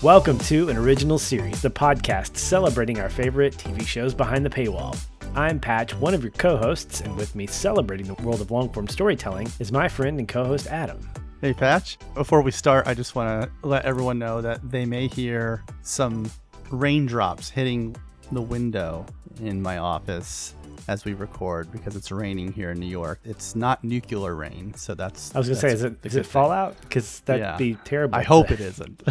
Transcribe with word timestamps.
Welcome 0.00 0.38
to 0.38 0.68
an 0.68 0.76
original 0.76 1.18
series, 1.18 1.60
the 1.60 1.70
podcast 1.70 2.36
celebrating 2.36 3.00
our 3.00 3.08
favorite 3.08 3.56
TV 3.56 3.84
shows 3.84 4.14
behind 4.14 4.44
the 4.44 4.50
paywall. 4.50 4.98
I'm 5.34 5.60
Patch, 5.60 5.94
one 5.94 6.14
of 6.14 6.22
your 6.22 6.32
co 6.32 6.56
hosts, 6.56 7.00
and 7.00 7.16
with 7.16 7.34
me 7.34 7.46
celebrating 7.46 8.06
the 8.06 8.14
world 8.22 8.40
of 8.40 8.50
long 8.50 8.68
form 8.70 8.88
storytelling 8.88 9.48
is 9.58 9.70
my 9.70 9.88
friend 9.88 10.18
and 10.18 10.28
co 10.28 10.44
host 10.44 10.66
Adam. 10.68 11.08
Hey, 11.40 11.52
Patch. 11.52 11.98
Before 12.14 12.42
we 12.42 12.50
start, 12.50 12.88
I 12.88 12.94
just 12.94 13.14
want 13.14 13.42
to 13.44 13.50
let 13.68 13.84
everyone 13.84 14.18
know 14.18 14.40
that 14.40 14.68
they 14.68 14.84
may 14.84 15.06
hear 15.06 15.62
some 15.82 16.28
raindrops 16.70 17.48
hitting 17.48 17.94
the 18.32 18.42
window 18.42 19.06
in 19.40 19.62
my 19.62 19.78
office 19.78 20.54
as 20.88 21.04
we 21.04 21.14
record 21.14 21.70
because 21.70 21.94
it's 21.94 22.10
raining 22.10 22.52
here 22.52 22.72
in 22.72 22.80
New 22.80 22.86
York. 22.88 23.20
It's 23.24 23.54
not 23.54 23.84
nuclear 23.84 24.34
rain, 24.34 24.74
so 24.74 24.94
that's. 24.96 25.32
I 25.34 25.38
was 25.38 25.48
gonna 25.48 25.60
say, 25.60 25.72
is 25.72 25.84
it 25.84 25.94
is 26.04 26.16
it 26.16 26.26
Fallout? 26.26 26.80
Because 26.80 27.20
that'd 27.20 27.40
Yeah. 27.40 27.56
be 27.56 27.74
terrible. 27.84 28.16
I 28.16 28.22
hope 28.24 28.50
it 28.50 28.58
isn't. 28.60 29.02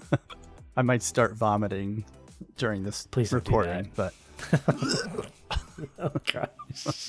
I 0.76 0.82
might 0.82 1.02
start 1.02 1.34
vomiting 1.36 2.04
during 2.58 2.82
this 2.82 3.06
Please 3.10 3.32
recording, 3.32 3.90
but 3.96 4.12
Oh 5.98 6.10
gosh. 6.32 7.08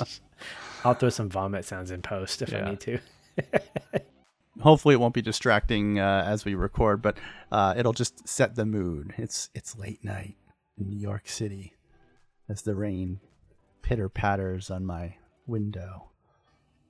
I'll 0.86 0.94
throw 0.94 1.10
some 1.10 1.28
vomit 1.30 1.66
sounds 1.66 1.92
in 1.92 2.02
post 2.02 2.42
if 2.42 2.54
I 2.54 2.70
need 2.70 2.80
to. 2.82 3.00
hopefully 4.62 4.94
it 4.94 5.00
won't 5.00 5.14
be 5.14 5.22
distracting 5.22 6.00
uh, 6.00 6.24
as 6.26 6.46
we 6.46 6.56
record. 6.56 7.02
But 7.02 7.18
uh, 7.52 7.74
it'll 7.78 7.94
just 7.94 8.28
set 8.28 8.56
the 8.56 8.66
mood. 8.66 9.14
It's 9.18 9.50
it's 9.54 9.78
late 9.78 10.04
night 10.04 10.36
in 10.78 10.90
New 10.90 11.00
York 11.00 11.28
City 11.28 11.74
as 12.50 12.62
the 12.62 12.76
rain 12.76 13.20
pitter 13.82 14.10
patters 14.10 14.70
on 14.70 14.86
my 14.86 15.16
window. 15.46 16.10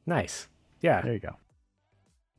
Nice. 0.05 0.47
Yeah. 0.81 1.01
There 1.01 1.13
you 1.13 1.19
go. 1.19 1.35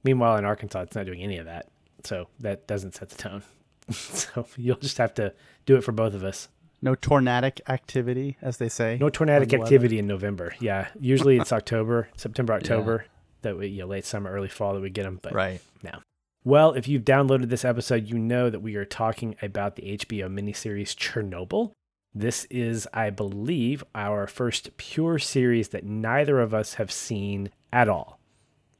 Meanwhile, 0.04 0.36
in 0.36 0.44
Arkansas, 0.44 0.82
it's 0.82 0.96
not 0.96 1.06
doing 1.06 1.22
any 1.22 1.38
of 1.38 1.46
that, 1.46 1.68
so 2.04 2.28
that 2.40 2.66
doesn't 2.66 2.94
set 2.94 3.08
the 3.10 3.16
tone. 3.16 3.42
so 3.90 4.46
you'll 4.56 4.76
just 4.76 4.98
have 4.98 5.12
to 5.14 5.34
do 5.66 5.76
it 5.76 5.82
for 5.82 5.92
both 5.92 6.14
of 6.14 6.24
us. 6.24 6.48
No 6.80 6.94
tornadic 6.94 7.60
activity, 7.68 8.36
as 8.40 8.58
they 8.58 8.68
say. 8.68 8.98
No 9.00 9.10
tornadic 9.10 9.52
activity 9.52 9.98
in 9.98 10.06
November. 10.06 10.54
Yeah, 10.60 10.88
usually 11.00 11.38
it's 11.38 11.52
October, 11.52 12.08
September, 12.16 12.52
October. 12.52 13.06
That 13.42 13.56
we, 13.56 13.68
you 13.68 13.80
know, 13.82 13.86
late 13.86 14.04
summer, 14.04 14.30
early 14.30 14.48
fall 14.48 14.74
that 14.74 14.80
we 14.80 14.90
get 14.90 15.04
them. 15.04 15.18
But 15.22 15.32
Right. 15.32 15.60
now, 15.82 16.02
well, 16.44 16.72
if 16.72 16.88
you've 16.88 17.04
downloaded 17.04 17.48
this 17.50 17.64
episode, 17.64 18.06
you 18.08 18.18
know 18.18 18.50
that 18.50 18.60
we 18.60 18.74
are 18.76 18.84
talking 18.84 19.36
about 19.42 19.76
the 19.76 19.82
HBO 19.96 20.28
miniseries 20.28 20.94
Chernobyl. 20.96 21.72
This 22.14 22.46
is, 22.46 22.88
I 22.92 23.10
believe, 23.10 23.84
our 23.94 24.26
first 24.26 24.76
pure 24.76 25.18
series 25.18 25.68
that 25.68 25.84
neither 25.84 26.40
of 26.40 26.52
us 26.54 26.74
have 26.74 26.90
seen 26.90 27.50
at 27.72 27.88
all. 27.88 28.18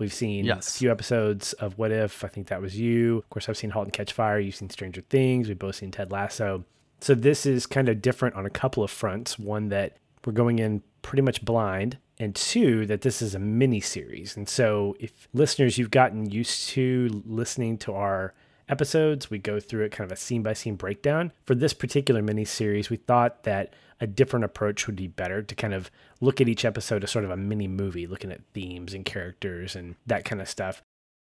We've 0.00 0.12
seen 0.12 0.44
Yes. 0.44 0.74
a 0.76 0.78
few 0.78 0.90
episodes 0.90 1.52
of 1.54 1.76
What 1.78 1.90
If. 1.92 2.24
I 2.24 2.28
think 2.28 2.46
that 2.48 2.62
was 2.62 2.78
you. 2.78 3.18
Of 3.18 3.30
course, 3.30 3.48
I've 3.48 3.56
seen 3.56 3.70
*Halt 3.70 3.86
and 3.86 3.92
Catch 3.92 4.12
Fire*. 4.12 4.38
You've 4.40 4.54
seen 4.54 4.70
*Stranger 4.70 5.00
Things*. 5.02 5.48
We've 5.48 5.58
both 5.58 5.74
seen 5.76 5.90
*Ted 5.90 6.10
Lasso*. 6.10 6.64
So 7.00 7.14
this 7.14 7.46
is 7.46 7.66
kind 7.66 7.88
of 7.88 8.00
different 8.00 8.34
on 8.34 8.46
a 8.46 8.50
couple 8.50 8.82
of 8.82 8.90
fronts. 8.90 9.38
One 9.38 9.68
that 9.68 9.96
we're 10.24 10.32
going 10.32 10.58
in 10.58 10.82
pretty 11.02 11.22
much 11.22 11.44
blind, 11.44 11.98
and 12.20 12.34
two 12.34 12.86
that 12.86 13.02
this 13.02 13.22
is 13.22 13.34
a 13.34 13.38
mini 13.38 13.80
series. 13.80 14.36
And 14.36 14.48
so, 14.48 14.96
if 14.98 15.28
listeners 15.32 15.78
you've 15.78 15.90
gotten 15.90 16.30
used 16.30 16.68
to 16.70 17.22
listening 17.26 17.78
to 17.78 17.94
our 17.94 18.34
episodes, 18.68 19.30
we 19.30 19.38
go 19.38 19.60
through 19.60 19.84
it 19.84 19.92
kind 19.92 20.10
of 20.10 20.16
a 20.16 20.20
scene 20.20 20.42
by 20.42 20.52
scene 20.52 20.76
breakdown. 20.76 21.32
For 21.44 21.54
this 21.54 21.72
particular 21.72 22.22
mini 22.22 22.44
series, 22.44 22.90
we 22.90 22.96
thought 22.96 23.44
that 23.44 23.74
a 24.00 24.06
different 24.06 24.44
approach 24.44 24.86
would 24.86 24.96
be 24.96 25.08
better 25.08 25.42
to 25.42 25.54
kind 25.54 25.74
of 25.74 25.90
look 26.20 26.40
at 26.40 26.48
each 26.48 26.64
episode 26.64 27.02
as 27.02 27.10
sort 27.10 27.24
of 27.24 27.30
a 27.30 27.36
mini 27.36 27.66
movie, 27.66 28.06
looking 28.06 28.30
at 28.30 28.44
themes 28.52 28.94
and 28.94 29.04
characters 29.04 29.74
and 29.74 29.96
that 30.06 30.24
kind 30.24 30.40
of 30.40 30.48
stuff. 30.48 30.82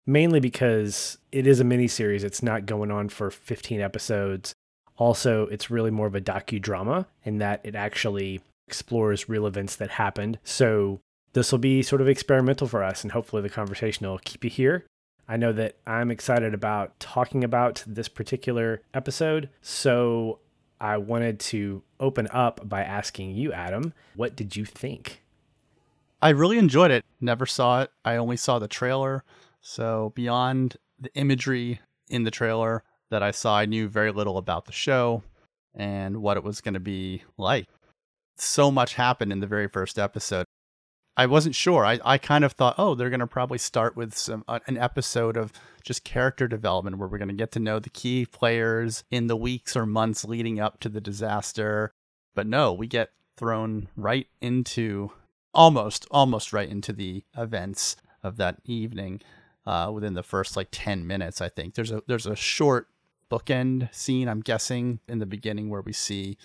Mainly 0.06 0.40
because 0.40 1.18
it 1.32 1.46
is 1.46 1.60
a 1.60 1.64
mini 1.64 1.88
series, 1.88 2.24
it's 2.24 2.44
not 2.44 2.66
going 2.66 2.92
on 2.92 3.10
for 3.10 3.30
15 3.30 3.82
episodes. 3.82 4.54
Also, 4.98 5.46
it's 5.48 5.70
really 5.70 5.92
more 5.92 6.08
of 6.08 6.16
a 6.16 6.22
docudrama 6.22 7.06
in 7.24 7.38
that 7.38 7.62
it 7.64 7.76
actually 7.76 8.42
explores 8.70 9.28
real 9.28 9.48
events 9.48 9.76
that 9.78 9.90
happened. 9.90 10.38
So, 10.44 11.02
this 11.34 11.52
will 11.52 11.60
be 11.60 11.82
sort 11.82 12.02
of 12.02 12.08
experimental 12.08 12.68
for 12.68 12.84
us, 12.84 13.04
and 13.04 13.12
hopefully, 13.12 13.42
the 13.42 13.50
conversation 13.50 14.08
will 14.08 14.20
keep 14.20 14.44
you 14.44 14.50
here. 14.52 14.86
I 15.28 15.38
know 15.38 15.52
that 15.54 15.78
I'm 15.88 16.12
excited 16.12 16.54
about 16.54 17.00
talking 17.00 17.44
about 17.44 17.84
this 17.88 18.08
particular 18.08 18.82
episode. 18.94 19.50
So, 19.62 20.38
I 20.80 20.98
wanted 20.98 21.40
to 21.52 21.82
open 22.00 22.28
up 22.32 22.70
by 22.70 22.84
asking 22.84 23.32
you, 23.32 23.52
Adam, 23.52 23.94
what 24.16 24.36
did 24.36 24.56
you 24.56 24.66
think? 24.66 25.24
I 26.22 26.30
really 26.30 26.58
enjoyed 26.58 26.92
it. 26.92 27.06
Never 27.20 27.46
saw 27.46 27.82
it. 27.82 27.92
I 28.06 28.18
only 28.18 28.38
saw 28.38 28.60
the 28.60 28.68
trailer. 28.68 29.24
So 29.62 30.12
beyond 30.16 30.78
the 31.00 31.14
imagery 31.16 31.80
in 32.10 32.24
the 32.24 32.32
trailer 32.32 32.84
that 33.10 33.24
I 33.24 33.32
saw, 33.32 33.58
I 33.58 33.66
knew 33.66 33.88
very 33.88 34.12
little 34.12 34.38
about 34.38 34.66
the 34.66 34.72
show 34.72 35.24
and 35.74 36.22
what 36.22 36.38
it 36.38 36.44
was 36.44 36.62
going 36.62 36.74
to 36.74 36.80
be 36.80 37.24
like. 37.38 37.68
So 38.42 38.72
much 38.72 38.96
happened 38.96 39.32
in 39.32 39.40
the 39.40 39.48
very 39.48 39.68
first 39.68 40.00
episode. 40.00 40.46
I 41.18 41.26
wasn't 41.26 41.56
sure. 41.56 41.86
I, 41.86 42.00
I 42.06 42.18
kind 42.18 42.46
of 42.46 42.54
thought, 42.54 42.76
oh, 42.78 42.96
they're 42.96 43.10
going 43.10 43.20
to 43.20 43.28
probably 43.28 43.58
start 43.58 43.98
with 43.98 44.16
some 44.16 44.46
uh, 44.48 44.60
an 44.68 44.78
episode 44.78 45.36
of 45.36 45.52
just 45.84 46.06
character 46.06 46.48
development 46.48 46.98
where 46.98 47.10
we're 47.10 47.18
going 47.18 47.28
to 47.28 47.34
get 47.34 47.52
to 47.54 47.60
know 47.60 47.80
the 47.80 47.90
key 47.90 48.26
players 48.26 49.04
in 49.12 49.28
the 49.28 49.36
weeks 49.36 49.76
or 49.76 49.86
months 49.86 50.24
leading 50.24 50.60
up 50.60 50.80
to 50.80 50.88
the 50.88 51.02
disaster. 51.02 51.92
But 52.36 52.48
no, 52.48 52.72
we 52.72 52.88
get 52.88 53.12
thrown 53.36 53.88
right 53.96 54.28
into 54.42 55.12
almost 55.54 56.06
almost 56.12 56.54
right 56.54 56.70
into 56.70 56.94
the 56.94 57.24
events 57.38 57.96
of 58.22 58.38
that 58.38 58.58
evening 58.66 59.22
uh, 59.66 59.90
within 59.94 60.14
the 60.14 60.24
first 60.24 60.56
like 60.56 60.68
10 60.72 61.08
minutes 61.08 61.42
i 61.42 61.50
think 61.50 61.74
there's 61.74 61.92
a 61.92 62.04
there's 62.08 62.28
a 62.28 62.36
short 62.36 62.88
bookend 63.32 63.94
scene 63.94 64.28
i'm 64.28 64.42
guessing 64.42 65.00
in 65.08 65.20
the 65.20 65.26
beginning 65.26 65.70
where 65.70 65.82
we 65.82 65.94
see 65.94 66.38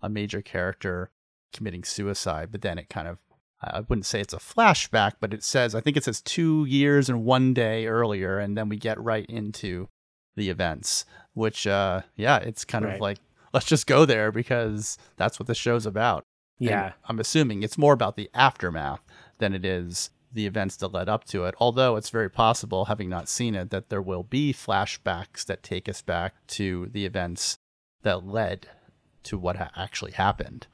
a 0.00 0.08
major 0.08 0.40
character 0.40 1.10
committing 1.52 1.84
suicide 1.84 2.48
but 2.52 2.62
then 2.62 2.78
it 2.78 2.88
kind 2.88 3.08
of 3.08 3.18
i 3.62 3.80
wouldn't 3.80 4.06
say 4.06 4.20
it's 4.20 4.34
a 4.34 4.38
flashback 4.38 5.12
but 5.20 5.32
it 5.34 5.42
says 5.42 5.74
i 5.74 5.80
think 5.80 5.96
it 5.96 6.04
says 6.04 6.20
two 6.20 6.64
years 6.66 7.08
and 7.08 7.24
one 7.24 7.54
day 7.54 7.86
earlier 7.86 8.38
and 8.38 8.56
then 8.56 8.68
we 8.68 8.76
get 8.76 9.00
right 9.02 9.26
into 9.26 9.88
the 10.36 10.50
events 10.50 11.04
which 11.34 11.66
uh 11.66 12.02
yeah 12.16 12.36
it's 12.38 12.64
kind 12.64 12.84
Right. 12.84 12.94
of 12.94 13.00
like 13.00 13.18
let's 13.52 13.66
just 13.66 13.86
go 13.86 14.04
there 14.04 14.30
because 14.30 14.98
that's 15.16 15.40
what 15.40 15.46
the 15.46 15.54
show's 15.54 15.86
about 15.86 16.22
and 16.60 16.68
Yeah. 16.70 16.92
I'm 17.06 17.18
assuming 17.20 17.62
it's 17.62 17.78
more 17.78 17.92
about 17.94 18.16
the 18.16 18.28
aftermath 18.34 19.00
than 19.38 19.54
it 19.54 19.64
is 19.64 20.10
the 20.32 20.44
events 20.46 20.76
that 20.76 20.92
led 20.92 21.08
up 21.08 21.24
to 21.24 21.44
it. 21.44 21.54
Although 21.58 21.96
it's 21.96 22.10
very 22.10 22.28
possible, 22.28 22.84
having 22.84 23.08
not 23.08 23.28
seen 23.30 23.54
it, 23.54 23.70
that 23.70 23.88
there 23.88 24.02
will 24.02 24.22
be 24.24 24.52
flashbacks 24.52 25.44
that 25.46 25.62
take 25.62 25.88
us 25.88 26.02
back 26.02 26.34
to 26.48 26.86
the 26.92 27.06
events 27.06 27.56
that 28.02 28.26
led 28.26 28.66
to 29.22 29.38
what 29.38 29.56
ha- 29.56 29.70
actually 29.74 30.12
happened. 30.12 30.66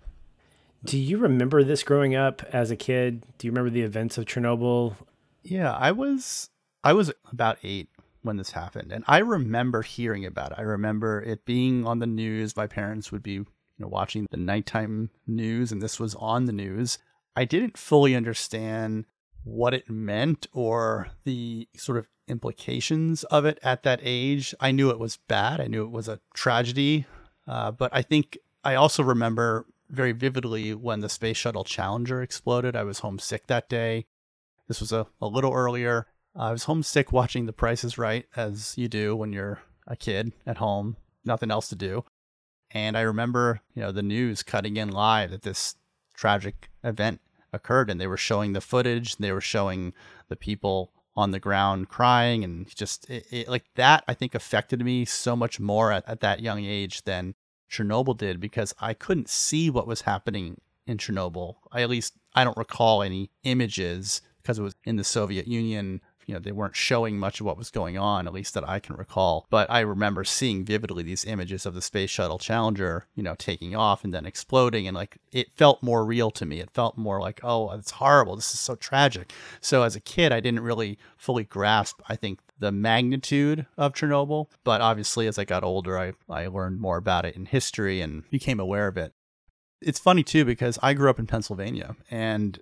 Do 0.85 0.99
you 0.99 1.17
remember 1.17 1.65
this 1.65 1.83
growing 1.83 2.15
up 2.15 2.43
as 2.53 2.71
a 2.71 2.77
kid? 2.77 3.25
Do 3.39 3.47
you 3.47 3.53
remember 3.53 3.71
the 3.71 3.83
events 3.83 4.19
of 4.19 4.27
Chernobyl? 4.27 4.97
Yeah, 5.43 5.73
I 5.73 5.93
was 5.93 6.51
I 6.83 6.93
was 6.93 7.11
about 7.33 7.59
8 7.63 7.89
when 8.23 8.37
this 8.37 8.51
happened 8.51 8.93
and 8.93 9.03
I 9.07 9.19
remember 9.19 9.83
hearing 9.83 10.27
about 10.27 10.53
it. 10.53 10.59
I 10.59 10.63
remember 10.63 11.23
it 11.23 11.47
being 11.47 11.87
on 11.87 12.01
the 12.01 12.07
news. 12.07 12.57
My 12.57 12.67
parents 12.67 13.11
would 13.11 13.23
be 13.23 13.33
you 13.33 13.47
know 13.79 13.89
watching 13.89 14.27
the 14.31 14.37
nighttime 14.37 15.11
news 15.27 15.73
and 15.73 15.81
this 15.81 15.99
was 15.99 16.15
on 16.17 16.45
the 16.45 16.53
news. 16.53 16.99
I 17.35 17.47
didn't 17.47 17.79
fully 17.79 18.15
understand 18.15 19.07
what 19.43 19.73
it 19.73 19.89
meant 19.89 20.47
or 20.53 21.09
the 21.25 21.67
sort 21.77 21.99
of 21.99 22.09
implications 22.29 23.25
of 23.25 23.47
it 23.47 23.59
at 23.63 23.85
that 23.85 24.01
age. 24.03 24.55
I 24.61 24.71
knew 24.71 24.91
it 24.91 24.99
was 24.99 25.19
bad. 25.29 25.61
I 25.61 25.67
knew 25.67 25.85
it 25.85 25.91
was 25.91 26.09
a 26.09 26.21
tragedy. 26.35 27.07
Uh, 27.47 27.71
but 27.71 27.91
I 27.95 28.03
think 28.03 28.39
I 28.63 28.75
also 28.75 29.03
remember 29.03 29.67
very 29.89 30.13
vividly 30.13 30.75
when 30.75 31.01
the 31.01 31.09
Space 31.09 31.37
Shuttle 31.37 31.65
Challenger 31.65 32.23
exploded. 32.23 32.77
I 32.77 32.85
was 32.85 33.01
homesick 33.01 33.47
that 33.47 33.69
day. 33.69 34.07
This 34.69 34.81
was 34.81 34.93
a, 34.93 35.07
a 35.21 35.27
little 35.27 35.53
earlier. 35.53 36.07
I 36.35 36.51
was 36.51 36.65
homesick 36.65 37.13
watching 37.13 37.47
The 37.47 37.53
Price 37.53 37.85
is 37.85 37.99
Right, 37.99 38.27
as 38.35 38.77
you 38.77 38.89
do 38.89 39.15
when 39.15 39.33
you're 39.33 39.61
a 39.87 39.97
kid 39.97 40.33
at 40.47 40.57
home, 40.57 40.97
nothing 41.25 41.51
else 41.51 41.69
to 41.69 41.77
do. 41.77 42.05
And 42.71 42.97
I 42.97 43.03
remember, 43.03 43.61
you 43.75 43.83
know, 43.83 43.93
the 43.93 44.03
news 44.03 44.43
cutting 44.43 44.77
in 44.77 44.91
live 44.91 45.31
that 45.31 45.43
this 45.43 45.77
tragic 46.13 46.71
event 46.83 47.21
occurred 47.53 47.89
and 47.89 48.01
they 48.01 48.07
were 48.07 48.17
showing 48.17 48.53
the 48.53 48.61
footage, 48.61 49.17
they 49.17 49.33
were 49.33 49.41
showing 49.41 49.93
the 50.29 50.37
people 50.37 50.91
on 51.17 51.31
the 51.31 51.39
ground 51.39 51.89
crying 51.89 52.43
and 52.43 52.75
just 52.75 53.09
it, 53.09 53.25
it, 53.31 53.49
like 53.49 53.65
that 53.77 54.03
I 54.09 54.15
think 54.15 54.35
affected 54.35 54.85
me 54.85 55.05
so 55.05 55.37
much 55.37 55.61
more 55.61 55.93
at, 55.93 56.09
at 56.09 56.21
that 56.21 56.41
young 56.41 56.65
age 56.65 57.05
than 57.05 57.37
Chernobyl 57.75 58.17
did 58.17 58.41
because 58.41 58.75
I 58.81 58.95
couldn't 58.95 59.29
see 59.29 59.71
what 59.71 59.87
was 59.87 60.03
happening 60.03 60.61
in 60.87 60.99
Chernobyl. 60.99 61.57
I 61.73 61.83
at 61.83 61.91
least 61.91 62.15
I 62.35 62.45
don't 62.45 62.57
recall 62.57 63.03
any 63.03 63.31
images 63.43 64.23
because 64.43 64.59
it 64.59 64.63
was 64.63 64.75
in 64.85 64.97
the 64.97 65.05
Soviet 65.05 65.49
Union 65.49 66.01
you 66.27 66.35
know, 66.35 66.41
they 66.41 66.53
weren't 66.53 66.77
showing 66.77 67.19
much 67.19 67.41
of 67.41 67.47
what 67.47 67.59
was 67.59 67.71
going 67.71 67.99
on, 67.99 68.27
at 68.27 68.33
least 68.33 68.55
that 68.55 68.69
I 68.69 68.79
can 68.79 68.97
recall. 68.97 69.47
But 69.51 69.71
I 69.71 69.81
remember 69.81 70.25
seeing 70.25 70.65
vividly 70.65 71.03
these 71.03 71.25
images 71.25 71.67
of 71.67 71.75
the 71.75 71.83
Space 71.83 72.11
Shuttle 72.11 72.39
Challenger, 72.39 73.07
you 73.15 73.23
know, 73.23 73.35
taking 73.35 73.75
off 73.75 74.05
and 74.05 74.13
then 74.13 74.27
exploding. 74.27 74.87
And 74.87 74.95
like 74.95 75.19
it 75.33 75.53
felt 75.53 75.83
more 75.83 76.05
real 76.05 76.31
to 76.33 76.47
me. 76.47 76.61
It 76.61 76.71
felt 76.71 76.97
more 76.97 77.21
like, 77.21 77.41
oh, 77.43 77.71
it's 77.73 77.93
horrible. 77.93 78.37
This 78.37 78.55
is 78.55 78.61
so 78.61 78.75
tragic. 78.75 79.33
So 79.61 79.83
as 79.83 79.97
a 79.97 80.01
kid, 80.01 80.33
I 80.33 80.41
didn't 80.41 80.61
really 80.61 80.99
fully 81.17 81.45
grasp, 81.45 82.01
I 82.09 82.17
think, 82.17 82.41
the 82.59 82.73
magnitude 82.73 83.67
of 83.77 83.95
Chernobyl. 83.95 84.49
But 84.63 84.81
obviously, 84.81 85.27
as 85.27 85.39
I 85.39 85.45
got 85.45 85.65
older, 85.65 85.99
I, 85.99 86.13
I 86.29 86.47
learned 86.47 86.81
more 86.81 86.97
about 86.97 87.25
it 87.25 87.37
in 87.37 87.47
history 87.47 88.01
and 88.01 88.29
became 88.31 88.61
aware 88.61 88.89
of 88.89 88.97
it. 88.97 89.13
It's 89.81 89.99
funny 89.99 90.23
too, 90.23 90.45
because 90.45 90.79
I 90.83 90.95
grew 90.95 91.11
up 91.11 91.19
in 91.19 91.27
Pennsylvania 91.27 91.97
and 92.11 92.59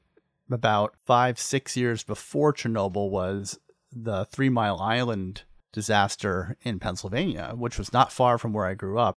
about 0.51 0.95
five, 1.07 1.39
six 1.39 1.77
years 1.77 2.03
before 2.03 2.53
Chernobyl 2.53 3.11
was 3.11 3.59
the 3.93 4.25
Three 4.27 4.49
Mile 4.49 4.79
Island 4.81 5.43
disaster 5.73 6.57
in 6.63 6.79
Pennsylvania, 6.79 7.53
which 7.57 7.79
was 7.79 7.93
not 7.93 8.13
far 8.13 8.39
from 8.39 8.53
where 8.53 8.67
I 8.67 8.75
grew 8.75 8.99
up. 8.99 9.15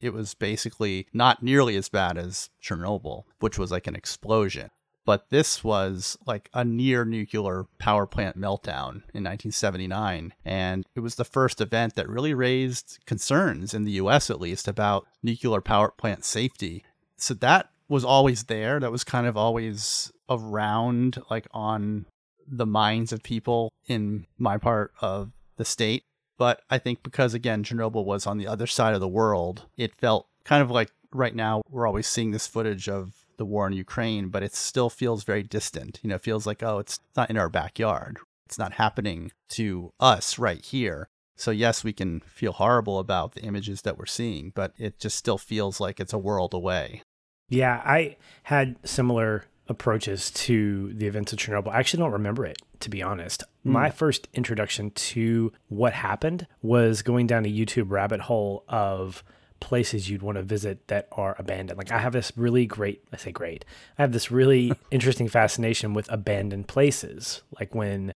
It 0.00 0.12
was 0.12 0.34
basically 0.34 1.06
not 1.12 1.42
nearly 1.42 1.76
as 1.76 1.88
bad 1.88 2.16
as 2.16 2.50
Chernobyl, 2.62 3.24
which 3.40 3.58
was 3.58 3.70
like 3.70 3.86
an 3.86 3.96
explosion. 3.96 4.70
But 5.08 5.30
this 5.30 5.64
was 5.64 6.18
like 6.26 6.50
a 6.52 6.66
near 6.66 7.06
nuclear 7.06 7.64
power 7.78 8.04
plant 8.04 8.38
meltdown 8.38 9.04
in 9.14 9.24
1979. 9.24 10.34
And 10.44 10.84
it 10.94 11.00
was 11.00 11.14
the 11.14 11.24
first 11.24 11.62
event 11.62 11.94
that 11.94 12.10
really 12.10 12.34
raised 12.34 12.98
concerns 13.06 13.72
in 13.72 13.84
the 13.84 13.92
US, 13.92 14.28
at 14.28 14.38
least, 14.38 14.68
about 14.68 15.06
nuclear 15.22 15.62
power 15.62 15.92
plant 15.92 16.26
safety. 16.26 16.84
So 17.16 17.32
that 17.32 17.70
was 17.88 18.04
always 18.04 18.44
there. 18.44 18.80
That 18.80 18.92
was 18.92 19.02
kind 19.02 19.26
of 19.26 19.34
always 19.34 20.12
around, 20.28 21.22
like 21.30 21.46
on 21.54 22.04
the 22.46 22.66
minds 22.66 23.10
of 23.10 23.22
people 23.22 23.72
in 23.86 24.26
my 24.36 24.58
part 24.58 24.92
of 25.00 25.32
the 25.56 25.64
state. 25.64 26.02
But 26.36 26.60
I 26.68 26.76
think 26.76 27.02
because, 27.02 27.32
again, 27.32 27.64
Chernobyl 27.64 28.04
was 28.04 28.26
on 28.26 28.36
the 28.36 28.46
other 28.46 28.66
side 28.66 28.92
of 28.92 29.00
the 29.00 29.08
world, 29.08 29.68
it 29.78 29.94
felt 29.94 30.26
kind 30.44 30.62
of 30.62 30.70
like 30.70 30.90
right 31.14 31.34
now 31.34 31.62
we're 31.70 31.86
always 31.86 32.06
seeing 32.06 32.32
this 32.32 32.46
footage 32.46 32.90
of 32.90 33.24
the 33.38 33.46
war 33.46 33.66
in 33.66 33.72
Ukraine, 33.72 34.28
but 34.28 34.42
it 34.42 34.54
still 34.54 34.90
feels 34.90 35.24
very 35.24 35.42
distant. 35.42 35.98
You 36.02 36.10
know, 36.10 36.16
it 36.16 36.22
feels 36.22 36.46
like, 36.46 36.62
oh, 36.62 36.78
it's 36.78 37.00
not 37.16 37.30
in 37.30 37.38
our 37.38 37.48
backyard. 37.48 38.18
It's 38.46 38.58
not 38.58 38.74
happening 38.74 39.32
to 39.50 39.92
us 39.98 40.38
right 40.38 40.64
here. 40.64 41.08
So, 41.36 41.50
yes, 41.50 41.84
we 41.84 41.92
can 41.92 42.20
feel 42.20 42.52
horrible 42.52 42.98
about 42.98 43.32
the 43.32 43.42
images 43.42 43.82
that 43.82 43.96
we're 43.96 44.06
seeing, 44.06 44.50
but 44.54 44.72
it 44.76 44.98
just 44.98 45.16
still 45.16 45.38
feels 45.38 45.80
like 45.80 46.00
it's 46.00 46.12
a 46.12 46.18
world 46.18 46.52
away. 46.52 47.02
Yeah, 47.48 47.80
I 47.84 48.16
had 48.44 48.76
similar 48.84 49.44
approaches 49.68 50.30
to 50.30 50.92
the 50.94 51.06
events 51.06 51.32
of 51.32 51.38
Chernobyl. 51.38 51.72
I 51.72 51.78
actually 51.78 52.02
don't 52.02 52.12
remember 52.12 52.44
it, 52.44 52.60
to 52.80 52.90
be 52.90 53.02
honest. 53.02 53.44
Mm. 53.64 53.72
My 53.72 53.90
first 53.90 54.28
introduction 54.34 54.90
to 54.90 55.52
what 55.68 55.92
happened 55.92 56.46
was 56.62 57.02
going 57.02 57.26
down 57.26 57.44
a 57.44 57.52
YouTube 57.52 57.90
rabbit 57.90 58.22
hole 58.22 58.64
of 58.68 59.22
places 59.60 60.08
you'd 60.08 60.22
want 60.22 60.36
to 60.36 60.42
visit 60.42 60.88
that 60.88 61.08
are 61.12 61.36
abandoned. 61.38 61.78
Like 61.78 61.92
I 61.92 61.98
have 61.98 62.12
this 62.12 62.32
really 62.36 62.66
great, 62.66 63.04
I 63.12 63.16
say 63.16 63.32
great, 63.32 63.64
I 63.98 64.02
have 64.02 64.12
this 64.12 64.30
really 64.30 64.72
interesting 64.90 65.28
fascination 65.28 65.94
with 65.94 66.10
abandoned 66.10 66.68
places. 66.68 67.42
Like 67.58 67.74
when 67.74 68.12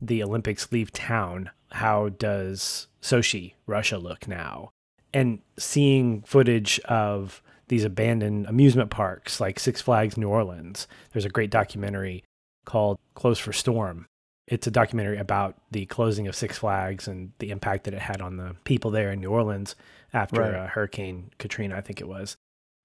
the 0.00 0.22
Olympics 0.22 0.70
leave 0.70 0.92
town, 0.92 1.50
how 1.72 2.10
does 2.10 2.86
Sochi, 3.02 3.54
Russia 3.66 3.98
look 3.98 4.28
now? 4.28 4.70
And 5.12 5.40
seeing 5.58 6.22
footage 6.22 6.78
of 6.80 7.42
these 7.68 7.84
abandoned 7.84 8.46
amusement 8.46 8.90
parks 8.90 9.40
like 9.40 9.60
Six 9.60 9.80
Flags 9.80 10.16
New 10.16 10.28
Orleans. 10.28 10.86
There's 11.12 11.24
a 11.24 11.30
great 11.30 11.50
documentary 11.50 12.24
called 12.64 12.98
Closed 13.14 13.40
for 13.40 13.52
Storm. 13.52 14.06
It's 14.46 14.66
a 14.66 14.70
documentary 14.70 15.18
about 15.18 15.56
the 15.70 15.86
closing 15.86 16.26
of 16.26 16.34
Six 16.34 16.58
Flags 16.58 17.06
and 17.06 17.32
the 17.38 17.50
impact 17.50 17.84
that 17.84 17.94
it 17.94 18.00
had 18.00 18.22
on 18.22 18.36
the 18.36 18.56
people 18.64 18.90
there 18.90 19.12
in 19.12 19.20
New 19.20 19.30
Orleans 19.30 19.76
after 20.12 20.40
right. 20.40 20.54
uh, 20.54 20.66
Hurricane 20.66 21.30
Katrina, 21.38 21.76
I 21.76 21.80
think 21.80 22.00
it 22.00 22.08
was. 22.08 22.36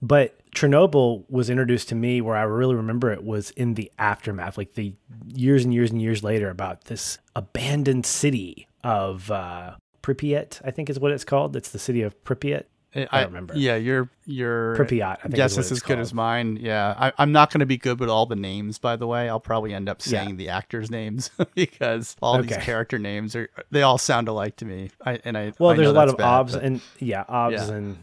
But 0.02 0.38
Chernobyl 0.54 1.24
was 1.30 1.50
introduced 1.50 1.88
to 1.90 1.96
me 1.96 2.20
where 2.20 2.36
I 2.36 2.42
really 2.42 2.75
remember 2.75 3.12
it 3.12 3.24
was 3.24 3.52
in 3.52 3.75
the 3.75 3.90
aftermath, 3.98 4.58
like 4.58 4.74
the 4.74 4.96
years 5.34 5.64
and 5.64 5.74
years 5.74 5.92
and 5.92 6.02
years 6.02 6.22
later, 6.24 6.50
about 6.50 6.86
this 6.86 7.20
abandoned 7.36 8.06
city 8.06 8.68
of 8.84 9.31
uh, 9.31 9.75
Pripyat, 10.02 10.60
I 10.66 10.72
think 10.72 10.90
is 10.90 11.00
what 11.00 11.14
it's 11.14 11.24
called. 11.24 11.56
It's 11.56 11.70
the 11.70 11.80
city 11.80 12.02
of 12.02 12.22
Pripyat. 12.25 12.66
Eh, 12.95 13.06
I, 13.12 13.22
I 13.22 13.24
remember. 13.25 13.56
Yeah, 13.57 13.75
your 13.75 14.10
your 14.25 14.75
Pripyat. 14.75 15.18
I 15.24 15.28
guess 15.30 15.57
is 15.57 15.72
as 15.72 15.81
called. 15.81 15.98
good 15.98 16.00
as 16.00 16.13
mine. 16.13 16.57
Yeah, 16.62 17.12
I, 17.18 17.24
am 17.24 17.31
not 17.31 17.51
going 17.51 17.62
to 17.62 17.66
be 17.66 17.78
good 17.78 18.00
with 18.00 18.10
all 18.10 18.25
the 18.25 18.36
names. 18.36 18.78
By 18.78 18.95
the 18.95 19.07
way, 19.07 19.30
I'll 19.30 19.40
probably 19.40 19.74
end 19.74 19.90
up 19.90 20.01
saying 20.01 20.31
yeah. 20.31 20.36
the 20.36 20.50
actors' 20.50 20.92
names 20.92 21.31
because 21.56 22.16
all 22.22 22.38
okay. 22.38 22.48
these 22.48 22.57
character 22.57 23.00
names 23.00 23.36
are 23.36 23.50
they 23.72 23.81
all 23.81 23.98
sound 23.98 24.28
alike 24.28 24.57
to 24.57 24.66
me. 24.66 24.92
I 25.06 25.19
and 25.25 25.38
I 25.38 25.54
well, 25.60 25.72
I 25.72 25.75
there's 25.75 25.90
a 25.90 25.94
lot 25.94 26.10
of 26.10 26.18
bad, 26.18 26.28
obs 26.28 26.54
but... 26.54 26.63
and 26.63 26.81
yeah, 27.00 27.25
obs 27.28 27.54
yeah. 27.54 27.74
and 27.74 27.98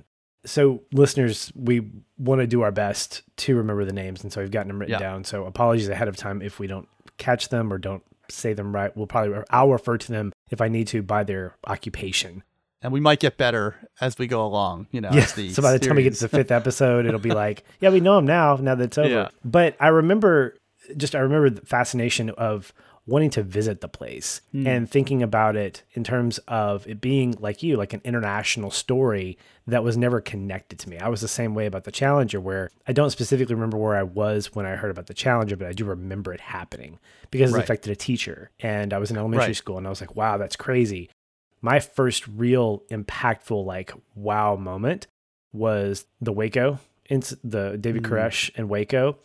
so 0.45 0.83
listeners, 0.93 1.53
we 1.55 1.89
want 2.19 2.41
to 2.41 2.47
do 2.47 2.63
our 2.63 2.73
best 2.73 3.23
to 3.39 3.57
remember 3.57 3.85
the 3.85 3.93
names, 3.93 4.23
and 4.23 4.33
so 4.33 4.41
we've 4.41 4.51
gotten 4.51 4.69
them 4.69 4.81
written 4.81 4.95
yeah. 4.95 4.99
down. 4.99 5.25
So 5.25 5.45
apologies 5.45 5.89
ahead 5.89 6.09
of 6.09 6.17
time 6.17 6.43
if 6.43 6.59
we 6.59 6.67
don't 6.67 6.89
catch 7.19 7.49
them 7.51 7.73
or 7.73 7.79
don't 7.79 8.03
say 8.29 8.55
them 8.55 8.75
right. 8.75 8.97
We'll 8.97 9.07
probably 9.07 9.43
I'll 9.51 9.71
refer 9.71 9.99
to 9.99 10.13
them 10.13 10.33
if 10.51 10.61
I 10.61 10.69
need 10.69 10.89
to 10.89 11.03
by 11.03 11.25
their 11.25 11.57
occupation 11.67 12.43
and 12.83 12.93
we 12.93 13.01
might 13.01 13.21
get 13.21 13.37
better 13.37 13.77
as 14.01 14.19
we 14.19 14.27
go 14.27 14.45
along. 14.45 14.87
You 14.91 15.01
know, 15.01 15.11
yeah. 15.13 15.27
so 15.27 15.63
by 15.63 15.73
the 15.73 15.79
time 15.79 15.97
we 15.97 16.03
get 16.03 16.15
to 16.15 16.21
the 16.21 16.29
fifth 16.29 16.51
episode, 16.51 17.07
it'll 17.07 17.21
be 17.21 17.33
like, 17.33 17.65
yeah, 17.81 17.91
we 17.91 18.01
know 18.01 18.19
him 18.19 18.27
now. 18.27 18.57
Now 18.57 18.75
that 18.75 18.85
it's 18.85 18.99
over. 18.99 19.09
Yeah. 19.09 19.29
But 19.45 19.77
I 19.81 19.89
remember 19.89 20.57
just 20.97 21.15
I 21.15 21.21
remember 21.21 21.51
the 21.51 21.67
fascination 21.67 22.31
of 22.31 22.73
wanting 23.07 23.31
to 23.31 23.43
visit 23.43 23.81
the 23.81 23.89
place 23.89 24.41
mm. 24.55 24.67
and 24.67 24.89
thinking 24.89 25.23
about 25.23 25.57
it 25.57 25.83
in 25.93 26.05
terms 26.05 26.39
of 26.47 26.87
it 26.87 27.01
being 27.01 27.35
like 27.41 27.63
you, 27.63 27.77
like 27.77 27.93
an 27.93 28.01
international 28.05 28.71
story 28.71 29.37
that 29.67 29.83
was 29.83 29.97
never 29.97 30.21
connected 30.21 30.79
to 30.79 30.89
me. 30.89 30.99
I 30.99 31.09
was 31.09 31.21
the 31.21 31.29
same 31.29 31.55
way 31.55 31.67
about 31.67 31.85
the 31.85 31.91
Challenger, 31.91 32.41
where 32.41 32.71
I 32.87 32.93
don't 32.93 33.11
specifically 33.11 33.55
remember 33.55 33.79
where 33.79 33.97
I 33.97 34.03
was 34.03 34.55
when 34.55 34.67
I 34.67 34.77
heard 34.77 34.91
about 34.91 35.07
the 35.07 35.15
Challenger, 35.15 35.57
but 35.57 35.67
I 35.67 35.73
do 35.73 35.85
remember 35.85 36.33
it 36.33 36.41
happening 36.41 36.99
because 37.31 37.53
right. 37.53 37.61
it 37.61 37.65
affected 37.65 37.91
a 37.91 37.97
teacher. 37.97 38.51
And 38.61 38.93
I 38.93 38.99
was 38.99 39.11
in 39.11 39.17
elementary 39.17 39.49
right. 39.49 39.57
school 39.57 39.79
and 39.79 39.87
I 39.87 39.91
was 39.91 40.01
like, 40.01 40.15
wow, 40.15 40.37
that's 40.37 40.57
crazy 40.57 41.11
my 41.63 41.81
first 41.81 42.27
real 42.27 42.83
impactful 42.91 43.65
like 43.65 43.93
wow 44.15 44.57
moment 44.57 45.07
was 45.53 46.05
the 46.21 46.33
Waco, 46.33 46.79
the 47.09 47.77
David 47.81 48.03
mm. 48.03 48.11
Koresh 48.11 48.51
and 48.57 48.69
Waco, 48.69 49.19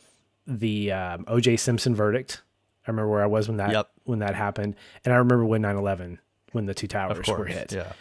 the 0.47 0.91
um, 0.91 1.25
O.J. 1.27 1.57
Simpson 1.57 1.95
verdict. 1.95 2.41
I 2.87 2.91
remember 2.91 3.11
where 3.11 3.23
I 3.23 3.27
was 3.27 3.47
when 3.47 3.57
that 3.57 3.71
yep. 3.71 3.89
when 4.03 4.19
that 4.19 4.35
happened, 4.35 4.75
and 5.03 5.13
I 5.13 5.17
remember 5.17 5.45
when 5.45 5.61
9/11 5.61 6.19
when 6.51 6.65
the 6.65 6.73
two 6.73 6.87
towers 6.87 7.27
were 7.27 7.45
hit. 7.45 7.71
Yeah. 7.71 7.93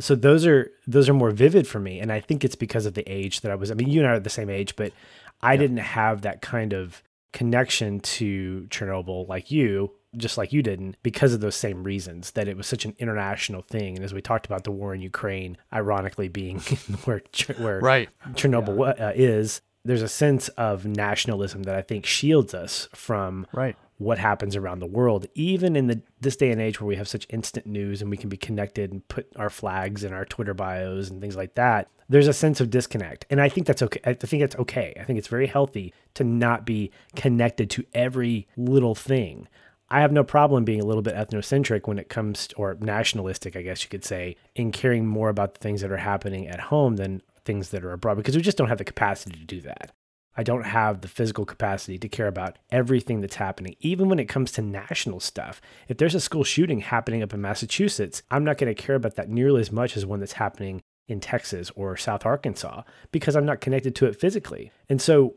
So 0.00 0.14
those 0.14 0.44
are 0.44 0.72
those 0.86 1.08
are 1.08 1.14
more 1.14 1.30
vivid 1.30 1.68
for 1.68 1.78
me, 1.78 2.00
and 2.00 2.10
I 2.10 2.20
think 2.20 2.44
it's 2.44 2.56
because 2.56 2.86
of 2.86 2.94
the 2.94 3.08
age 3.10 3.42
that 3.42 3.52
I 3.52 3.54
was. 3.54 3.70
I 3.70 3.74
mean, 3.74 3.88
you 3.88 4.00
and 4.00 4.08
I 4.08 4.14
are 4.14 4.20
the 4.20 4.30
same 4.30 4.50
age, 4.50 4.74
but 4.76 4.92
I 5.40 5.56
didn't 5.56 5.78
have 5.78 6.22
that 6.22 6.40
kind 6.40 6.72
of 6.72 7.02
connection 7.32 8.00
to 8.00 8.66
Chernobyl 8.70 9.28
like 9.28 9.50
you 9.50 9.92
just 10.16 10.38
like 10.38 10.52
you 10.52 10.62
didn't, 10.62 10.96
because 11.02 11.34
of 11.34 11.40
those 11.40 11.56
same 11.56 11.84
reasons 11.84 12.32
that 12.32 12.48
it 12.48 12.56
was 12.56 12.66
such 12.66 12.84
an 12.84 12.94
international 12.98 13.62
thing. 13.62 13.96
And 13.96 14.04
as 14.04 14.14
we 14.14 14.22
talked 14.22 14.46
about 14.46 14.64
the 14.64 14.70
war 14.70 14.94
in 14.94 15.00
Ukraine, 15.00 15.56
ironically 15.72 16.28
being 16.28 16.60
where 17.04 17.22
where 17.58 17.80
right. 17.80 18.08
Chernobyl 18.34 18.96
yeah. 18.96 19.06
uh, 19.06 19.12
is, 19.14 19.60
there's 19.84 20.02
a 20.02 20.08
sense 20.08 20.48
of 20.50 20.86
nationalism 20.86 21.64
that 21.64 21.74
I 21.74 21.82
think 21.82 22.06
shields 22.06 22.54
us 22.54 22.88
from 22.94 23.46
right. 23.52 23.76
what 23.98 24.18
happens 24.18 24.56
around 24.56 24.78
the 24.78 24.86
world, 24.86 25.26
even 25.34 25.76
in 25.76 25.88
the 25.88 26.00
this 26.20 26.36
day 26.36 26.50
and 26.50 26.60
age 26.60 26.80
where 26.80 26.88
we 26.88 26.96
have 26.96 27.08
such 27.08 27.26
instant 27.28 27.66
news 27.66 28.00
and 28.00 28.10
we 28.10 28.16
can 28.16 28.30
be 28.30 28.36
connected 28.36 28.92
and 28.92 29.06
put 29.08 29.26
our 29.36 29.50
flags 29.50 30.02
in 30.02 30.12
our 30.12 30.24
Twitter 30.24 30.54
bios 30.54 31.10
and 31.10 31.20
things 31.20 31.36
like 31.36 31.54
that. 31.54 31.88
There's 32.08 32.28
a 32.28 32.32
sense 32.32 32.60
of 32.60 32.70
disconnect, 32.70 33.26
and 33.30 33.40
I 33.40 33.48
think 33.48 33.66
that's 33.66 33.82
okay. 33.82 34.00
I 34.04 34.14
think 34.14 34.42
that's 34.42 34.56
okay. 34.56 34.94
I 34.98 35.04
think 35.04 35.18
it's 35.18 35.28
very 35.28 35.46
healthy 35.46 35.92
to 36.14 36.24
not 36.24 36.64
be 36.64 36.90
connected 37.14 37.70
to 37.70 37.84
every 37.94 38.46
little 38.56 38.94
thing. 38.94 39.48
I 39.88 40.00
have 40.00 40.12
no 40.12 40.24
problem 40.24 40.64
being 40.64 40.80
a 40.80 40.86
little 40.86 41.02
bit 41.02 41.14
ethnocentric 41.14 41.86
when 41.86 41.98
it 41.98 42.08
comes, 42.08 42.48
to, 42.48 42.56
or 42.56 42.76
nationalistic, 42.80 43.56
I 43.56 43.62
guess 43.62 43.82
you 43.82 43.88
could 43.88 44.04
say, 44.04 44.36
in 44.54 44.72
caring 44.72 45.06
more 45.06 45.28
about 45.28 45.54
the 45.54 45.60
things 45.60 45.82
that 45.82 45.92
are 45.92 45.98
happening 45.98 46.48
at 46.48 46.60
home 46.60 46.96
than 46.96 47.22
things 47.44 47.70
that 47.70 47.84
are 47.84 47.92
abroad, 47.92 48.16
because 48.16 48.36
we 48.36 48.42
just 48.42 48.56
don't 48.56 48.68
have 48.68 48.78
the 48.78 48.84
capacity 48.84 49.38
to 49.38 49.44
do 49.44 49.60
that. 49.60 49.92
I 50.36 50.42
don't 50.42 50.64
have 50.64 51.00
the 51.00 51.08
physical 51.08 51.44
capacity 51.44 51.98
to 51.98 52.08
care 52.08 52.26
about 52.26 52.58
everything 52.70 53.20
that's 53.20 53.36
happening, 53.36 53.76
even 53.80 54.08
when 54.08 54.18
it 54.18 54.28
comes 54.28 54.50
to 54.52 54.62
national 54.62 55.20
stuff. 55.20 55.60
If 55.86 55.98
there's 55.98 56.14
a 56.14 56.20
school 56.20 56.44
shooting 56.44 56.80
happening 56.80 57.22
up 57.22 57.32
in 57.32 57.40
Massachusetts, 57.40 58.22
I'm 58.30 58.42
not 58.42 58.58
going 58.58 58.74
to 58.74 58.82
care 58.82 58.96
about 58.96 59.14
that 59.14 59.28
nearly 59.28 59.60
as 59.60 59.70
much 59.70 59.96
as 59.96 60.04
one 60.04 60.18
that's 60.18 60.32
happening 60.32 60.82
in 61.06 61.20
Texas 61.20 61.70
or 61.76 61.96
South 61.96 62.26
Arkansas 62.26 62.82
because 63.12 63.36
I'm 63.36 63.46
not 63.46 63.60
connected 63.60 63.94
to 63.96 64.06
it 64.06 64.18
physically. 64.18 64.72
And 64.88 65.00
so 65.00 65.34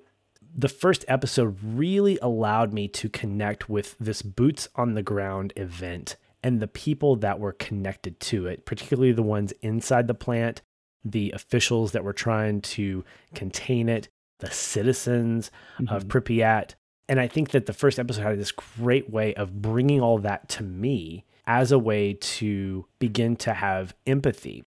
the 0.58 0.68
first 0.68 1.06
episode 1.08 1.58
really 1.64 2.18
allowed 2.20 2.74
me 2.74 2.88
to 2.88 3.10
connect 3.10 3.70
with 3.70 3.96
this 4.00 4.24
boots 4.24 4.68
on 4.76 4.96
the 4.96 5.04
ground 5.04 5.54
event 5.56 6.16
and 6.42 6.60
the 6.60 6.68
people 6.68 7.16
that 7.18 7.40
were 7.40 7.54
connected 7.54 8.20
to 8.20 8.48
it, 8.48 8.66
particularly 8.66 9.12
the 9.12 9.22
ones 9.22 9.54
inside 9.62 10.08
the 10.08 10.16
plant, 10.16 10.64
the 11.06 11.32
officials 11.32 11.92
that 11.92 12.04
were 12.04 12.14
trying 12.14 12.62
to 12.62 13.06
contain 13.36 13.88
it, 13.88 14.10
the 14.40 14.50
citizens 14.50 15.52
mm-hmm. 15.80 15.94
of 15.94 16.08
Pripyat, 16.08 16.74
And 17.08 17.20
I 17.20 17.28
think 17.28 17.52
that 17.52 17.68
the 17.68 17.74
first 17.74 18.00
episode 18.00 18.24
had 18.24 18.40
this 18.40 18.52
great 18.52 19.10
way 19.10 19.36
of 19.36 19.62
bringing 19.62 20.02
all 20.02 20.18
that 20.20 20.50
to 20.50 20.64
me 20.64 21.26
as 21.46 21.72
a 21.72 21.80
way 21.80 22.14
to 22.14 22.86
begin 23.00 23.36
to 23.38 23.54
have 23.54 23.96
empathy. 24.06 24.64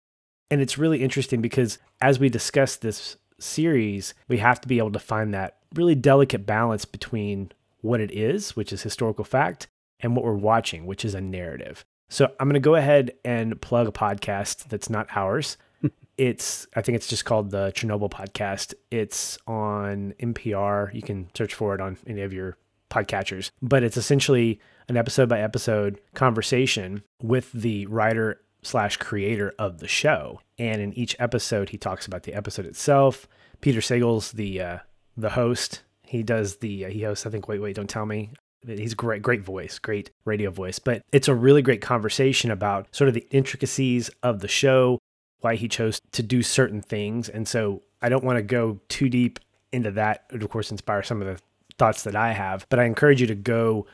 And 0.49 0.61
it's 0.61 0.77
really 0.77 1.03
interesting 1.03 1.41
because 1.41 1.79
as 2.01 2.19
we 2.19 2.29
discuss 2.29 2.77
this 2.77 3.17
series, 3.39 4.13
we 4.27 4.37
have 4.37 4.59
to 4.61 4.67
be 4.67 4.77
able 4.77 4.91
to 4.91 4.99
find 4.99 5.33
that 5.33 5.60
really 5.73 5.95
delicate 5.95 6.45
balance 6.45 6.85
between 6.85 7.51
what 7.81 7.99
it 7.99 8.11
is, 8.11 8.55
which 8.55 8.71
is 8.71 8.83
historical 8.83 9.25
fact, 9.25 9.67
and 9.99 10.15
what 10.15 10.25
we're 10.25 10.33
watching, 10.33 10.85
which 10.85 11.05
is 11.05 11.13
a 11.13 11.21
narrative. 11.21 11.85
So 12.09 12.25
I'm 12.39 12.47
going 12.47 12.55
to 12.55 12.59
go 12.59 12.75
ahead 12.75 13.13
and 13.23 13.59
plug 13.61 13.87
a 13.87 13.91
podcast 13.91 14.67
that's 14.67 14.89
not 14.89 15.07
ours. 15.15 15.57
it's, 16.17 16.67
I 16.75 16.81
think 16.81 16.97
it's 16.97 17.07
just 17.07 17.25
called 17.25 17.51
the 17.51 17.71
Chernobyl 17.71 18.11
podcast. 18.11 18.73
It's 18.91 19.37
on 19.47 20.13
NPR. 20.19 20.93
You 20.93 21.01
can 21.01 21.29
search 21.35 21.53
for 21.53 21.73
it 21.73 21.81
on 21.81 21.97
any 22.05 22.21
of 22.21 22.33
your 22.33 22.57
podcatchers, 22.89 23.49
but 23.61 23.83
it's 23.83 23.95
essentially 23.95 24.59
an 24.89 24.97
episode 24.97 25.29
by 25.29 25.39
episode 25.39 26.01
conversation 26.13 27.01
with 27.23 27.49
the 27.53 27.85
writer 27.85 28.41
slash 28.61 28.97
creator 28.97 29.53
of 29.57 29.79
the 29.79 29.87
show. 29.87 30.41
And 30.59 30.81
in 30.81 30.93
each 30.93 31.15
episode, 31.17 31.69
he 31.69 31.77
talks 31.77 32.05
about 32.05 32.23
the 32.23 32.33
episode 32.33 32.65
itself. 32.65 33.27
Peter 33.61 33.79
Sagal's 33.79 34.33
the 34.33 34.61
uh, 34.61 34.77
the 35.17 35.31
host. 35.31 35.81
He 36.03 36.23
does 36.23 36.57
the 36.57 36.85
uh, 36.85 36.89
he 36.89 37.03
hosts 37.03 37.25
I 37.25 37.29
think 37.29 37.47
Wait 37.47 37.61
Wait 37.61 37.75
Don't 37.75 37.89
Tell 37.89 38.05
Me. 38.05 38.31
He's 38.65 38.93
great 38.93 39.21
great 39.21 39.41
voice, 39.41 39.79
great 39.79 40.11
radio 40.25 40.51
voice. 40.51 40.79
But 40.79 41.03
it's 41.11 41.27
a 41.27 41.35
really 41.35 41.61
great 41.61 41.81
conversation 41.81 42.51
about 42.51 42.93
sort 42.95 43.07
of 43.07 43.13
the 43.13 43.27
intricacies 43.31 44.09
of 44.21 44.39
the 44.39 44.47
show, 44.47 44.99
why 45.39 45.55
he 45.55 45.67
chose 45.67 45.99
to 46.11 46.23
do 46.23 46.43
certain 46.43 46.81
things. 46.81 47.29
And 47.29 47.47
so 47.47 47.81
I 48.01 48.09
don't 48.09 48.23
want 48.23 48.37
to 48.37 48.43
go 48.43 48.79
too 48.89 49.09
deep 49.09 49.39
into 49.71 49.91
that. 49.91 50.25
It 50.31 50.43
of 50.43 50.49
course 50.49 50.71
inspire 50.71 51.03
some 51.03 51.21
of 51.21 51.27
the 51.27 51.41
thoughts 51.77 52.03
that 52.03 52.15
I 52.15 52.33
have, 52.33 52.67
but 52.69 52.79
I 52.79 52.85
encourage 52.85 53.21
you 53.21 53.27
to 53.27 53.35
go 53.35 53.87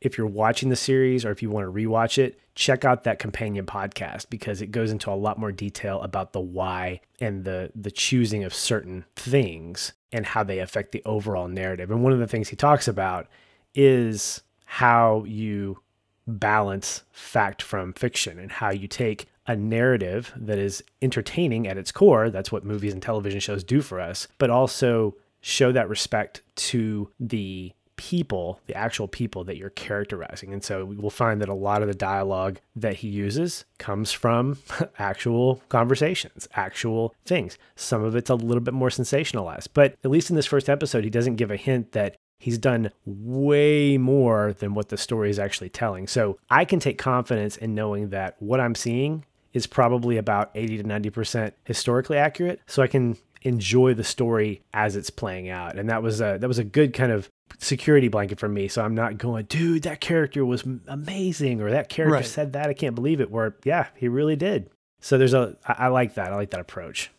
if 0.00 0.16
you're 0.16 0.26
watching 0.26 0.68
the 0.68 0.76
series 0.76 1.24
or 1.24 1.30
if 1.30 1.42
you 1.42 1.50
want 1.50 1.66
to 1.66 1.72
rewatch 1.72 2.18
it, 2.18 2.40
check 2.54 2.84
out 2.84 3.04
that 3.04 3.18
companion 3.18 3.66
podcast 3.66 4.30
because 4.30 4.62
it 4.62 4.70
goes 4.70 4.90
into 4.90 5.10
a 5.10 5.12
lot 5.14 5.38
more 5.38 5.52
detail 5.52 6.00
about 6.02 6.32
the 6.32 6.40
why 6.40 7.00
and 7.20 7.44
the 7.44 7.70
the 7.74 7.90
choosing 7.90 8.44
of 8.44 8.54
certain 8.54 9.04
things 9.16 9.92
and 10.12 10.26
how 10.26 10.42
they 10.42 10.58
affect 10.58 10.92
the 10.92 11.02
overall 11.04 11.48
narrative. 11.48 11.90
And 11.90 12.02
one 12.02 12.12
of 12.12 12.18
the 12.18 12.26
things 12.26 12.48
he 12.48 12.56
talks 12.56 12.88
about 12.88 13.28
is 13.74 14.42
how 14.64 15.24
you 15.24 15.80
balance 16.26 17.02
fact 17.12 17.62
from 17.62 17.92
fiction 17.92 18.38
and 18.38 18.50
how 18.50 18.70
you 18.70 18.88
take 18.88 19.26
a 19.46 19.56
narrative 19.56 20.32
that 20.36 20.58
is 20.58 20.82
entertaining 21.02 21.66
at 21.66 21.76
its 21.76 21.90
core, 21.90 22.30
that's 22.30 22.52
what 22.52 22.64
movies 22.64 22.92
and 22.92 23.02
television 23.02 23.40
shows 23.40 23.64
do 23.64 23.80
for 23.80 24.00
us, 24.00 24.28
but 24.38 24.50
also 24.50 25.16
show 25.40 25.72
that 25.72 25.88
respect 25.88 26.42
to 26.54 27.10
the 27.18 27.72
people, 28.00 28.58
the 28.66 28.74
actual 28.74 29.06
people 29.06 29.44
that 29.44 29.58
you're 29.58 29.68
characterizing. 29.68 30.54
And 30.54 30.64
so 30.64 30.86
we 30.86 30.96
will 30.96 31.10
find 31.10 31.38
that 31.42 31.50
a 31.50 31.54
lot 31.54 31.82
of 31.82 31.88
the 31.88 31.94
dialogue 31.94 32.58
that 32.74 32.94
he 32.94 33.08
uses 33.08 33.66
comes 33.76 34.10
from 34.10 34.56
actual 34.98 35.62
conversations, 35.68 36.48
actual 36.54 37.14
things. 37.26 37.58
Some 37.76 38.02
of 38.02 38.16
it's 38.16 38.30
a 38.30 38.34
little 38.34 38.62
bit 38.62 38.72
more 38.72 38.88
sensationalized, 38.88 39.68
but 39.74 39.96
at 40.02 40.10
least 40.10 40.30
in 40.30 40.36
this 40.36 40.46
first 40.46 40.70
episode, 40.70 41.04
he 41.04 41.10
doesn't 41.10 41.36
give 41.36 41.50
a 41.50 41.56
hint 41.56 41.92
that 41.92 42.16
he's 42.38 42.56
done 42.56 42.90
way 43.04 43.98
more 43.98 44.54
than 44.54 44.72
what 44.72 44.88
the 44.88 44.96
story 44.96 45.28
is 45.28 45.38
actually 45.38 45.68
telling. 45.68 46.06
So 46.06 46.38
I 46.48 46.64
can 46.64 46.80
take 46.80 46.96
confidence 46.96 47.58
in 47.58 47.74
knowing 47.74 48.08
that 48.10 48.36
what 48.38 48.60
I'm 48.60 48.74
seeing 48.74 49.26
is 49.52 49.66
probably 49.66 50.16
about 50.16 50.50
80 50.54 50.78
to 50.78 50.84
90% 50.84 51.52
historically 51.66 52.16
accurate. 52.16 52.62
So 52.66 52.82
I 52.82 52.86
can 52.86 53.18
enjoy 53.42 53.92
the 53.94 54.04
story 54.04 54.62
as 54.72 54.96
it's 54.96 55.10
playing 55.10 55.50
out. 55.50 55.78
And 55.78 55.88
that 55.90 56.02
was 56.02 56.20
a 56.20 56.38
that 56.40 56.48
was 56.48 56.58
a 56.58 56.64
good 56.64 56.92
kind 56.92 57.12
of 57.12 57.28
security 57.58 58.08
blanket 58.08 58.38
for 58.38 58.48
me. 58.48 58.68
So 58.68 58.82
I'm 58.82 58.94
not 58.94 59.18
going, 59.18 59.44
dude, 59.46 59.82
that 59.82 60.00
character 60.00 60.44
was 60.44 60.64
amazing, 60.86 61.60
or 61.60 61.70
that 61.70 61.88
character 61.88 62.14
right. 62.14 62.24
said 62.24 62.52
that. 62.52 62.68
I 62.68 62.74
can't 62.74 62.94
believe 62.94 63.20
it. 63.20 63.30
Where, 63.30 63.56
yeah, 63.64 63.88
he 63.96 64.08
really 64.08 64.36
did. 64.36 64.70
So 65.00 65.18
there's 65.18 65.34
a, 65.34 65.56
I, 65.66 65.72
I 65.78 65.88
like 65.88 66.14
that. 66.14 66.32
I 66.32 66.36
like 66.36 66.50
that 66.50 66.60
approach. 66.60 67.10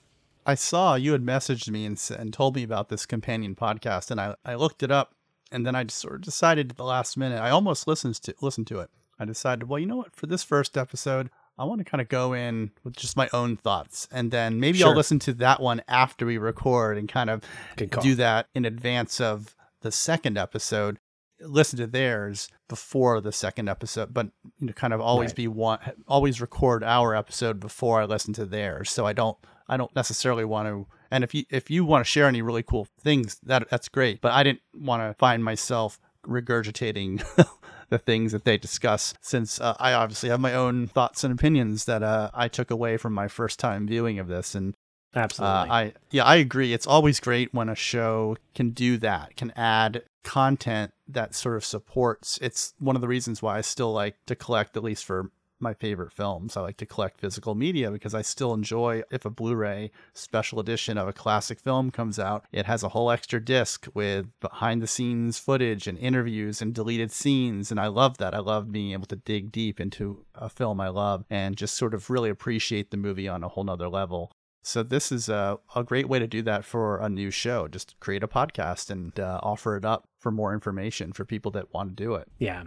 I 0.46 0.56
saw 0.56 0.96
you 0.96 1.12
had 1.12 1.24
messaged 1.24 1.70
me 1.70 1.86
and, 1.86 2.02
and 2.18 2.34
told 2.34 2.56
me 2.56 2.64
about 2.64 2.90
this 2.90 3.06
companion 3.06 3.56
podcast, 3.56 4.10
and 4.10 4.20
I, 4.20 4.36
I 4.44 4.56
looked 4.56 4.82
it 4.82 4.92
up, 4.92 5.14
and 5.52 5.66
then 5.66 5.76
I 5.76 5.84
just 5.84 6.00
sort 6.00 6.16
of 6.16 6.22
decided 6.22 6.72
at 6.72 6.78
the 6.78 6.84
last 6.84 7.18
minute. 7.18 7.40
I 7.40 7.52
almost 7.52 7.88
listened 7.88 8.16
to 8.16 8.34
listened 8.42 8.68
to 8.68 8.80
it. 8.80 8.90
I 9.20 9.26
decided, 9.26 9.68
well, 9.68 9.78
you 9.78 9.86
know 9.86 9.98
what? 9.98 10.16
For 10.16 10.26
this 10.26 10.44
first 10.44 10.78
episode, 10.78 11.30
I 11.60 11.66
want 11.66 11.80
to 11.80 11.86
kind 11.86 12.02
of 12.02 12.10
go 12.10 12.34
in 12.34 12.72
with 12.84 12.96
just 12.96 13.16
my 13.16 13.30
own 13.34 13.58
thoughts, 13.58 14.08
and 14.12 14.32
then 14.32 14.60
maybe 14.60 14.80
sure. 14.80 14.88
I'll 14.88 14.96
listen 14.96 15.20
to 15.20 15.34
that 15.36 15.60
one 15.60 15.84
after 15.88 16.26
we 16.26 16.40
record 16.40 16.98
and 16.98 17.08
kind 17.08 17.30
of 17.30 17.44
do 17.76 18.16
that 18.16 18.48
in 18.56 18.66
advance 18.66 19.22
of 19.22 19.56
the 19.82 19.92
second 19.92 20.38
episode, 20.38 21.00
listen 21.40 21.78
to 21.80 21.88
theirs 21.88 22.48
before 22.70 23.20
the 23.22 23.32
second 23.32 23.68
episode, 23.68 24.14
but 24.14 24.28
you 24.60 24.68
know, 24.68 24.74
kind 24.74 24.94
of 24.94 25.02
always 25.02 25.32
right. 25.32 25.36
be 25.36 25.48
one, 25.48 25.80
always 26.08 26.42
record 26.42 26.84
our 26.84 27.16
episode 27.16 27.60
before 27.60 28.02
I 28.02 28.06
listen 28.06 28.34
to 28.34 28.46
theirs. 28.46 28.90
So 28.90 29.06
I 29.06 29.14
don't, 29.14 29.38
I 29.68 29.78
don't 29.78 29.96
necessarily 29.96 30.46
want 30.46 30.68
to. 30.68 30.88
And 31.10 31.24
if 31.24 31.34
you 31.34 31.44
if 31.50 31.70
you 31.70 31.84
want 31.84 32.06
to 32.06 32.10
share 32.10 32.28
any 32.28 32.42
really 32.42 32.64
cool 32.64 32.88
things, 33.00 33.40
that 33.44 33.70
that's 33.70 33.90
great. 33.90 34.22
But 34.22 34.32
I 34.32 34.44
didn't 34.44 34.62
want 34.74 35.02
to 35.02 35.14
find 35.18 35.44
myself 35.44 36.00
regurgitating 36.26 37.24
the 37.90 37.98
things 37.98 38.32
that 38.32 38.46
they 38.46 38.58
discuss 38.58 39.14
since 39.22 39.60
uh, 39.60 39.76
I 39.80 39.94
obviously 39.94 40.30
have 40.30 40.40
my 40.40 40.54
own 40.54 40.88
thoughts 40.88 41.24
and 41.24 41.34
opinions 41.34 41.86
that 41.86 42.04
uh, 42.04 42.30
I 42.34 42.48
took 42.48 42.72
away 42.72 42.98
from 42.98 43.14
my 43.14 43.28
first 43.28 43.60
time 43.60 43.88
viewing 43.88 44.20
of 44.20 44.28
this 44.28 44.56
and 44.56 44.76
Absolutely. 45.16 45.70
Uh, 45.70 45.74
I 45.74 45.94
yeah, 46.12 46.24
I 46.24 46.36
agree. 46.38 46.74
It's 46.74 46.88
always 46.88 47.20
great 47.20 47.54
when 47.54 47.70
a 47.70 47.76
show 47.76 48.38
can 48.56 48.70
do 48.72 48.98
that, 48.98 49.36
can 49.36 49.52
add 49.56 50.04
content 50.24 50.94
that 51.08 51.36
sort 51.36 51.58
of 51.58 51.66
supports. 51.66 52.40
It's 52.42 52.74
one 52.80 52.96
of 52.96 53.02
the 53.02 53.08
reasons 53.08 53.42
why 53.42 53.58
I 53.58 53.62
still 53.62 53.92
like 53.92 54.16
to 54.28 54.36
collect, 54.36 54.78
at 54.78 54.84
least 54.84 55.06
for 55.06 55.32
my 55.62 55.74
favorite 55.74 56.12
films. 56.12 56.58
I 56.58 56.62
like 56.62 56.78
to 56.78 56.86
collect 56.86 57.20
physical 57.20 57.56
media 57.56 57.92
because 57.92 58.16
I 58.16 58.24
still 58.24 58.54
enjoy 58.54 59.04
if 59.12 59.26
a 59.26 59.30
Blu-ray 59.30 59.92
special 60.14 60.60
edition 60.60 60.98
of 60.98 61.08
a 61.08 61.14
classic 61.14 61.60
film 61.60 61.92
comes 61.92 62.18
out, 62.18 62.46
it 62.52 62.66
has 62.66 62.84
a 62.84 62.90
whole 62.90 63.12
extra 63.12 63.44
disc 63.44 63.88
with 63.94 64.28
behind 64.40 64.82
the 64.82 64.88
scenes 64.88 65.38
footage 65.38 65.88
and 65.88 65.98
interviews 66.00 66.62
and 66.62 66.74
deleted 66.74 67.12
scenes 67.12 67.70
and 67.70 67.80
I 67.80 67.88
love 67.88 68.18
that. 68.18 68.34
I 68.34 68.40
love 68.40 68.72
being 68.72 68.92
able 68.92 69.08
to 69.08 69.16
dig 69.16 69.52
deep 69.52 69.80
into 69.80 70.26
a 70.34 70.50
film 70.50 70.82
I 70.82 70.90
love 70.90 71.26
and 71.30 71.56
just 71.56 71.76
sort 71.76 71.94
of 71.94 72.10
really 72.10 72.30
appreciate 72.30 72.90
the 72.90 72.98
movie 72.98 73.28
on 73.28 73.44
a 73.44 73.48
whole 73.48 73.64
nother 73.64 73.90
level. 73.90 74.32
So 74.62 74.84
this 74.84 75.12
is 75.12 75.28
a, 75.30 75.60
a 75.76 75.84
great 75.84 76.08
way 76.08 76.20
to 76.20 76.28
do 76.28 76.42
that 76.44 76.66
for 76.66 76.98
a 76.98 77.10
new 77.10 77.32
show. 77.32 77.68
Just 77.68 78.00
create 78.00 78.24
a 78.24 78.28
podcast 78.28 78.90
and 78.90 79.20
uh, 79.20 79.40
offer 79.42 79.76
it 79.76 79.86
up 79.86 80.08
for 80.18 80.32
more 80.32 80.54
information 80.54 81.14
for 81.14 81.26
people 81.26 81.52
that 81.52 81.74
want 81.74 81.90
to 81.90 82.04
do 82.04 82.16
it. 82.16 82.28
Yeah. 82.38 82.64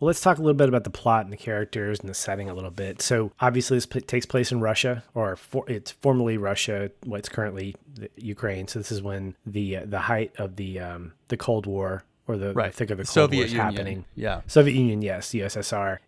Well, 0.00 0.06
let's 0.06 0.20
talk 0.20 0.38
a 0.38 0.42
little 0.42 0.54
bit 0.54 0.68
about 0.68 0.84
the 0.84 0.90
plot 0.90 1.24
and 1.24 1.32
the 1.32 1.36
characters 1.36 1.98
and 1.98 2.08
the 2.08 2.14
setting 2.14 2.48
a 2.48 2.54
little 2.54 2.70
bit. 2.70 3.02
So, 3.02 3.32
obviously, 3.40 3.78
this 3.78 3.86
p- 3.86 4.00
takes 4.00 4.26
place 4.26 4.52
in 4.52 4.60
Russia, 4.60 5.02
or 5.12 5.34
for, 5.34 5.68
it's 5.68 5.90
formerly 5.90 6.36
Russia, 6.36 6.92
what's 7.04 7.28
currently 7.28 7.74
Ukraine. 8.16 8.68
So, 8.68 8.78
this 8.78 8.92
is 8.92 9.02
when 9.02 9.34
the 9.44 9.78
uh, 9.78 9.82
the 9.86 9.98
height 9.98 10.32
of 10.38 10.54
the 10.54 10.78
um, 10.78 11.14
the 11.26 11.36
Cold 11.36 11.66
War 11.66 12.04
or 12.28 12.36
the, 12.36 12.54
right. 12.54 12.70
the 12.70 12.76
thick 12.76 12.90
of 12.90 12.98
the 12.98 13.02
Cold 13.02 13.12
Soviet 13.12 13.38
War 13.38 13.46
is 13.46 13.52
Union. 13.52 13.72
happening. 13.72 14.04
Yeah, 14.14 14.42
Soviet 14.46 14.76
Union, 14.76 15.02
yes, 15.02 15.32
the 15.32 15.40
USSR. 15.40 15.98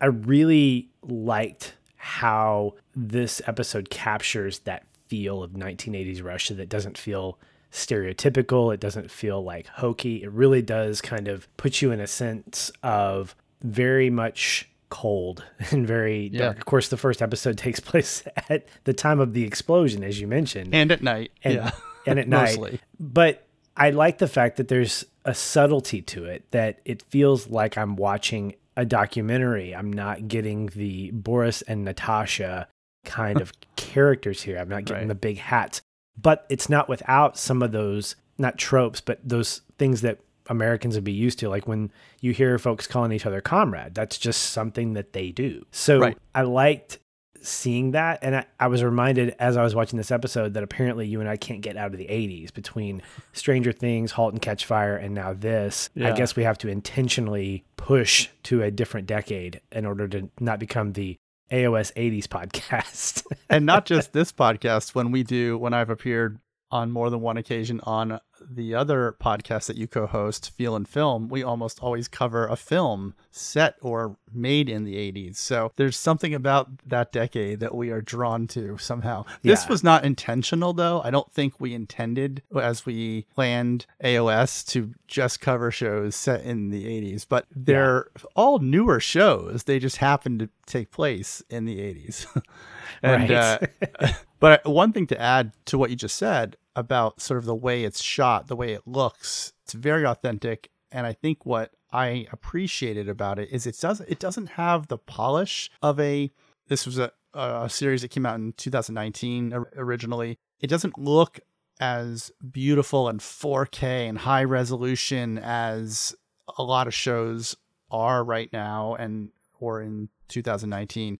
I 0.00 0.06
really 0.06 0.88
liked 1.02 1.74
how 2.06 2.72
this 2.94 3.42
episode 3.48 3.90
captures 3.90 4.60
that 4.60 4.86
feel 5.08 5.42
of 5.42 5.50
1980s 5.50 6.22
Russia 6.22 6.54
that 6.54 6.68
doesn't 6.68 6.96
feel 6.96 7.36
stereotypical. 7.72 8.72
It 8.72 8.78
doesn't 8.78 9.10
feel 9.10 9.42
like 9.42 9.66
hokey. 9.66 10.22
It 10.22 10.30
really 10.30 10.62
does 10.62 11.00
kind 11.00 11.26
of 11.26 11.48
put 11.56 11.82
you 11.82 11.90
in 11.90 11.98
a 11.98 12.06
sense 12.06 12.70
of 12.84 13.34
very 13.60 14.08
much 14.08 14.68
cold 14.88 15.42
and 15.72 15.84
very 15.84 16.28
yeah. 16.28 16.38
dark. 16.42 16.58
Of 16.58 16.64
course, 16.64 16.88
the 16.88 16.96
first 16.96 17.20
episode 17.20 17.58
takes 17.66 17.80
place 17.80 18.22
at 18.48 18.68
the 18.84 18.92
time 18.92 19.18
of 19.18 19.32
the 19.32 19.42
explosion, 19.42 20.04
as 20.04 20.20
you 20.20 20.28
mentioned, 20.28 20.72
and 20.72 20.92
at 20.92 21.02
night. 21.02 21.32
And, 21.42 21.54
yeah, 21.54 21.70
and 22.06 22.20
at 22.20 22.28
night. 22.28 22.80
But 23.00 23.48
I 23.76 23.90
like 23.90 24.18
the 24.18 24.28
fact 24.28 24.58
that 24.58 24.68
there's 24.68 25.04
a 25.24 25.34
subtlety 25.34 26.02
to 26.02 26.24
it 26.24 26.48
that 26.52 26.78
it 26.84 27.02
feels 27.02 27.48
like 27.48 27.76
I'm 27.76 27.96
watching 27.96 28.54
a 28.76 28.84
documentary. 28.84 29.74
I'm 29.74 29.92
not 29.92 30.28
getting 30.28 30.66
the 30.66 31.10
Boris 31.12 31.62
and 31.62 31.84
Natasha 31.84 32.68
kind 33.04 33.40
of 33.40 33.52
characters 33.76 34.42
here. 34.42 34.58
I'm 34.58 34.68
not 34.68 34.84
getting 34.84 35.02
right. 35.02 35.08
the 35.08 35.14
big 35.14 35.38
hats, 35.38 35.80
but 36.20 36.46
it's 36.48 36.68
not 36.68 36.88
without 36.88 37.38
some 37.38 37.62
of 37.62 37.72
those 37.72 38.16
not 38.38 38.58
tropes, 38.58 39.00
but 39.00 39.18
those 39.26 39.62
things 39.78 40.02
that 40.02 40.18
Americans 40.48 40.94
would 40.94 41.04
be 41.04 41.12
used 41.12 41.38
to. 41.40 41.48
Like 41.48 41.66
when 41.66 41.90
you 42.20 42.32
hear 42.32 42.58
folks 42.58 42.86
calling 42.86 43.12
each 43.12 43.26
other 43.26 43.40
comrade, 43.40 43.94
that's 43.94 44.18
just 44.18 44.50
something 44.50 44.92
that 44.94 45.12
they 45.12 45.30
do. 45.30 45.64
So 45.70 45.98
right. 46.00 46.18
I 46.34 46.42
liked 46.42 46.98
seeing 47.42 47.92
that. 47.92 48.18
And 48.22 48.36
I, 48.36 48.46
I, 48.58 48.66
was 48.68 48.82
reminded 48.82 49.34
as 49.38 49.56
I 49.56 49.62
was 49.62 49.74
watching 49.74 49.96
this 49.96 50.10
episode 50.10 50.54
that 50.54 50.62
apparently 50.62 51.06
you 51.06 51.20
and 51.20 51.28
I 51.28 51.36
can't 51.36 51.60
get 51.60 51.76
out 51.76 51.92
of 51.92 51.98
the 51.98 52.06
80s 52.06 52.52
between 52.52 53.02
Stranger 53.32 53.72
Things, 53.72 54.12
Halt 54.12 54.32
and 54.32 54.42
Catch 54.42 54.64
Fire, 54.64 54.96
and 54.96 55.14
now 55.14 55.32
this. 55.32 55.90
Yeah. 55.94 56.12
I 56.12 56.16
guess 56.16 56.36
we 56.36 56.44
have 56.44 56.58
to 56.58 56.68
intentionally 56.68 57.64
push 57.76 58.28
to 58.44 58.62
a 58.62 58.70
different 58.70 59.06
decade 59.06 59.60
in 59.72 59.86
order 59.86 60.08
to 60.08 60.30
not 60.40 60.58
become 60.58 60.92
the 60.92 61.16
AOS 61.50 61.92
80s 61.94 62.24
podcast. 62.26 63.24
and 63.48 63.66
not 63.66 63.86
just 63.86 64.12
this 64.12 64.32
podcast, 64.32 64.94
when 64.94 65.10
we 65.10 65.22
do, 65.22 65.58
when 65.58 65.74
I've 65.74 65.90
appeared 65.90 66.38
on 66.70 66.90
more 66.90 67.10
than 67.10 67.20
one 67.20 67.36
occasion 67.36 67.80
on 67.84 68.20
the 68.50 68.74
other 68.74 69.16
podcast 69.20 69.66
that 69.66 69.76
you 69.78 69.86
co-host, 69.86 70.50
Feel 70.50 70.76
and 70.76 70.86
Film, 70.86 71.28
we 71.28 71.42
almost 71.42 71.82
always 71.82 72.06
cover 72.06 72.46
a 72.46 72.56
film 72.56 73.14
set 73.30 73.76
or 73.80 74.16
made 74.32 74.68
in 74.68 74.84
the 74.84 74.96
80s. 74.96 75.36
So 75.36 75.72
there's 75.76 75.96
something 75.96 76.34
about 76.34 76.68
that 76.86 77.12
decade 77.12 77.60
that 77.60 77.74
we 77.74 77.90
are 77.90 78.02
drawn 78.02 78.46
to 78.48 78.76
somehow. 78.78 79.24
This 79.42 79.68
was 79.68 79.82
not 79.82 80.04
intentional 80.04 80.72
though. 80.74 81.00
I 81.02 81.10
don't 81.10 81.32
think 81.32 81.58
we 81.60 81.72
intended 81.72 82.42
as 82.60 82.84
we 82.84 83.22
planned 83.34 83.86
AOS 84.04 84.66
to 84.68 84.92
just 85.06 85.40
cover 85.40 85.70
shows 85.70 86.14
set 86.14 86.42
in 86.42 86.68
the 86.70 86.84
80s, 86.84 87.24
but 87.26 87.46
they're 87.54 88.08
all 88.34 88.58
newer 88.58 89.00
shows. 89.00 89.62
They 89.64 89.78
just 89.78 89.96
happen 89.98 90.38
to 90.40 90.50
take 90.66 90.90
place 90.90 91.42
in 91.48 91.64
the 91.64 91.78
80s. 91.78 92.26
and 93.02 93.30
Right. 93.30 93.62
uh, 94.00 94.08
but 94.38 94.66
one 94.66 94.92
thing 94.92 95.06
to 95.08 95.20
add 95.20 95.52
to 95.66 95.78
what 95.78 95.90
you 95.90 95.96
just 95.96 96.16
said 96.16 96.56
about 96.74 97.20
sort 97.20 97.38
of 97.38 97.44
the 97.44 97.54
way 97.54 97.84
it's 97.84 98.02
shot, 98.02 98.48
the 98.48 98.56
way 98.56 98.72
it 98.72 98.82
looks, 98.86 99.52
it's 99.64 99.72
very 99.72 100.04
authentic. 100.04 100.70
And 100.92 101.06
I 101.06 101.12
think 101.12 101.46
what 101.46 101.72
I 101.92 102.26
appreciated 102.32 103.08
about 103.08 103.38
it 103.38 103.50
is 103.50 103.66
it 103.66 103.78
does 103.80 104.00
it 104.00 104.18
doesn't 104.18 104.50
have 104.50 104.88
the 104.88 104.98
polish 104.98 105.70
of 105.82 105.98
a. 106.00 106.30
This 106.68 106.84
was 106.84 106.98
a, 106.98 107.12
a 107.34 107.68
series 107.70 108.02
that 108.02 108.08
came 108.08 108.26
out 108.26 108.36
in 108.36 108.52
2019 108.54 109.52
originally. 109.76 110.38
It 110.60 110.68
doesn't 110.68 110.98
look 110.98 111.40
as 111.78 112.32
beautiful 112.50 113.08
and 113.08 113.20
4K 113.20 114.08
and 114.08 114.18
high 114.18 114.44
resolution 114.44 115.38
as 115.38 116.14
a 116.58 116.62
lot 116.62 116.86
of 116.86 116.94
shows 116.94 117.54
are 117.90 118.24
right 118.24 118.52
now 118.52 118.94
and 118.94 119.30
or 119.60 119.80
in 119.80 120.08
2019 120.28 121.18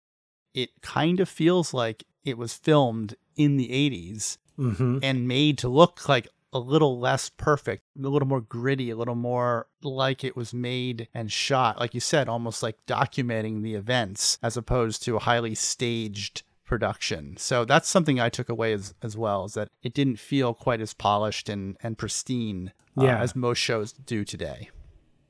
it 0.54 0.70
kind 0.80 1.20
of 1.20 1.28
feels 1.28 1.74
like 1.74 2.04
it 2.26 2.36
was 2.36 2.52
filmed 2.54 3.14
in 3.36 3.56
the 3.56 3.68
80s 3.68 4.36
hmm 4.56 4.98
and 5.02 5.28
made 5.28 5.56
to 5.58 5.68
look 5.68 6.08
like 6.08 6.28
a 6.52 6.58
little 6.58 6.98
less 6.98 7.28
perfect, 7.28 7.82
a 8.02 8.08
little 8.08 8.26
more 8.28 8.40
gritty, 8.40 8.88
a 8.90 8.96
little 8.96 9.14
more 9.14 9.66
like 9.82 10.24
it 10.24 10.34
was 10.34 10.54
made 10.54 11.06
and 11.12 11.30
shot, 11.30 11.78
like 11.78 11.92
you 11.92 12.00
said, 12.00 12.28
almost 12.28 12.62
like 12.62 12.76
documenting 12.86 13.62
the 13.62 13.74
events 13.74 14.38
as 14.42 14.56
opposed 14.56 15.02
to 15.02 15.16
a 15.16 15.20
highly 15.20 15.54
staged 15.54 16.42
production. 16.64 17.36
So 17.36 17.64
that's 17.66 17.88
something 17.88 18.18
I 18.18 18.30
took 18.30 18.48
away 18.48 18.72
as, 18.72 18.94
as 19.02 19.16
well, 19.18 19.44
is 19.44 19.52
that 19.54 19.68
it 19.82 19.92
didn't 19.92 20.18
feel 20.18 20.54
quite 20.54 20.80
as 20.80 20.94
polished 20.94 21.48
and, 21.50 21.76
and 21.82 21.98
pristine 21.98 22.72
uh, 22.98 23.04
Yeah. 23.04 23.20
as 23.20 23.36
most 23.36 23.58
shows 23.58 23.92
do 23.92 24.24
today. 24.24 24.70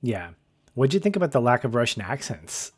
Yeah. 0.02 0.30
What'd 0.74 0.94
you 0.94 1.00
think 1.00 1.16
about 1.16 1.32
the 1.32 1.40
lack 1.40 1.64
of 1.64 1.74
Russian 1.74 2.02
accents 2.02 2.70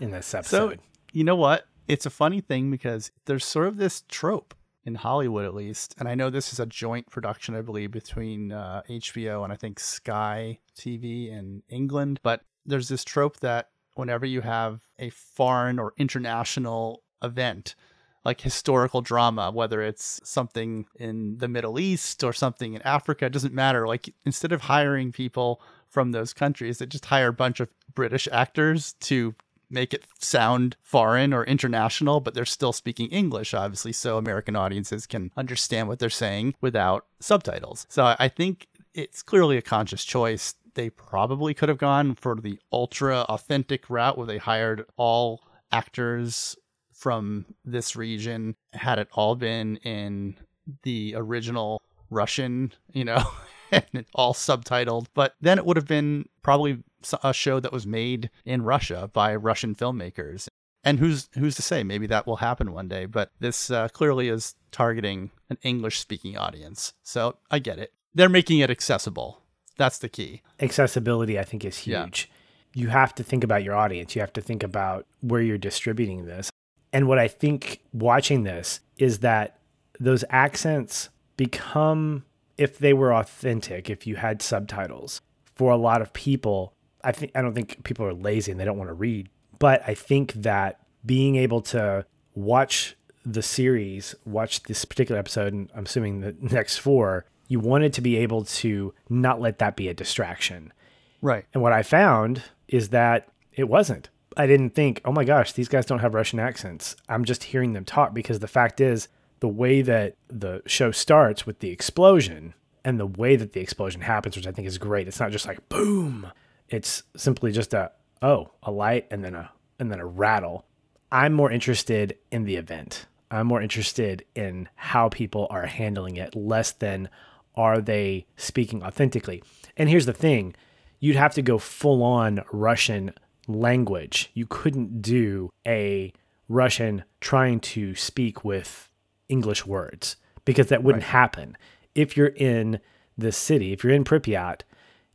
in 0.00 0.10
this 0.10 0.34
episode? 0.34 0.56
So, 0.56 0.66
episode? 0.70 0.80
you 1.12 1.22
know 1.24 1.36
what? 1.36 1.66
It's 1.88 2.06
a 2.06 2.10
funny 2.10 2.40
thing 2.40 2.70
because 2.70 3.10
there's 3.26 3.44
sort 3.44 3.68
of 3.68 3.76
this 3.76 4.04
trope 4.08 4.54
in 4.84 4.96
Hollywood, 4.96 5.44
at 5.44 5.54
least, 5.54 5.94
and 5.98 6.08
I 6.08 6.14
know 6.14 6.28
this 6.28 6.52
is 6.52 6.58
a 6.58 6.66
joint 6.66 7.08
production, 7.08 7.54
I 7.54 7.60
believe, 7.60 7.92
between 7.92 8.50
uh, 8.50 8.82
HBO 8.88 9.44
and 9.44 9.52
I 9.52 9.56
think 9.56 9.78
Sky 9.78 10.58
TV 10.76 11.30
in 11.30 11.62
England. 11.68 12.20
But 12.22 12.42
there's 12.66 12.88
this 12.88 13.04
trope 13.04 13.38
that 13.40 13.68
whenever 13.94 14.26
you 14.26 14.40
have 14.40 14.80
a 14.98 15.10
foreign 15.10 15.78
or 15.78 15.94
international 15.98 17.02
event, 17.22 17.76
like 18.24 18.40
historical 18.40 19.02
drama, 19.02 19.50
whether 19.50 19.82
it's 19.82 20.20
something 20.24 20.86
in 20.96 21.38
the 21.38 21.48
Middle 21.48 21.78
East 21.78 22.22
or 22.24 22.32
something 22.32 22.74
in 22.74 22.82
Africa, 22.82 23.26
it 23.26 23.32
doesn't 23.32 23.54
matter. 23.54 23.86
Like 23.86 24.14
instead 24.24 24.52
of 24.52 24.62
hiring 24.62 25.12
people 25.12 25.60
from 25.88 26.12
those 26.12 26.32
countries, 26.32 26.78
they 26.78 26.86
just 26.86 27.06
hire 27.06 27.28
a 27.28 27.32
bunch 27.32 27.60
of 27.60 27.68
British 27.94 28.28
actors 28.32 28.94
to 29.00 29.34
make 29.72 29.94
it 29.94 30.04
sound 30.18 30.76
foreign 30.82 31.32
or 31.32 31.44
international, 31.44 32.20
but 32.20 32.34
they're 32.34 32.44
still 32.44 32.72
speaking 32.72 33.08
English, 33.08 33.54
obviously, 33.54 33.92
so 33.92 34.18
American 34.18 34.54
audiences 34.54 35.06
can 35.06 35.32
understand 35.36 35.88
what 35.88 35.98
they're 35.98 36.10
saying 36.10 36.54
without 36.60 37.06
subtitles. 37.20 37.86
So 37.88 38.14
I- 38.18 38.28
think 38.28 38.68
it's 38.94 39.22
clearly 39.22 39.56
a 39.56 39.62
conscious 39.62 40.04
choice. 40.04 40.54
They 40.74 40.90
probably 40.90 41.54
could 41.54 41.68
have 41.68 41.78
gone 41.78 42.14
for 42.14 42.34
the 42.36 42.58
ultra 42.72 43.20
authentic 43.28 43.90
route 43.90 44.16
where 44.16 44.26
they 44.26 44.38
hired 44.38 44.86
all 44.96 45.42
actors 45.70 46.56
from 46.92 47.46
this 47.64 47.96
region, 47.96 48.54
had 48.72 48.98
it 48.98 49.08
all 49.12 49.34
been 49.34 49.76
in 49.78 50.36
the 50.82 51.14
original 51.16 51.82
Russian, 52.10 52.72
you 52.92 53.04
know, 53.04 53.22
and 53.72 54.04
all 54.14 54.34
subtitled. 54.34 55.06
But 55.14 55.34
then 55.40 55.58
it 55.58 55.66
would 55.66 55.76
have 55.76 55.88
been 55.88 56.28
probably 56.42 56.82
a 57.22 57.32
show 57.32 57.60
that 57.60 57.72
was 57.72 57.86
made 57.86 58.30
in 58.44 58.62
Russia 58.62 59.10
by 59.12 59.34
Russian 59.34 59.74
filmmakers. 59.74 60.46
And 60.84 60.98
who's 60.98 61.28
who's 61.34 61.54
to 61.56 61.62
say? 61.62 61.82
Maybe 61.84 62.06
that 62.08 62.26
will 62.26 62.36
happen 62.36 62.72
one 62.72 62.88
day. 62.88 63.06
But 63.06 63.30
this 63.38 63.70
uh, 63.70 63.88
clearly 63.88 64.28
is 64.28 64.54
targeting 64.72 65.30
an 65.48 65.58
English-speaking 65.62 66.36
audience, 66.36 66.94
so 67.02 67.36
I 67.50 67.58
get 67.60 67.78
it. 67.78 67.92
They're 68.14 68.28
making 68.28 68.58
it 68.58 68.70
accessible. 68.70 69.42
That's 69.78 69.98
the 69.98 70.08
key. 70.08 70.42
Accessibility, 70.60 71.38
I 71.38 71.44
think, 71.44 71.64
is 71.64 71.86
Yeah. 71.86 72.04
huge. 72.04 72.30
You 72.74 72.88
have 72.88 73.14
to 73.16 73.22
think 73.22 73.44
about 73.44 73.62
your 73.62 73.74
audience. 73.74 74.14
You 74.16 74.20
have 74.22 74.32
to 74.32 74.40
think 74.40 74.62
about 74.62 75.06
where 75.20 75.40
you're 75.42 75.58
distributing 75.58 76.24
this. 76.26 76.50
And 76.92 77.06
what 77.06 77.18
I 77.18 77.28
think 77.28 77.80
watching 77.92 78.42
this 78.44 78.80
is 78.98 79.18
that 79.20 79.58
those 80.00 80.24
accents 80.30 81.10
become, 81.36 82.24
if 82.58 82.78
they 82.78 82.92
were 82.92 83.14
authentic, 83.14 83.88
if 83.90 84.06
you 84.06 84.16
had 84.16 84.42
subtitles, 84.42 85.20
for 85.54 85.70
a 85.70 85.76
lot 85.76 86.02
of 86.02 86.12
people, 86.12 86.72
I 87.04 87.12
think 87.12 87.32
I 87.34 87.42
don't 87.42 87.54
think 87.54 87.84
people 87.84 88.06
are 88.06 88.14
lazy 88.14 88.50
and 88.50 88.60
they 88.60 88.64
don't 88.64 88.78
want 88.78 88.90
to 88.90 88.94
read. 88.94 89.28
But 89.58 89.82
I 89.86 89.94
think 89.94 90.32
that 90.34 90.80
being 91.04 91.36
able 91.36 91.60
to 91.62 92.06
watch 92.34 92.96
the 93.24 93.42
series, 93.42 94.14
watch 94.24 94.64
this 94.64 94.84
particular 94.84 95.18
episode, 95.18 95.52
and 95.52 95.70
I'm 95.74 95.84
assuming 95.84 96.20
the 96.20 96.34
next 96.40 96.78
four, 96.78 97.24
you 97.48 97.60
wanted 97.60 97.92
to 97.94 98.00
be 98.00 98.16
able 98.16 98.44
to 98.44 98.94
not 99.08 99.40
let 99.40 99.58
that 99.58 99.76
be 99.76 99.88
a 99.88 99.94
distraction. 99.94 100.72
Right. 101.20 101.44
And 101.54 101.62
what 101.62 101.72
I 101.72 101.82
found 101.82 102.42
is 102.68 102.88
that 102.88 103.28
it 103.52 103.68
wasn't. 103.68 104.08
I 104.36 104.46
didn't 104.46 104.70
think, 104.70 105.00
oh 105.04 105.12
my 105.12 105.24
gosh, 105.24 105.52
these 105.52 105.68
guys 105.68 105.86
don't 105.86 105.98
have 105.98 106.14
Russian 106.14 106.38
accents. 106.38 106.96
I'm 107.08 107.24
just 107.24 107.44
hearing 107.44 107.74
them 107.74 107.84
talk 107.84 108.14
because 108.14 108.38
the 108.38 108.48
fact 108.48 108.80
is, 108.80 109.08
the 109.40 109.48
way 109.48 109.82
that 109.82 110.14
the 110.28 110.62
show 110.66 110.92
starts 110.92 111.44
with 111.44 111.58
the 111.58 111.70
explosion 111.70 112.54
and 112.84 112.98
the 112.98 113.06
way 113.06 113.34
that 113.34 113.52
the 113.52 113.60
explosion 113.60 114.00
happens, 114.00 114.36
which 114.36 114.46
I 114.46 114.52
think 114.52 114.68
is 114.68 114.78
great. 114.78 115.08
It's 115.08 115.18
not 115.18 115.32
just 115.32 115.46
like 115.46 115.68
boom. 115.68 116.30
It's 116.68 117.02
simply 117.16 117.52
just 117.52 117.74
a 117.74 117.92
oh, 118.20 118.50
a 118.62 118.70
light 118.70 119.06
and 119.10 119.24
then 119.24 119.34
a 119.34 119.50
and 119.78 119.90
then 119.90 120.00
a 120.00 120.06
rattle. 120.06 120.64
I'm 121.10 121.32
more 121.32 121.50
interested 121.50 122.16
in 122.30 122.44
the 122.44 122.56
event. 122.56 123.06
I'm 123.30 123.46
more 123.46 123.62
interested 123.62 124.24
in 124.34 124.68
how 124.76 125.08
people 125.08 125.46
are 125.50 125.66
handling 125.66 126.16
it, 126.16 126.36
less 126.36 126.72
than 126.72 127.08
are 127.54 127.80
they 127.80 128.26
speaking 128.36 128.82
authentically. 128.82 129.42
And 129.76 129.88
here's 129.88 130.06
the 130.06 130.12
thing 130.12 130.54
you'd 131.00 131.16
have 131.16 131.34
to 131.34 131.42
go 131.42 131.58
full 131.58 132.02
on 132.02 132.44
Russian 132.52 133.12
language. 133.48 134.30
You 134.34 134.46
couldn't 134.46 135.02
do 135.02 135.50
a 135.66 136.12
Russian 136.48 137.04
trying 137.20 137.60
to 137.60 137.94
speak 137.94 138.44
with 138.44 138.88
English 139.28 139.66
words 139.66 140.16
because 140.44 140.68
that 140.68 140.82
wouldn't 140.82 141.04
happen. 141.04 141.56
If 141.94 142.16
you're 142.16 142.28
in 142.28 142.80
the 143.16 143.32
city, 143.32 143.72
if 143.72 143.82
you're 143.82 143.92
in 143.92 144.04
Pripyat, 144.04 144.60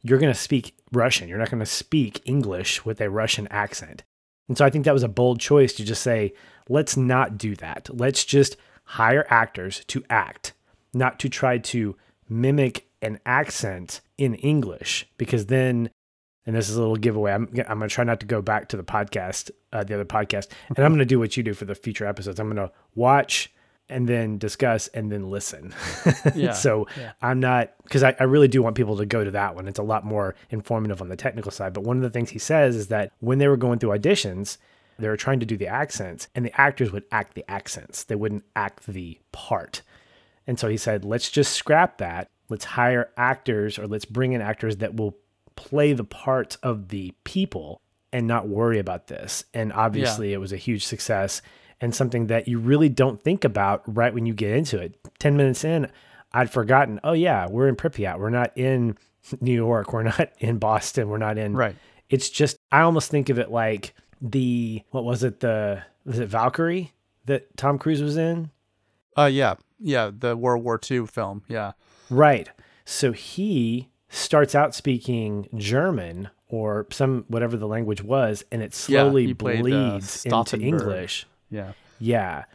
you're 0.08 0.20
going 0.20 0.34
to 0.34 0.40
speak 0.40 0.76
Russian. 0.92 1.28
You're 1.28 1.38
not 1.38 1.52
going 1.52 1.60
to 1.60 1.66
speak 1.66 2.22
English 2.26 2.86
with 2.86 3.02
a 3.02 3.10
Russian 3.10 3.48
accent. 3.50 4.04
And 4.48 4.58
so 4.58 4.66
I 4.66 4.70
think 4.70 4.86
that 4.86 4.94
was 4.94 5.04
a 5.04 5.10
bold 5.10 5.40
choice 5.40 5.74
to 5.74 5.84
just 5.84 6.02
say, 6.02 6.34
let's 6.70 6.96
not 6.96 7.38
do 7.38 7.56
that. 7.58 7.90
Let's 7.92 8.24
just 8.24 8.56
hire 8.86 9.26
actors 9.30 9.84
to 9.88 10.04
act, 10.10 10.54
not 10.94 11.20
to 11.20 11.30
try 11.30 11.58
to 11.58 11.96
mimic 12.30 12.88
an 13.02 13.20
accent 13.26 14.02
in 14.18 14.36
English, 14.36 15.06
because 15.18 15.48
then, 15.48 15.90
and 16.46 16.56
this 16.56 16.70
is 16.70 16.78
a 16.78 16.80
little 16.80 16.96
giveaway, 16.96 17.34
I'm, 17.34 17.48
I'm 17.68 17.80
going 17.80 17.90
to 17.90 17.94
try 17.94 18.04
not 18.04 18.20
to 18.22 18.26
go 18.26 18.42
back 18.42 18.70
to 18.70 18.78
the 18.78 18.84
podcast, 18.84 19.52
uh, 19.74 19.84
the 19.84 19.94
other 19.94 20.06
podcast, 20.06 20.48
and 20.70 20.80
I'm 20.80 20.92
going 20.92 21.00
to 21.00 21.06
do 21.06 21.20
what 21.20 21.36
you 21.36 21.44
do 21.44 21.54
for 21.54 21.66
the 21.66 21.76
future 21.76 22.06
episodes. 22.06 22.40
I'm 22.40 22.48
going 22.48 22.68
to 22.68 22.74
watch 22.96 23.54
and 23.90 24.08
then 24.08 24.38
discuss 24.38 24.88
and 24.90 25.12
then 25.12 25.30
listen. 25.30 25.74
Yeah, 26.36 26.52
so 26.52 26.88
yeah. 26.98 27.14
I'm 27.22 27.40
not, 27.40 27.72
because 27.84 28.04
I, 28.04 28.16
I 28.20 28.24
really 28.24 28.48
do 28.48 28.62
want 28.62 28.76
people 28.76 28.98
to 28.98 29.06
go 29.06 29.24
to 29.24 29.32
that 29.32 29.56
one. 29.56 29.68
It's 29.68 29.80
a 29.80 29.84
lot 29.84 30.06
more 30.06 30.36
informative 30.50 31.02
on 31.02 31.10
the 31.10 31.16
technical 31.16 31.52
side. 31.52 31.74
But 31.74 31.84
one 31.84 31.98
of 31.98 32.04
the 32.04 32.10
things 32.10 32.30
he 32.30 32.40
says 32.40 32.76
is 32.76 32.88
that 32.88 33.12
when 33.20 33.38
they 33.38 33.48
were 33.48 33.58
going 33.58 33.80
through 33.80 33.98
auditions, 33.98 34.58
they 35.00 35.08
were 35.08 35.18
trying 35.18 35.40
to 35.40 35.46
do 35.46 35.58
the 35.58 35.68
accents, 35.68 36.28
and 36.36 36.46
the 36.46 36.60
actors 36.60 36.92
would 36.92 37.04
act 37.12 37.34
the 37.34 37.50
accents. 37.50 38.04
They 38.04 38.16
wouldn't 38.16 38.44
act 38.56 38.88
the 38.88 39.20
part. 39.32 39.82
And 40.48 40.60
so 40.60 40.68
he 40.68 40.78
said, 40.78 41.06
let's 41.06 41.30
just 41.30 41.54
scrap 41.54 41.98
that. 42.00 42.30
Let's 42.50 42.66
hire 42.66 43.12
actors 43.18 43.78
or 43.78 43.88
let's 43.88 44.06
bring 44.06 44.34
in 44.34 44.42
actors 44.42 44.78
that 44.78 44.96
will 44.96 45.18
play 45.56 45.94
the 45.94 46.04
parts 46.04 46.56
of 46.58 46.90
the 46.90 47.14
people 47.24 47.82
and 48.14 48.26
not 48.26 48.48
worry 48.48 48.80
about 48.80 49.08
this. 49.08 49.44
And 49.54 49.74
obviously, 49.74 50.34
it 50.34 50.38
was 50.38 50.54
a 50.54 50.58
huge 50.58 50.86
success 50.86 51.42
and 51.82 51.94
something 51.94 52.28
that 52.28 52.48
you 52.48 52.60
really 52.60 52.90
don't 52.90 53.22
think 53.24 53.44
about 53.44 53.84
right 53.86 54.14
when 54.14 54.26
you 54.26 54.34
get 54.34 54.52
into 54.52 54.80
it. 54.80 54.96
10 55.20 55.38
minutes 55.38 55.64
in, 55.64 55.90
I'd 56.34 56.50
forgotten, 56.50 57.00
oh, 57.04 57.14
yeah, 57.14 57.48
we're 57.50 57.68
in 57.68 57.76
Pripyat. 57.76 58.20
We're 58.20 58.30
not 58.30 58.52
in 58.58 58.98
New 59.42 59.54
York. 59.54 59.94
We're 59.94 60.04
not 60.04 60.30
in 60.40 60.58
Boston. 60.58 61.10
We're 61.10 61.18
not 61.18 61.38
in. 61.38 61.56
Right. 61.56 61.76
It's 62.10 62.30
just, 62.30 62.58
I 62.72 62.82
almost 62.82 63.12
think 63.12 63.30
of 63.30 63.38
it 63.38 63.52
like 63.52 63.94
the, 64.22 64.82
what 64.92 65.04
was 65.04 65.24
it? 65.24 65.42
The, 65.42 65.84
was 66.06 66.20
it 66.20 66.28
Valkyrie 66.28 66.94
that 67.26 67.56
Tom 67.58 67.78
Cruise 67.78 68.02
was 68.02 68.18
in? 68.18 68.50
Uh 69.18 69.26
yeah. 69.26 69.56
Yeah, 69.80 70.12
the 70.18 70.38
World 70.38 70.64
War 70.64 70.80
II 70.90 71.06
film. 71.08 71.44
Yeah. 71.48 71.74
Right. 72.10 72.50
So 72.86 73.12
he 73.12 73.90
starts 74.10 74.56
out 74.56 74.74
speaking 74.74 75.50
German 75.56 76.30
or 76.48 76.88
some 76.92 77.26
whatever 77.28 77.58
the 77.58 77.68
language 77.68 78.02
was, 78.02 78.46
and 78.52 78.62
it 78.62 78.72
Yeah, 78.88 79.02
slowly 79.04 79.26
he 79.28 79.34
played, 79.34 79.60
uh, 79.60 79.62
bleeds 79.64 80.26
into 80.26 80.60
English. 80.60 81.28
Yeah. 81.50 81.74
Yeah. 82.00 82.46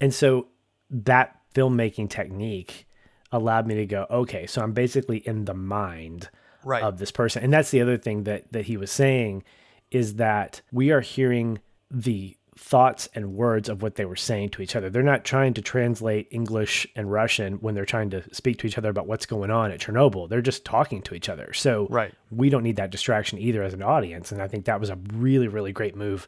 And 0.00 0.12
so 0.12 0.48
that 0.90 1.38
filmmaking 1.54 2.10
technique 2.10 2.86
allowed 3.32 3.66
me 3.66 3.74
to 3.76 3.86
go, 3.86 4.06
okay, 4.10 4.46
so 4.46 4.62
I'm 4.62 4.72
basically 4.72 5.18
in 5.18 5.44
the 5.44 5.54
mind 5.54 6.28
Right. 6.64 6.82
of 6.82 6.98
this 6.98 7.10
person. 7.10 7.42
And 7.44 7.52
that's 7.52 7.70
the 7.70 7.80
other 7.82 7.98
thing 7.98 8.24
that 8.24 8.50
that 8.52 8.64
he 8.66 8.76
was 8.76 8.90
saying 8.90 9.44
is 9.90 10.14
that 10.14 10.62
we 10.72 10.90
are 10.90 11.00
hearing 11.02 11.58
the 11.90 12.36
thoughts 12.56 13.08
and 13.14 13.34
words 13.34 13.68
of 13.68 13.82
what 13.82 13.96
they 13.96 14.04
were 14.04 14.14
saying 14.16 14.48
to 14.48 14.62
each 14.62 14.74
other. 14.76 14.88
They're 14.88 15.02
not 15.02 15.24
trying 15.24 15.54
to 15.54 15.60
translate 15.60 16.28
English 16.30 16.86
and 16.96 17.10
Russian 17.10 17.54
when 17.54 17.74
they're 17.74 17.84
trying 17.84 18.10
to 18.10 18.22
speak 18.32 18.58
to 18.60 18.66
each 18.66 18.78
other 18.78 18.88
about 18.90 19.06
what's 19.08 19.26
going 19.26 19.50
on 19.50 19.72
at 19.72 19.80
Chernobyl. 19.80 20.28
They're 20.28 20.40
just 20.40 20.64
talking 20.64 21.02
to 21.02 21.14
each 21.14 21.28
other. 21.28 21.52
So 21.52 21.86
Right. 21.90 22.14
we 22.30 22.48
don't 22.50 22.62
need 22.62 22.76
that 22.76 22.90
distraction 22.90 23.38
either 23.40 23.62
as 23.62 23.74
an 23.74 23.82
audience. 23.82 24.30
And 24.32 24.40
I 24.40 24.46
think 24.48 24.64
that 24.66 24.78
was 24.80 24.88
a 24.88 24.98
really, 25.12 25.48
really 25.48 25.72
great 25.72 25.96
move 25.96 26.26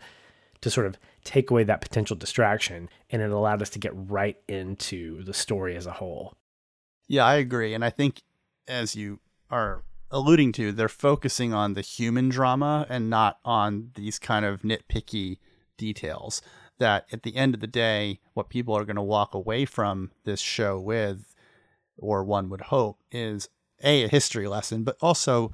to 0.60 0.70
sort 0.70 0.86
of 0.86 0.98
take 1.24 1.50
away 1.50 1.64
that 1.64 1.80
potential 1.80 2.16
distraction. 2.16 2.88
And 3.10 3.22
it 3.22 3.30
allowed 3.30 3.62
us 3.62 3.70
to 3.70 3.78
get 3.78 3.92
right 3.94 4.36
into 4.48 5.22
the 5.24 5.34
story 5.34 5.76
as 5.76 5.86
a 5.86 5.92
whole. 5.92 6.34
Yeah, 7.08 7.24
I 7.24 7.36
agree. 7.36 7.74
And 7.74 7.84
I 7.84 7.90
think, 7.90 8.22
as 8.66 8.96
you 8.96 9.20
are 9.50 9.82
alluding 10.10 10.52
to, 10.52 10.72
they're 10.72 10.88
focusing 10.88 11.52
on 11.52 11.74
the 11.74 11.80
human 11.80 12.28
drama 12.28 12.86
and 12.88 13.10
not 13.10 13.38
on 13.44 13.90
these 13.94 14.18
kind 14.18 14.44
of 14.44 14.62
nitpicky 14.62 15.38
details. 15.76 16.42
That 16.78 17.06
at 17.10 17.22
the 17.22 17.36
end 17.36 17.54
of 17.54 17.60
the 17.60 17.66
day, 17.66 18.20
what 18.34 18.50
people 18.50 18.76
are 18.76 18.84
going 18.84 18.96
to 18.96 19.02
walk 19.02 19.34
away 19.34 19.64
from 19.64 20.10
this 20.24 20.40
show 20.40 20.78
with, 20.78 21.34
or 21.96 22.22
one 22.22 22.50
would 22.50 22.60
hope, 22.62 22.98
is 23.10 23.48
A, 23.82 24.04
a 24.04 24.08
history 24.08 24.46
lesson, 24.46 24.84
but 24.84 24.96
also 25.00 25.52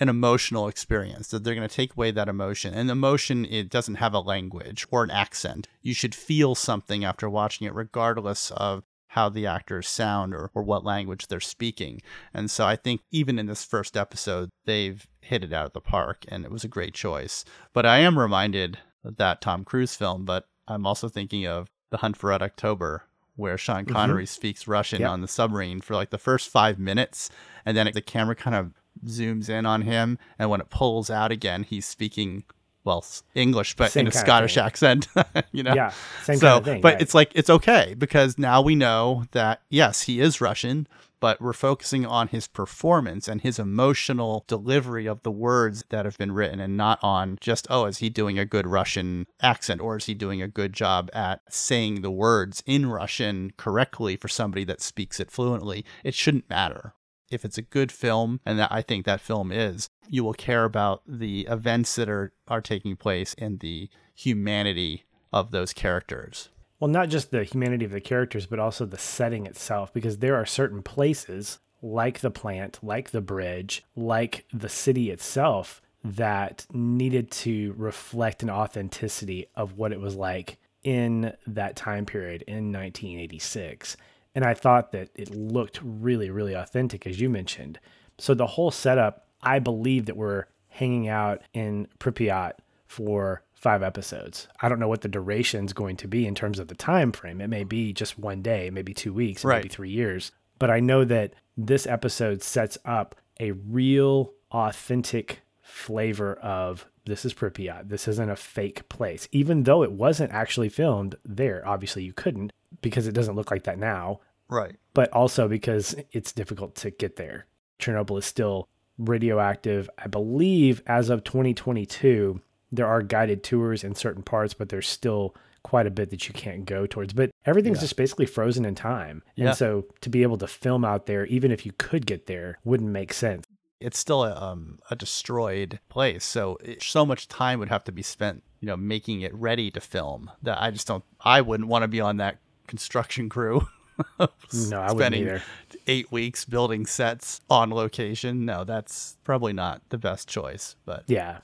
an 0.00 0.08
emotional 0.08 0.68
experience 0.68 1.28
that 1.28 1.44
they're 1.44 1.54
going 1.54 1.68
to 1.68 1.74
take 1.74 1.94
away 1.94 2.10
that 2.10 2.28
emotion. 2.28 2.74
And 2.74 2.90
emotion 2.90 3.44
it 3.44 3.70
doesn't 3.70 3.96
have 3.96 4.14
a 4.14 4.20
language 4.20 4.86
or 4.90 5.04
an 5.04 5.10
accent. 5.10 5.68
You 5.82 5.94
should 5.94 6.14
feel 6.14 6.54
something 6.54 7.04
after 7.04 7.30
watching 7.30 7.66
it 7.66 7.74
regardless 7.74 8.50
of 8.52 8.84
how 9.08 9.28
the 9.28 9.46
actors 9.46 9.86
sound 9.86 10.34
or, 10.34 10.50
or 10.54 10.62
what 10.64 10.84
language 10.84 11.28
they're 11.28 11.40
speaking. 11.40 12.02
And 12.32 12.50
so 12.50 12.66
i 12.66 12.74
think 12.74 13.02
even 13.12 13.38
in 13.38 13.46
this 13.46 13.64
first 13.64 13.96
episode 13.96 14.50
they've 14.64 15.06
hit 15.20 15.44
it 15.44 15.52
out 15.52 15.66
of 15.66 15.72
the 15.72 15.80
park 15.80 16.24
and 16.28 16.44
it 16.44 16.50
was 16.50 16.64
a 16.64 16.68
great 16.68 16.94
choice. 16.94 17.44
But 17.72 17.86
i 17.86 17.98
am 17.98 18.18
reminded 18.18 18.78
of 19.04 19.16
that 19.16 19.40
tom 19.40 19.64
cruise 19.64 19.94
film 19.94 20.24
but 20.24 20.46
i'm 20.66 20.86
also 20.86 21.08
thinking 21.08 21.46
of 21.46 21.68
the 21.90 21.98
hunt 21.98 22.16
for 22.16 22.30
red 22.30 22.42
october 22.42 23.04
where 23.36 23.58
sean 23.58 23.84
mm-hmm. 23.84 23.92
connery 23.92 24.26
speaks 24.26 24.66
russian 24.66 25.00
Yep. 25.00 25.10
on 25.10 25.20
the 25.20 25.28
submarine 25.28 25.80
for 25.80 25.94
like 25.94 26.10
the 26.10 26.18
first 26.18 26.48
five 26.48 26.78
minutes 26.78 27.30
and 27.64 27.76
then 27.76 27.90
the 27.92 28.00
camera 28.00 28.34
kind 28.34 28.56
of 28.56 28.72
zooms 29.06 29.48
in 29.48 29.66
on 29.66 29.82
him 29.82 30.18
and 30.38 30.50
when 30.50 30.60
it 30.60 30.70
pulls 30.70 31.10
out 31.10 31.30
again 31.32 31.62
he's 31.62 31.86
speaking 31.86 32.44
well 32.84 33.04
english 33.34 33.74
but 33.76 33.92
Same 33.92 34.02
in 34.02 34.08
a 34.08 34.12
scottish 34.12 34.56
accent 34.56 35.08
you 35.52 35.62
know 35.62 35.74
Yeah. 35.74 35.92
Same 36.22 36.36
so 36.38 36.46
kind 36.46 36.58
of 36.58 36.64
thing. 36.64 36.80
but 36.82 36.94
right. 36.94 37.02
it's 37.02 37.14
like 37.14 37.32
it's 37.34 37.50
okay 37.50 37.94
because 37.96 38.38
now 38.38 38.60
we 38.60 38.74
know 38.74 39.24
that 39.32 39.62
yes 39.70 40.02
he 40.02 40.20
is 40.20 40.40
russian 40.40 40.86
but 41.20 41.40
we're 41.40 41.54
focusing 41.54 42.04
on 42.04 42.28
his 42.28 42.46
performance 42.46 43.26
and 43.28 43.40
his 43.40 43.58
emotional 43.58 44.44
delivery 44.46 45.06
of 45.06 45.22
the 45.22 45.30
words 45.30 45.82
that 45.88 46.04
have 46.04 46.18
been 46.18 46.32
written 46.32 46.60
and 46.60 46.76
not 46.76 46.98
on 47.02 47.38
just 47.40 47.66
oh 47.70 47.86
is 47.86 47.98
he 47.98 48.10
doing 48.10 48.38
a 48.38 48.44
good 48.44 48.66
russian 48.66 49.26
accent 49.40 49.80
or 49.80 49.96
is 49.96 50.04
he 50.04 50.12
doing 50.12 50.42
a 50.42 50.48
good 50.48 50.74
job 50.74 51.08
at 51.14 51.40
saying 51.48 52.02
the 52.02 52.10
words 52.10 52.62
in 52.66 52.84
russian 52.90 53.50
correctly 53.56 54.14
for 54.16 54.28
somebody 54.28 54.64
that 54.64 54.82
speaks 54.82 55.18
it 55.18 55.30
fluently 55.30 55.82
it 56.04 56.12
shouldn't 56.14 56.50
matter 56.50 56.92
if 57.34 57.44
it's 57.44 57.58
a 57.58 57.62
good 57.62 57.92
film 57.92 58.40
and 58.46 58.58
that 58.58 58.72
I 58.72 58.82
think 58.82 59.04
that 59.04 59.20
film 59.20 59.52
is 59.52 59.90
you 60.08 60.24
will 60.24 60.34
care 60.34 60.64
about 60.64 61.02
the 61.06 61.46
events 61.50 61.94
that 61.96 62.08
are 62.08 62.32
are 62.48 62.60
taking 62.60 62.96
place 62.96 63.34
and 63.36 63.60
the 63.60 63.88
humanity 64.14 65.04
of 65.32 65.50
those 65.50 65.72
characters 65.72 66.48
Well, 66.80 66.90
not 66.90 67.08
just 67.08 67.30
the 67.30 67.44
humanity 67.44 67.84
of 67.84 67.92
the 67.92 68.00
characters, 68.00 68.46
but 68.46 68.58
also 68.58 68.84
the 68.84 68.98
setting 68.98 69.46
itself, 69.46 69.92
because 69.92 70.18
there 70.18 70.36
are 70.36 70.44
certain 70.44 70.82
places 70.82 71.58
like 71.80 72.20
the 72.20 72.30
plant, 72.30 72.78
like 72.82 73.10
the 73.10 73.20
bridge, 73.20 73.84
like 73.96 74.44
the 74.52 74.68
city 74.68 75.10
itself 75.10 75.80
that 76.02 76.66
needed 76.72 77.30
to 77.30 77.74
reflect 77.78 78.42
an 78.42 78.50
authenticity 78.50 79.46
of 79.54 79.78
what 79.78 79.92
it 79.92 80.00
was 80.00 80.14
like 80.14 80.58
in 80.82 81.32
that 81.46 81.76
time 81.76 82.04
period 82.04 82.42
in 82.42 82.72
1986. 82.72 83.96
And 84.34 84.44
I 84.44 84.54
thought 84.54 84.92
that 84.92 85.10
it 85.14 85.30
looked 85.34 85.80
really, 85.82 86.30
really 86.30 86.54
authentic, 86.54 87.06
as 87.06 87.20
you 87.20 87.28
mentioned. 87.28 87.78
So 88.18 88.34
the 88.34 88.46
whole 88.46 88.70
setup, 88.70 89.26
I 89.42 89.58
believe 89.58 90.06
that 90.06 90.16
we're 90.16 90.46
hanging 90.68 91.08
out 91.08 91.42
in 91.52 91.86
Pripyat 92.00 92.54
for 92.86 93.42
five 93.54 93.82
episodes. 93.82 94.48
I 94.60 94.68
don't 94.68 94.80
know 94.80 94.88
what 94.88 95.00
the 95.02 95.08
duration's 95.08 95.72
going 95.72 95.96
to 95.98 96.08
be 96.08 96.26
in 96.26 96.34
terms 96.34 96.58
of 96.58 96.68
the 96.68 96.74
time 96.74 97.12
frame. 97.12 97.40
It 97.40 97.48
may 97.48 97.64
be 97.64 97.92
just 97.92 98.18
one 98.18 98.42
day, 98.42 98.70
maybe 98.70 98.92
two 98.92 99.12
weeks, 99.12 99.44
Right. 99.44 99.58
maybe 99.58 99.68
three 99.68 99.90
years. 99.90 100.32
But 100.58 100.70
I 100.70 100.80
know 100.80 101.04
that 101.04 101.34
this 101.56 101.86
episode 101.86 102.42
sets 102.42 102.76
up 102.84 103.14
a 103.40 103.52
real 103.52 104.32
authentic 104.50 105.42
flavor 105.62 106.34
of 106.36 106.86
this 107.06 107.24
is 107.24 107.34
Pripyat. 107.34 107.88
This 107.88 108.08
isn't 108.08 108.30
a 108.30 108.36
fake 108.36 108.88
place. 108.88 109.28
Even 109.32 109.64
though 109.64 109.82
it 109.82 109.92
wasn't 109.92 110.32
actually 110.32 110.68
filmed 110.68 111.16
there, 111.24 111.66
obviously 111.66 112.02
you 112.04 112.12
couldn't 112.12 112.52
because 112.82 113.06
it 113.06 113.12
doesn't 113.12 113.36
look 113.36 113.50
like 113.50 113.64
that 113.64 113.78
now 113.78 114.20
right 114.48 114.76
but 114.94 115.10
also 115.12 115.48
because 115.48 115.94
it's 116.12 116.32
difficult 116.32 116.74
to 116.76 116.90
get 116.90 117.16
there. 117.16 117.46
Chernobyl 117.80 118.18
is 118.18 118.24
still 118.26 118.68
radioactive. 118.98 119.88
I 119.98 120.06
believe 120.06 120.82
as 120.86 121.10
of 121.10 121.24
2022, 121.24 122.40
there 122.72 122.86
are 122.86 123.02
guided 123.02 123.42
tours 123.42 123.82
in 123.84 123.94
certain 123.94 124.22
parts, 124.22 124.54
but 124.54 124.68
there's 124.68 124.88
still 124.88 125.34
quite 125.62 125.86
a 125.86 125.90
bit 125.90 126.10
that 126.10 126.28
you 126.28 126.34
can't 126.34 126.64
go 126.66 126.86
towards. 126.86 127.12
But 127.12 127.30
everything's 127.46 127.78
Yeah. 127.78 127.82
just 127.82 127.96
basically 127.96 128.26
frozen 128.26 128.64
in 128.64 128.74
time. 128.74 129.22
Yeah. 129.34 129.48
And 129.48 129.56
so 129.56 129.86
to 130.02 130.10
be 130.10 130.22
able 130.22 130.36
to 130.38 130.46
film 130.46 130.84
out 130.84 131.06
there, 131.06 131.26
even 131.26 131.50
if 131.50 131.64
you 131.66 131.72
could 131.78 132.06
get 132.06 132.26
there, 132.26 132.58
wouldn't 132.64 132.90
make 132.90 133.12
sense. 133.12 133.44
it's 133.80 133.98
still 133.98 134.24
a, 134.24 134.34
um, 134.40 134.78
a 134.90 134.96
destroyed 134.96 135.78
place 135.90 136.24
so 136.24 136.56
it, 136.64 136.80
so 136.82 137.04
much 137.04 137.26
time 137.28 137.58
would 137.58 137.68
have 137.68 137.84
to 137.84 137.92
be 137.92 138.02
spent 138.02 138.42
you 138.60 138.66
know 138.66 138.76
making 138.76 139.20
it 139.20 139.34
ready 139.34 139.68
to 139.70 139.78
film 139.80 140.30
that 140.42 140.62
i 140.62 140.70
just 140.70 140.86
don't 140.86 141.04
i 141.20 141.40
wouldn't 141.40 141.68
want 141.68 141.82
to 141.82 141.88
be 141.88 142.00
on 142.00 142.16
that 142.16 142.38
construction 142.66 143.28
crew 143.28 143.66
No, 144.18 144.80
I 144.80 144.92
wouldn't 144.92 144.98
spending 144.98 145.22
either. 145.22 145.42
eight 145.86 146.10
weeks 146.10 146.44
building 146.44 146.84
sets 146.86 147.40
on 147.48 147.70
location 147.70 148.44
no 148.44 148.64
that's 148.64 149.16
probably 149.24 149.52
not 149.52 149.82
the 149.90 149.98
best 149.98 150.28
choice 150.28 150.74
but 150.84 151.04
Yeah. 151.06 151.38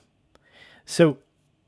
So 0.85 1.17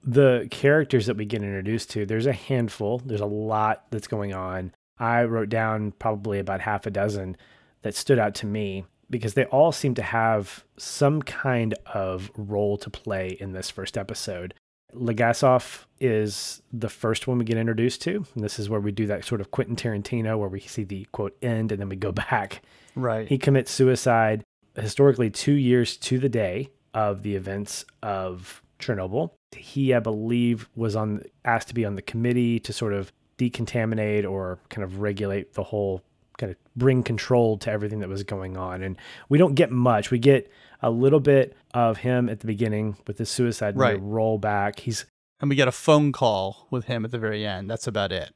the 0.03 0.47
characters 0.51 1.05
that 1.05 1.15
we 1.15 1.25
get 1.25 1.41
introduced 1.41 1.89
to, 1.91 2.05
there's 2.05 2.25
a 2.25 2.33
handful. 2.33 3.01
There's 3.05 3.21
a 3.21 3.25
lot 3.25 3.85
that's 3.89 4.07
going 4.07 4.33
on. 4.33 4.73
I 4.99 5.23
wrote 5.23 5.49
down 5.49 5.93
probably 5.93 6.39
about 6.39 6.61
half 6.61 6.85
a 6.85 6.91
dozen 6.91 7.37
that 7.83 7.95
stood 7.95 8.19
out 8.19 8.35
to 8.35 8.45
me 8.45 8.85
because 9.09 9.33
they 9.33 9.45
all 9.45 9.71
seem 9.71 9.93
to 9.95 10.01
have 10.01 10.63
some 10.77 11.21
kind 11.21 11.73
of 11.93 12.31
role 12.35 12.77
to 12.77 12.89
play 12.89 13.37
in 13.39 13.53
this 13.53 13.69
first 13.69 13.97
episode. 13.97 14.53
Legasov 14.95 15.85
is 15.99 16.61
the 16.71 16.89
first 16.89 17.27
one 17.27 17.37
we 17.37 17.45
get 17.45 17.57
introduced 17.57 18.01
to. 18.03 18.25
And 18.35 18.43
this 18.43 18.59
is 18.59 18.69
where 18.69 18.79
we 18.79 18.91
do 18.91 19.07
that 19.07 19.25
sort 19.25 19.41
of 19.41 19.51
Quentin 19.51 19.75
Tarantino 19.75 20.37
where 20.37 20.49
we 20.49 20.59
see 20.59 20.83
the 20.83 21.05
quote 21.11 21.35
end 21.41 21.71
and 21.71 21.79
then 21.79 21.89
we 21.89 21.95
go 21.95 22.11
back 22.29 22.61
right 22.95 23.27
he 23.27 23.39
commits 23.39 23.71
suicide 23.71 24.43
historically 24.75 25.29
two 25.29 25.53
years 25.53 25.97
to 25.97 26.19
the 26.19 26.29
day 26.29 26.69
of 26.93 27.23
the 27.23 27.35
events 27.35 27.85
of 28.01 28.61
Chernobyl. 28.79 29.31
He, 29.55 29.93
I 29.93 29.99
believe, 29.99 30.69
was 30.75 30.95
on 30.95 31.23
asked 31.45 31.69
to 31.69 31.73
be 31.73 31.85
on 31.85 31.95
the 31.95 32.01
committee 32.01 32.59
to 32.61 32.73
sort 32.73 32.93
of 32.93 33.11
decontaminate 33.37 34.29
or 34.29 34.59
kind 34.69 34.83
of 34.83 34.99
regulate 34.99 35.53
the 35.53 35.63
whole 35.63 36.03
kind 36.37 36.51
of 36.51 36.57
bring 36.75 37.03
control 37.03 37.57
to 37.59 37.71
everything 37.71 37.99
that 37.99 38.09
was 38.09 38.23
going 38.23 38.57
on. 38.57 38.81
And 38.81 38.97
we 39.29 39.37
don't 39.37 39.53
get 39.53 39.71
much. 39.71 40.11
We 40.11 40.19
get 40.19 40.51
a 40.83 40.91
little 40.91 41.19
bit 41.19 41.55
of 41.73 41.97
him 41.97 42.29
at 42.29 42.41
the 42.41 42.47
beginning 42.47 42.97
with 43.07 43.17
the 43.17 43.25
suicide 43.25 43.75
Right. 43.77 43.99
roll 43.99 44.37
back. 44.37 44.81
He's 44.81 45.05
and 45.39 45.49
we 45.49 45.55
get 45.55 45.67
a 45.67 45.71
phone 45.71 46.11
call 46.11 46.67
with 46.69 46.85
him 46.85 47.03
at 47.05 47.11
the 47.11 47.17
very 47.17 47.45
end 47.45 47.69
that's 47.69 47.87
about 47.87 48.11
it 48.11 48.31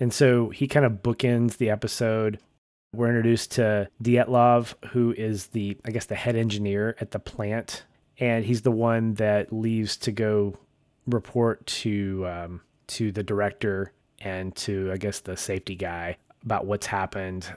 And 0.00 0.12
so 0.12 0.50
he 0.50 0.66
kind 0.68 0.84
of 0.84 1.02
bookends 1.02 1.56
the 1.56 1.70
episode. 1.70 2.38
We're 2.92 3.08
introduced 3.08 3.52
to 3.52 3.88
Dyatlov, 4.02 4.74
who 4.90 5.12
is 5.16 5.48
the, 5.48 5.76
I 5.84 5.90
guess, 5.90 6.06
the 6.06 6.14
head 6.14 6.36
engineer 6.36 6.94
at 7.00 7.10
the 7.12 7.18
plant. 7.18 7.84
And 8.18 8.44
he's 8.44 8.62
the 8.62 8.70
one 8.70 9.14
that 9.14 9.52
leaves 9.52 9.96
to 9.98 10.12
go 10.12 10.56
report 11.06 11.66
to 11.66 12.24
um, 12.28 12.60
to 12.88 13.10
the 13.12 13.22
director 13.24 13.92
and 14.20 14.54
to, 14.56 14.90
I 14.92 14.96
guess, 14.96 15.20
the 15.20 15.36
safety 15.36 15.74
guy 15.74 16.16
about 16.44 16.66
what's 16.66 16.86
happened. 16.86 17.52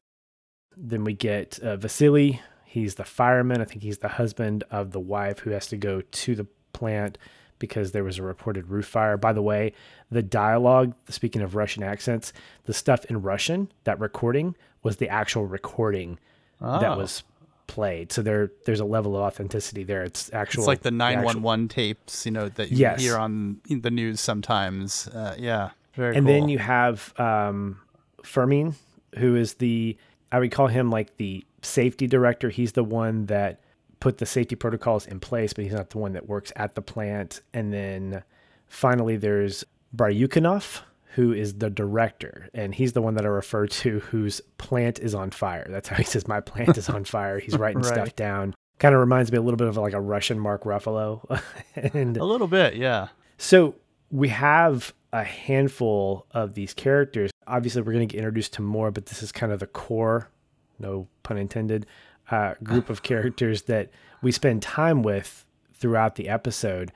Then 0.75 1.03
we 1.03 1.13
get 1.13 1.59
uh, 1.59 1.75
Vasily. 1.77 2.41
He's 2.77 2.95
the 2.95 3.03
fireman. 3.05 3.61
I 3.61 3.65
think 3.65 3.81
he's 3.83 3.97
the 3.99 4.07
husband 4.07 4.63
of 4.71 4.91
the 4.91 4.99
wife 4.99 5.39
who 5.39 5.49
has 5.51 5.67
to 5.67 5.77
go 5.77 6.01
to 6.01 6.35
the 6.35 6.45
plant 6.73 7.17
because 7.59 7.91
there 7.91 8.03
was 8.03 8.19
a 8.19 8.23
reported 8.23 8.67
roof 8.69 8.85
fire. 8.85 9.17
By 9.17 9.33
the 9.33 9.41
way, 9.41 9.73
the 10.11 10.21
dialogue, 10.21 10.93
speaking 11.09 11.41
of 11.41 11.55
Russian 11.55 11.81
accents, 11.83 12.33
the 12.65 12.73
stuff 12.73 13.03
in 13.05 13.21
Russian, 13.21 13.71
that 13.85 13.99
recording 13.99 14.55
was 14.83 14.97
the 14.97 15.09
actual 15.09 15.45
recording 15.45 16.19
oh, 16.61 16.79
that 16.79 16.97
was 16.97 17.23
played. 17.65 18.11
So 18.11 18.21
there 18.21 18.51
there's 18.65 18.79
a 18.79 18.85
level 18.85 19.15
of 19.15 19.23
authenticity 19.23 19.83
there. 19.83 20.03
It's 20.03 20.31
actual. 20.33 20.61
It's 20.61 20.67
like 20.67 20.81
the 20.83 20.89
actual- 20.89 20.97
911 21.23 21.67
tapes, 21.69 22.25
you 22.25 22.31
know, 22.31 22.47
that 22.49 22.71
you 22.71 22.77
Yes. 22.77 23.01
hear 23.01 23.17
on 23.17 23.59
the 23.69 23.89
news 23.91 24.21
sometimes. 24.21 25.07
Uh, 25.07 25.35
yeah, 25.37 25.71
very 25.95 26.15
and 26.15 26.25
cool. 26.25 26.33
then 26.33 26.47
you 26.49 26.59
have 26.59 27.11
um, 27.19 27.79
Fomin, 28.21 28.75
who 29.17 29.35
is 29.35 29.55
the 29.55 29.97
I 30.31 30.39
would 30.39 30.51
call 30.51 30.67
him 30.67 30.91
like 30.91 31.17
the 31.17 31.43
safety 31.67 32.07
director. 32.07 32.49
He's 32.49 32.73
the 32.73 32.83
one 32.83 33.25
that 33.27 33.61
put 33.99 34.17
the 34.17 34.25
safety 34.25 34.55
protocols 34.55 35.05
in 35.05 35.19
place, 35.19 35.53
but 35.53 35.63
he's 35.63 35.73
not 35.73 35.89
the 35.89 35.97
one 35.97 36.13
that 36.13 36.27
works 36.27 36.51
at 36.55 36.75
the 36.75 36.81
plant. 36.81 37.41
And 37.53 37.73
then 37.73 38.23
finally, 38.67 39.17
there's 39.17 39.63
Bryukhanov, 39.95 40.81
who 41.15 41.33
is 41.33 41.55
the 41.55 41.69
director, 41.69 42.49
and 42.53 42.75
he's 42.75 42.93
the 42.93 43.01
one 43.01 43.15
that 43.15 43.25
I 43.25 43.29
refer 43.29 43.65
to 43.67 43.99
whose 44.01 44.39
plant 44.57 44.99
is 44.99 45.15
on 45.15 45.31
fire. 45.31 45.67
That's 45.69 45.89
how 45.89 45.95
he 45.95 46.03
says 46.03 46.27
my 46.27 46.41
plant 46.41 46.77
is 46.77 46.89
on 46.89 47.05
fire. 47.05 47.39
He's 47.39 47.57
writing 47.59 47.83
stuff 47.83 48.15
down. 48.15 48.53
Kind 48.79 48.93
of 48.93 49.01
reminds 49.01 49.31
me 49.31 49.39
a 49.39 49.41
little 49.41 49.57
bit 49.57 49.67
of 49.67 49.77
like 49.77 49.93
a 49.93 50.01
Russian 50.01 50.39
Mark 50.39 50.63
Ruffalo. 50.63 51.41
and 51.75 52.17
a 52.17 52.25
little 52.25 52.47
bit, 52.47 52.75
yeah. 52.75 53.07
so 53.37 53.75
we 54.11 54.29
have 54.29 54.93
a 55.13 55.23
handful 55.23 56.27
of 56.31 56.53
these 56.53 56.73
characters. 56.73 57.31
Obviously, 57.47 57.81
we're 57.81 57.93
going 57.93 58.07
to 58.07 58.11
get 58.11 58.19
introduced 58.19 58.53
to 58.53 58.61
more, 58.61 58.91
but 58.91 59.07
this 59.07 59.23
is 59.23 59.31
kind 59.31 59.51
of 59.51 59.59
the 59.59 59.67
core, 59.67 60.29
no 60.79 61.07
pun 61.23 61.37
intended, 61.37 61.85
uh, 62.31 62.55
group 62.63 62.89
of 62.89 63.03
characters 63.03 63.63
that 63.63 63.89
we 64.21 64.31
spend 64.31 64.61
time 64.61 65.03
with 65.03 65.45
throughout 65.73 66.15
the 66.15 66.29
episode. 66.29 66.91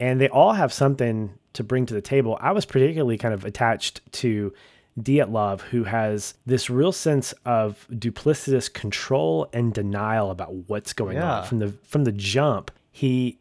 And 0.00 0.20
they 0.20 0.28
all 0.28 0.52
have 0.52 0.72
something 0.72 1.32
to 1.52 1.62
bring 1.64 1.86
to 1.86 1.94
the 1.94 2.00
table. 2.00 2.38
I 2.40 2.52
was 2.52 2.64
particularly 2.64 3.18
kind 3.18 3.34
of 3.34 3.44
attached 3.44 4.00
to 4.12 4.52
Dyatlov, 4.98 5.60
who 5.60 5.84
has 5.84 6.34
this 6.44 6.68
real 6.68 6.92
sense 6.92 7.32
of 7.44 7.86
duplicitous 7.92 8.72
control 8.72 9.48
and 9.52 9.72
denial 9.72 10.30
about 10.30 10.52
what's 10.68 10.92
going 10.92 11.16
Yeah. 11.16 11.38
on 11.40 11.44
from 11.46 11.58
the 11.60 11.68
from 11.84 12.04
the 12.04 12.12
jump. 12.12 12.70
He 12.90 13.38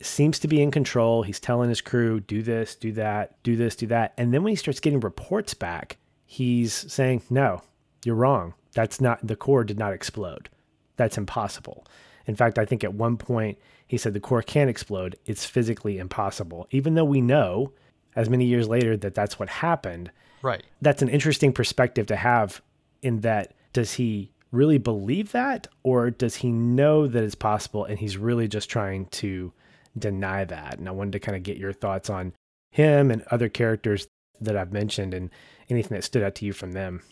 seems 0.00 0.38
to 0.40 0.48
be 0.48 0.60
in 0.62 0.70
control. 0.70 1.22
He's 1.22 1.40
telling 1.40 1.68
his 1.68 1.80
crew, 1.80 2.20
do 2.20 2.42
this, 2.42 2.74
do 2.74 2.92
that, 2.92 3.40
do 3.42 3.56
this, 3.56 3.74
do 3.76 3.86
that. 3.88 4.12
And 4.16 4.32
then 4.34 4.42
when 4.42 4.50
he 4.50 4.56
starts 4.56 4.80
getting 4.80 5.00
reports 5.00 5.54
back, 5.54 5.96
he's 6.24 6.72
saying, 6.92 7.22
no, 7.30 7.62
you're 8.04 8.16
wrong. 8.16 8.54
That's 8.74 9.00
not, 9.00 9.26
the 9.26 9.36
core 9.36 9.64
did 9.64 9.78
not 9.78 9.92
explode. 9.92 10.48
That's 10.96 11.18
impossible. 11.18 11.86
In 12.26 12.36
fact, 12.36 12.58
I 12.58 12.64
think 12.64 12.84
at 12.84 12.94
one 12.94 13.16
point 13.16 13.58
he 13.86 13.98
said 13.98 14.14
the 14.14 14.20
core 14.20 14.42
can't 14.42 14.70
explode. 14.70 15.16
It's 15.26 15.44
physically 15.44 15.98
impossible. 15.98 16.66
Even 16.70 16.94
though 16.94 17.04
we 17.04 17.20
know, 17.20 17.72
as 18.16 18.28
many 18.30 18.44
years 18.44 18.68
later, 18.68 18.96
that 18.96 19.14
that's 19.14 19.38
what 19.38 19.48
happened, 19.48 20.10
Right. 20.42 20.62
that's 20.80 21.02
an 21.02 21.08
interesting 21.08 21.52
perspective 21.52 22.06
to 22.06 22.16
have 22.16 22.60
in 23.02 23.20
that 23.20 23.54
does 23.72 23.92
he 23.92 24.30
really 24.50 24.78
believe 24.78 25.32
that 25.32 25.66
or 25.82 26.10
does 26.10 26.36
he 26.36 26.50
know 26.50 27.06
that 27.06 27.22
it's 27.24 27.34
possible 27.34 27.84
and 27.84 27.98
he's 27.98 28.16
really 28.16 28.48
just 28.48 28.68
trying 28.68 29.06
to 29.06 29.52
deny 29.98 30.44
that 30.44 30.78
and 30.78 30.88
i 30.88 30.90
wanted 30.90 31.12
to 31.12 31.20
kind 31.20 31.36
of 31.36 31.42
get 31.42 31.56
your 31.56 31.72
thoughts 31.72 32.10
on 32.10 32.34
him 32.70 33.10
and 33.10 33.22
other 33.30 33.48
characters 33.48 34.08
that 34.40 34.56
i've 34.56 34.72
mentioned 34.72 35.14
and 35.14 35.30
anything 35.70 35.94
that 35.96 36.02
stood 36.04 36.22
out 36.22 36.34
to 36.34 36.44
you 36.44 36.52
from 36.52 36.72
them 36.72 37.02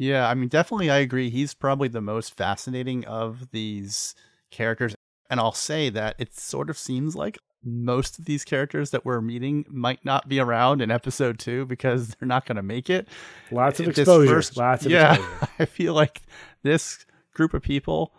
Yeah, 0.00 0.26
I 0.26 0.32
mean, 0.32 0.48
definitely, 0.48 0.88
I 0.88 0.96
agree. 0.96 1.28
He's 1.28 1.52
probably 1.52 1.88
the 1.88 2.00
most 2.00 2.34
fascinating 2.34 3.04
of 3.04 3.50
these 3.50 4.14
characters. 4.50 4.94
And 5.28 5.38
I'll 5.38 5.52
say 5.52 5.90
that 5.90 6.16
it 6.18 6.34
sort 6.34 6.70
of 6.70 6.78
seems 6.78 7.14
like 7.14 7.36
most 7.62 8.18
of 8.18 8.24
these 8.24 8.42
characters 8.42 8.92
that 8.92 9.04
we're 9.04 9.20
meeting 9.20 9.66
might 9.68 10.02
not 10.02 10.26
be 10.26 10.40
around 10.40 10.80
in 10.80 10.90
episode 10.90 11.38
two 11.38 11.66
because 11.66 12.08
they're 12.08 12.26
not 12.26 12.46
going 12.46 12.56
to 12.56 12.62
make 12.62 12.88
it. 12.88 13.08
lots 13.50 13.78
of 13.78 13.88
exposure 13.88 14.36
first- 14.36 14.56
lots 14.56 14.86
of 14.86 14.90
yeah, 14.90 15.16
exposure 15.16 15.48
I 15.58 15.64
feel 15.66 15.92
like 15.92 16.22
this 16.62 17.04
group 17.34 17.52
of 17.52 17.60
people, 17.60 18.14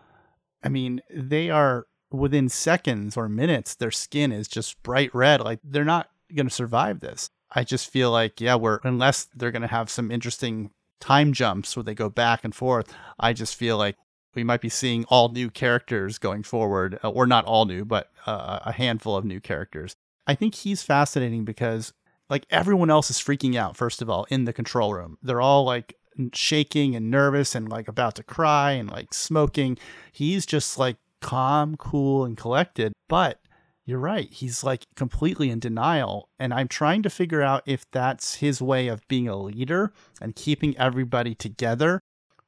I 0.64 0.70
mean, 0.70 1.02
they 1.10 1.50
are 1.50 1.88
within 2.12 2.48
seconds 2.48 3.18
or 3.18 3.28
minutes, 3.28 3.74
their 3.74 3.90
skin 3.90 4.32
is 4.32 4.48
just 4.48 4.84
bright 4.84 5.16
red. 5.16 5.42
Like 5.42 5.60
they're 5.64 5.84
not 5.84 6.12
going 6.36 6.48
to 6.48 6.54
survive 6.54 7.00
this. 7.00 7.32
I 7.50 7.64
just 7.64 7.90
feel 7.90 8.12
like, 8.12 8.40
yeah, 8.40 8.54
we're, 8.54 8.80
unless 8.84 9.26
they're 9.36 9.50
going 9.50 9.64
to 9.64 9.68
have 9.68 9.90
some 9.90 10.12
interesting 10.12 10.70
time 11.02 11.34
jumps 11.34 11.76
where 11.76 11.84
they 11.84 11.94
go 11.94 12.10
back 12.10 12.46
and 12.46 12.56
forth, 12.56 12.94
I 13.20 13.34
just 13.34 13.56
feel 13.56 13.78
like 13.78 13.98
we 14.34 14.44
might 14.46 14.62
be 14.62 14.70
seeing 14.70 15.04
all 15.06 15.28
new 15.28 15.50
characters 15.50 16.18
going 16.18 16.44
forward, 16.44 16.98
uh, 17.04 17.10
or 17.10 17.28
not 17.28 17.44
all 17.44 17.66
new, 17.66 17.84
but 17.84 18.10
uh, 18.26 18.60
a 18.64 18.72
handful 18.72 19.18
of 19.18 19.26
new 19.26 19.42
characters. 19.42 19.96
I 20.26 20.36
think 20.36 20.56
he's 20.56 20.82
fascinating 20.82 21.44
because 21.44 21.92
like 22.32 22.46
everyone 22.50 22.90
else 22.90 23.12
is 23.12 23.18
freaking 23.18 23.56
out 23.56 23.78
first 23.78 24.02
of 24.02 24.10
all 24.10 24.26
in 24.30 24.46
the 24.46 24.54
control 24.54 24.94
room 24.94 25.20
they're 25.22 25.42
all 25.42 25.64
like 25.64 25.96
shaking 26.34 26.96
and 26.96 27.12
nervous 27.12 27.54
and 27.54 27.70
like 27.70 27.88
about 27.88 28.16
to 28.16 28.24
cry 28.24 28.72
and 28.72 28.90
like 28.90 29.14
smoking 29.14 29.78
he's 30.12 30.46
just 30.46 30.80
like 30.80 30.98
calm 31.20 31.76
cool 31.78 32.26
and 32.26 32.38
collected 32.38 32.94
but 33.08 33.40
you're 33.86 34.00
right 34.00 34.32
he's 34.32 34.64
like 34.64 34.84
completely 34.96 35.50
in 35.50 35.60
denial 35.60 36.30
and 36.40 36.54
i'm 36.54 36.68
trying 36.68 37.02
to 37.02 37.10
figure 37.10 37.42
out 37.42 37.64
if 37.66 37.90
that's 37.92 38.36
his 38.36 38.62
way 38.62 38.88
of 38.88 39.08
being 39.08 39.28
a 39.28 39.36
leader 39.36 39.92
and 40.22 40.36
keeping 40.36 40.78
everybody 40.78 41.34
together 41.36 42.00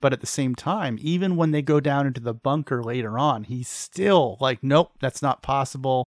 but 0.03 0.11
at 0.11 0.19
the 0.19 0.27
same 0.27 0.53
time 0.53 0.97
even 0.99 1.37
when 1.37 1.51
they 1.51 1.61
go 1.61 1.79
down 1.79 2.05
into 2.05 2.19
the 2.19 2.33
bunker 2.33 2.83
later 2.83 3.17
on 3.17 3.45
he's 3.45 3.69
still 3.69 4.37
like 4.41 4.61
nope 4.61 4.91
that's 4.99 5.21
not 5.21 5.41
possible. 5.41 6.05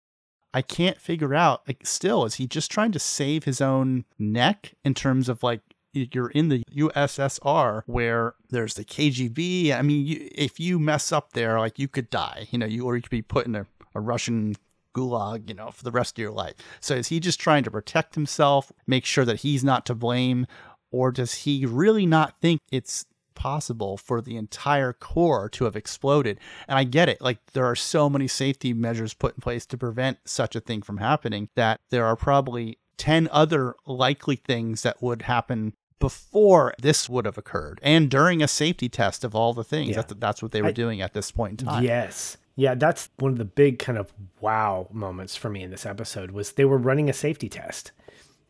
I 0.52 0.62
can't 0.62 1.00
figure 1.00 1.34
out 1.34 1.62
like 1.66 1.84
still 1.84 2.24
is 2.24 2.34
he 2.34 2.46
just 2.46 2.70
trying 2.70 2.92
to 2.92 2.98
save 2.98 3.44
his 3.44 3.60
own 3.60 4.04
neck 4.18 4.74
in 4.84 4.94
terms 4.94 5.28
of 5.28 5.42
like 5.42 5.60
you're 5.92 6.30
in 6.30 6.48
the 6.48 6.62
USSR 6.76 7.82
where 7.86 8.34
there's 8.50 8.74
the 8.74 8.84
KGB 8.84 9.72
I 9.72 9.82
mean 9.82 10.06
you, 10.06 10.28
if 10.32 10.58
you 10.60 10.78
mess 10.78 11.12
up 11.12 11.32
there 11.32 11.58
like 11.58 11.78
you 11.78 11.88
could 11.88 12.10
die 12.10 12.46
you 12.50 12.58
know 12.58 12.66
you 12.66 12.84
or 12.84 12.96
you 12.96 13.02
could 13.02 13.10
be 13.10 13.22
put 13.22 13.46
in 13.46 13.54
a, 13.54 13.66
a 13.94 14.00
Russian 14.00 14.54
gulag 14.94 15.48
you 15.48 15.54
know 15.54 15.70
for 15.70 15.84
the 15.84 15.90
rest 15.90 16.18
of 16.18 16.22
your 16.22 16.32
life 16.32 16.54
so 16.80 16.94
is 16.94 17.08
he 17.08 17.20
just 17.20 17.40
trying 17.40 17.64
to 17.64 17.70
protect 17.70 18.14
himself 18.14 18.72
make 18.86 19.04
sure 19.04 19.24
that 19.24 19.40
he's 19.40 19.64
not 19.64 19.84
to 19.84 19.94
blame 19.94 20.46
or 20.90 21.10
does 21.10 21.34
he 21.34 21.66
really 21.66 22.06
not 22.06 22.40
think 22.40 22.60
it's 22.70 23.06
possible 23.34 23.96
for 23.96 24.20
the 24.20 24.36
entire 24.36 24.92
core 24.92 25.48
to 25.50 25.64
have 25.64 25.76
exploded. 25.76 26.38
And 26.68 26.78
I 26.78 26.84
get 26.84 27.08
it. 27.08 27.20
Like 27.20 27.38
there 27.52 27.66
are 27.66 27.76
so 27.76 28.08
many 28.08 28.28
safety 28.28 28.72
measures 28.72 29.12
put 29.14 29.34
in 29.34 29.40
place 29.40 29.66
to 29.66 29.76
prevent 29.76 30.18
such 30.24 30.56
a 30.56 30.60
thing 30.60 30.82
from 30.82 30.98
happening 30.98 31.48
that 31.54 31.80
there 31.90 32.06
are 32.06 32.16
probably 32.16 32.78
10 32.96 33.28
other 33.32 33.74
likely 33.86 34.36
things 34.36 34.82
that 34.82 35.02
would 35.02 35.22
happen 35.22 35.74
before 36.00 36.74
this 36.80 37.08
would 37.08 37.24
have 37.24 37.38
occurred 37.38 37.80
and 37.82 38.10
during 38.10 38.42
a 38.42 38.48
safety 38.48 38.88
test 38.88 39.24
of 39.24 39.34
all 39.34 39.52
the 39.52 39.64
things. 39.64 39.90
Yeah. 39.90 39.96
That's, 39.96 40.14
that's 40.14 40.42
what 40.42 40.52
they 40.52 40.62
were 40.62 40.68
I- 40.68 40.72
doing 40.72 41.00
at 41.00 41.12
this 41.12 41.30
point 41.30 41.60
in 41.60 41.66
time. 41.68 41.84
Yes. 41.84 42.36
Yeah, 42.56 42.74
that's 42.74 43.10
one 43.18 43.32
of 43.32 43.38
the 43.38 43.44
big 43.44 43.78
kind 43.78 43.98
of 43.98 44.12
wow 44.40 44.88
moments 44.92 45.34
for 45.34 45.48
me 45.48 45.62
in 45.62 45.70
this 45.70 45.86
episode 45.86 46.30
was 46.30 46.52
they 46.52 46.64
were 46.64 46.78
running 46.78 47.10
a 47.10 47.12
safety 47.12 47.48
test. 47.48 47.92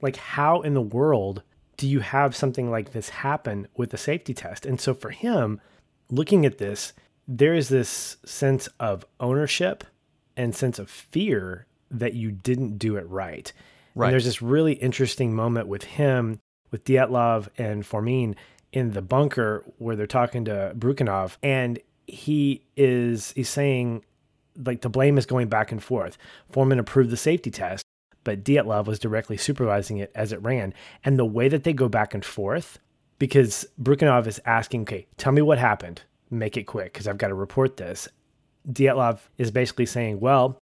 Like 0.02 0.16
how 0.16 0.60
in 0.60 0.74
the 0.74 0.82
world 0.82 1.42
do 1.76 1.88
you 1.88 2.00
have 2.00 2.36
something 2.36 2.70
like 2.70 2.92
this 2.92 3.08
happen 3.08 3.66
with 3.76 3.94
a 3.94 3.98
safety 3.98 4.34
test? 4.34 4.66
And 4.66 4.80
so 4.80 4.94
for 4.94 5.10
him, 5.10 5.60
looking 6.10 6.44
at 6.44 6.58
this, 6.58 6.92
there 7.26 7.54
is 7.54 7.68
this 7.68 8.18
sense 8.24 8.68
of 8.78 9.04
ownership 9.20 9.84
and 10.36 10.54
sense 10.54 10.78
of 10.78 10.90
fear 10.90 11.66
that 11.90 12.14
you 12.14 12.30
didn't 12.30 12.78
do 12.78 12.96
it 12.96 13.08
right. 13.08 13.52
Right. 13.94 14.08
And 14.08 14.12
there's 14.12 14.24
this 14.24 14.42
really 14.42 14.74
interesting 14.74 15.34
moment 15.34 15.68
with 15.68 15.84
him, 15.84 16.40
with 16.70 16.84
Dyatlov 16.84 17.48
and 17.56 17.84
Fomin 17.84 18.34
in 18.72 18.92
the 18.92 19.02
bunker 19.02 19.64
where 19.78 19.94
they're 19.94 20.06
talking 20.06 20.44
to 20.46 20.74
Bryukhanov, 20.76 21.36
and 21.42 21.78
he 22.06 22.62
is 22.76 23.32
he's 23.32 23.48
saying 23.48 24.04
like 24.64 24.82
the 24.82 24.88
blame 24.88 25.18
is 25.18 25.26
going 25.26 25.48
back 25.48 25.72
and 25.72 25.82
forth. 25.82 26.16
Foreman 26.50 26.78
approved 26.78 27.10
the 27.10 27.16
safety 27.16 27.50
test, 27.50 27.84
but 28.22 28.44
Dyatlov 28.44 28.86
was 28.86 28.98
directly 28.98 29.36
supervising 29.36 29.98
it 29.98 30.12
as 30.14 30.32
it 30.32 30.42
ran. 30.42 30.74
And 31.04 31.18
the 31.18 31.24
way 31.24 31.48
that 31.48 31.64
they 31.64 31.72
go 31.72 31.88
back 31.88 32.14
and 32.14 32.24
forth, 32.24 32.78
because 33.18 33.66
Bryukhanov 33.82 34.26
is 34.26 34.40
asking, 34.44 34.82
okay, 34.82 35.06
tell 35.16 35.32
me 35.32 35.42
what 35.42 35.58
happened. 35.58 36.02
Make 36.30 36.56
it 36.56 36.64
quick 36.64 36.92
because 36.92 37.06
I've 37.06 37.18
got 37.18 37.28
to 37.28 37.34
report 37.34 37.76
this. 37.76 38.08
Dyatlov 38.68 39.20
is 39.38 39.50
basically 39.50 39.86
saying, 39.86 40.20
well, 40.20 40.58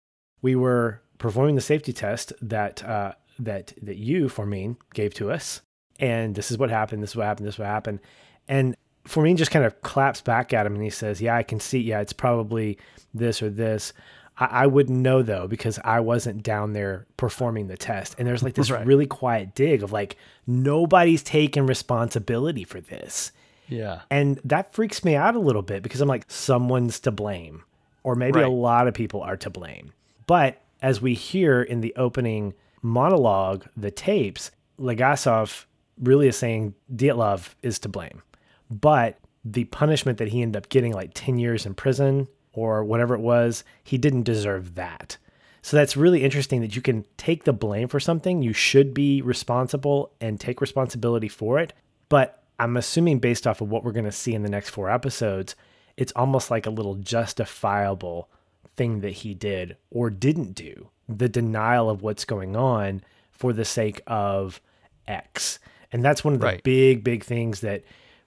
we 0.43 0.55
were 0.55 1.01
performing 1.19 1.55
the 1.55 1.61
safety 1.61 1.93
test 1.93 2.33
that 2.43 2.85
uh, 2.85 3.13
that 3.39 3.73
that 3.83 3.97
you, 3.97 4.27
Fomin, 4.27 4.77
gave 4.95 5.15
to 5.15 5.31
us, 5.31 5.63
and 5.99 6.35
this 6.35 6.51
is 6.51 6.59
what 6.59 6.71
happened. 6.71 7.03
This 7.03 7.11
is 7.11 7.17
what 7.17 7.27
happened. 7.27 7.47
This 7.47 7.55
is 7.55 7.59
what 7.59 7.69
happened. 7.69 8.01
And 8.49 8.77
Fomin 9.07 9.37
just 9.37 9.51
kind 9.51 9.65
of 9.65 9.81
claps 9.83 10.21
back 10.21 10.53
at 10.53 10.67
him 10.67 10.75
and 10.75 10.83
he 10.83 10.91
says, 10.91 11.21
"Yeah, 11.21 11.37
I 11.37 11.43
can 11.43 11.61
see. 11.61 11.79
Yeah, 11.81 12.01
it's 12.01 12.13
probably 12.13 12.79
this 13.15 13.43
or 13.43 13.51
this." 13.51 13.93
I, 14.39 14.45
I 14.47 14.67
wouldn't 14.67 14.99
know 14.99 15.23
though 15.23 15.47
because 15.47 15.79
I 15.85 16.01
wasn't 16.01 16.43
down 16.43 16.73
there 16.73 17.07
performing 17.17 17.69
the 17.69 17.77
test. 17.77 18.15
And 18.19 18.27
there's 18.29 18.43
like 18.43 18.55
this 18.55 18.71
Right. 18.71 18.87
really 18.87 19.07
quiet 19.07 19.55
dig 19.55 19.83
of 19.83 19.93
like 19.93 20.17
nobody's 20.47 21.23
taking 21.23 21.67
responsibility 21.67 22.65
for 22.65 22.81
this. 22.81 23.33
Yeah. 23.69 24.03
And 24.11 24.41
that 24.45 24.73
freaks 24.75 25.05
me 25.05 25.17
out 25.17 25.35
a 25.35 25.41
little 25.41 25.63
bit 25.63 25.83
because 25.83 26.01
I'm 26.01 26.09
like, 26.09 26.25
someone's 26.29 27.01
to 27.01 27.11
blame, 27.11 27.65
or 28.05 28.15
maybe 28.15 28.41
a 28.41 28.49
lot 28.49 28.87
of 28.87 28.95
people 28.95 29.23
are 29.23 29.37
to 29.39 29.51
blame. 29.51 29.93
But 30.27 30.61
as 30.83 31.01
we 31.01 31.15
hear 31.15 31.63
in 31.63 31.81
the 31.81 31.95
opening 31.97 32.55
monologue, 32.83 33.65
the 33.77 33.91
tapes, 33.91 34.51
Legasov 34.79 35.65
really 36.01 36.29
is 36.29 36.37
saying 36.37 36.75
Dyatlov 36.95 37.55
is 37.63 37.79
to 37.81 37.89
blame. 37.89 38.23
But 38.71 39.19
the 39.45 39.65
punishment 39.65 40.19
that 40.19 40.29
he 40.29 40.43
ended 40.43 40.57
up 40.63 40.69
getting, 40.69 40.93
like 40.93 41.13
10 41.15 41.39
years 41.39 41.67
in 41.67 41.75
prison 41.75 42.29
or 42.53 42.85
whatever 42.85 43.15
it 43.15 43.21
was, 43.21 43.65
he 43.85 43.99
didn't 43.99 44.25
deserve 44.25 44.75
that. 44.75 45.17
So 45.63 45.77
that's 45.77 45.97
really 45.97 46.23
interesting 46.23 46.61
that 46.61 46.77
you 46.77 46.83
can 46.83 47.05
take 47.17 47.45
the 47.45 47.53
blame 47.53 47.89
for 47.89 47.99
something. 47.99 48.43
You 48.43 48.53
should 48.53 48.95
be 48.95 49.21
responsible 49.23 50.13
and 50.21 50.39
take 50.39 50.61
responsibility 50.61 51.29
for 51.29 51.59
it. 51.59 51.73
But 52.09 52.43
I'm 52.59 52.77
assuming, 52.77 53.19
based 53.19 53.47
off 53.47 53.61
of 53.61 53.69
what 53.69 53.85
we're 53.85 53.93
going 53.93 54.05
to 54.05 54.13
see 54.13 54.35
in 54.35 54.43
the 54.43 54.49
next 54.49 54.71
four 54.71 54.91
episodes, 54.91 55.57
it's 55.97 56.13
almost 56.15 56.51
like 56.51 56.67
a 56.67 56.71
little 56.71 56.95
justifiable 56.95 58.29
thing 58.77 59.01
that 59.01 59.11
he 59.11 59.35
did 59.35 59.77
or 59.91 60.11
didn't 60.11 60.53
do. 60.53 60.89
The 61.09 61.29
denial 61.29 61.91
of 61.91 62.03
what's 62.03 62.25
going 62.25 62.57
on 62.57 63.03
for 63.33 63.53
the 63.53 63.65
sake 63.65 64.01
of 64.07 64.61
X. 65.07 65.59
And 65.93 66.05
that's 66.05 66.25
one 66.25 66.35
of 66.35 66.41
the 66.41 66.47
right. 66.47 66.63
big, 66.63 67.03
big 67.05 67.25
things 67.25 67.61
that 67.61 67.85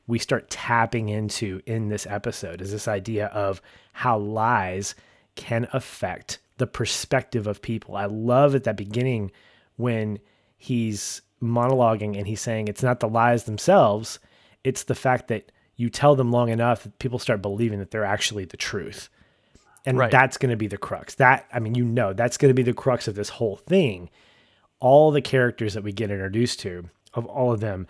we 0.10 0.18
start 0.18 0.50
tapping 0.50 1.08
into 1.08 1.62
in 1.68 1.90
this 1.90 2.08
episode 2.08 2.62
is 2.62 2.72
this 2.72 2.88
idea 2.88 3.28
of 3.28 3.62
how 3.94 4.18
lies 4.18 4.96
can 5.36 5.68
affect 5.72 6.40
the 6.58 6.66
perspective 6.66 7.46
of 7.46 7.62
people. 7.62 7.96
I 7.96 8.06
love 8.06 8.56
at 8.56 8.64
that 8.64 8.76
beginning 8.76 9.32
when 9.76 10.18
he's 10.58 11.22
monologuing 11.44 12.18
and 12.18 12.26
he's 12.26 12.42
saying 12.42 12.68
it's 12.68 12.82
not 12.82 13.00
the 13.00 13.08
lies 13.08 13.44
themselves, 13.44 14.18
it's 14.64 14.84
the 14.84 14.96
fact 14.96 15.28
that 15.28 15.52
you 15.76 15.92
tell 15.92 16.16
them 16.16 16.32
long 16.32 16.50
enough 16.50 16.84
that 16.84 16.98
people 16.98 17.20
start 17.20 17.44
believing 17.44 17.78
that 17.78 17.92
they're 17.92 18.04
actually 18.04 18.46
the 18.46 18.58
truth. 18.58 19.10
And 19.86 20.00
right. 20.00 20.12
that's 20.12 20.38
going 20.38 20.50
to 20.50 20.58
be 20.58 20.68
the 20.68 20.78
crux. 20.78 21.16
That 21.16 21.46
I 21.54 21.60
mean, 21.60 21.76
you 21.76 21.86
know, 21.86 22.14
that's 22.14 22.38
going 22.38 22.50
to 22.50 22.56
be 22.56 22.64
the 22.64 22.74
crux 22.74 23.08
of 23.08 23.14
this 23.14 23.30
whole 23.30 23.58
thing. 23.58 24.10
All 24.80 25.12
the 25.12 25.22
characters 25.22 25.76
that 25.76 25.84
we 25.84 25.92
get 25.92 26.10
introduced 26.10 26.62
to, 26.62 26.90
of 27.14 27.28
all 27.28 27.54
of 27.54 27.60
them, 27.60 27.86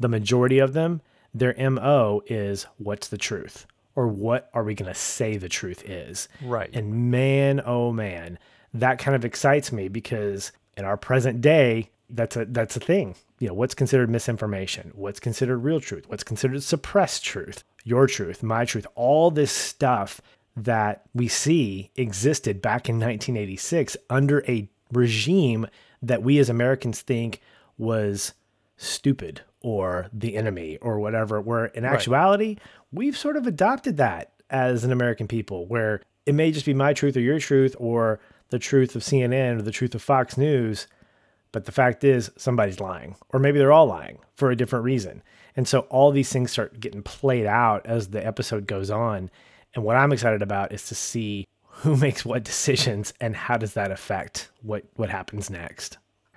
the 0.00 0.08
majority 0.08 0.58
of 0.58 0.72
them, 0.72 1.00
their 1.34 1.54
MO 1.70 2.22
is 2.26 2.66
what's 2.78 3.08
the 3.08 3.18
truth? 3.18 3.66
Or 3.96 4.08
what 4.08 4.50
are 4.54 4.64
we 4.64 4.74
going 4.74 4.92
to 4.92 4.98
say 4.98 5.36
the 5.36 5.48
truth 5.48 5.82
is? 5.88 6.28
Right. 6.42 6.70
And 6.72 7.10
man, 7.10 7.60
oh 7.64 7.92
man, 7.92 8.38
that 8.72 8.98
kind 8.98 9.14
of 9.14 9.24
excites 9.24 9.70
me 9.72 9.88
because 9.88 10.52
in 10.76 10.84
our 10.84 10.96
present 10.96 11.40
day, 11.40 11.90
that's 12.10 12.36
a 12.36 12.44
that's 12.46 12.76
a 12.76 12.80
thing. 12.80 13.14
You 13.38 13.48
know, 13.48 13.54
what's 13.54 13.74
considered 13.74 14.10
misinformation? 14.10 14.92
What's 14.94 15.20
considered 15.20 15.58
real 15.58 15.80
truth? 15.80 16.08
What's 16.08 16.24
considered 16.24 16.62
suppressed 16.62 17.24
truth? 17.24 17.64
Your 17.84 18.06
truth, 18.06 18.42
my 18.42 18.64
truth, 18.64 18.86
all 18.94 19.30
this 19.30 19.52
stuff 19.52 20.20
that 20.56 21.02
we 21.14 21.28
see 21.28 21.90
existed 21.96 22.62
back 22.62 22.88
in 22.88 22.96
1986 22.96 23.96
under 24.08 24.44
a 24.48 24.68
regime 24.92 25.66
that 26.02 26.22
we 26.22 26.38
as 26.38 26.48
Americans 26.48 27.00
think 27.02 27.40
was 27.76 28.34
stupid 28.76 29.42
or 29.64 30.08
the 30.12 30.36
enemy 30.36 30.76
or 30.82 31.00
whatever, 31.00 31.40
where 31.40 31.64
in 31.66 31.86
actuality, 31.86 32.48
right. 32.48 32.58
we've 32.92 33.16
sort 33.16 33.36
of 33.36 33.46
adopted 33.46 33.96
that 33.96 34.30
as 34.50 34.84
an 34.84 34.92
American 34.92 35.26
people, 35.26 35.66
where 35.66 36.02
it 36.26 36.34
may 36.34 36.52
just 36.52 36.66
be 36.66 36.74
my 36.74 36.92
truth 36.92 37.16
or 37.16 37.20
your 37.20 37.38
truth 37.38 37.74
or 37.78 38.20
the 38.50 38.58
truth 38.58 38.94
of 38.94 39.02
CNN 39.02 39.58
or 39.58 39.62
the 39.62 39.70
truth 39.70 39.94
of 39.94 40.02
Fox 40.02 40.36
News. 40.36 40.86
But 41.50 41.64
the 41.64 41.72
fact 41.72 42.04
is, 42.04 42.30
somebody's 42.36 42.78
lying, 42.78 43.16
or 43.32 43.40
maybe 43.40 43.58
they're 43.58 43.72
all 43.72 43.86
lying 43.86 44.18
for 44.34 44.50
a 44.50 44.56
different 44.56 44.84
reason. 44.84 45.22
And 45.56 45.66
so 45.66 45.80
all 45.82 46.10
these 46.10 46.30
things 46.30 46.52
start 46.52 46.78
getting 46.78 47.02
played 47.02 47.46
out 47.46 47.86
as 47.86 48.08
the 48.08 48.24
episode 48.24 48.66
goes 48.66 48.90
on. 48.90 49.30
And 49.74 49.82
what 49.82 49.96
I'm 49.96 50.12
excited 50.12 50.42
about 50.42 50.72
is 50.72 50.86
to 50.88 50.94
see 50.94 51.46
who 51.62 51.96
makes 51.96 52.22
what 52.22 52.44
decisions 52.44 53.14
and 53.18 53.34
how 53.34 53.56
does 53.56 53.72
that 53.74 53.90
affect 53.90 54.50
what 54.60 54.84
what 54.94 55.08
happens 55.08 55.48
next. 55.48 55.96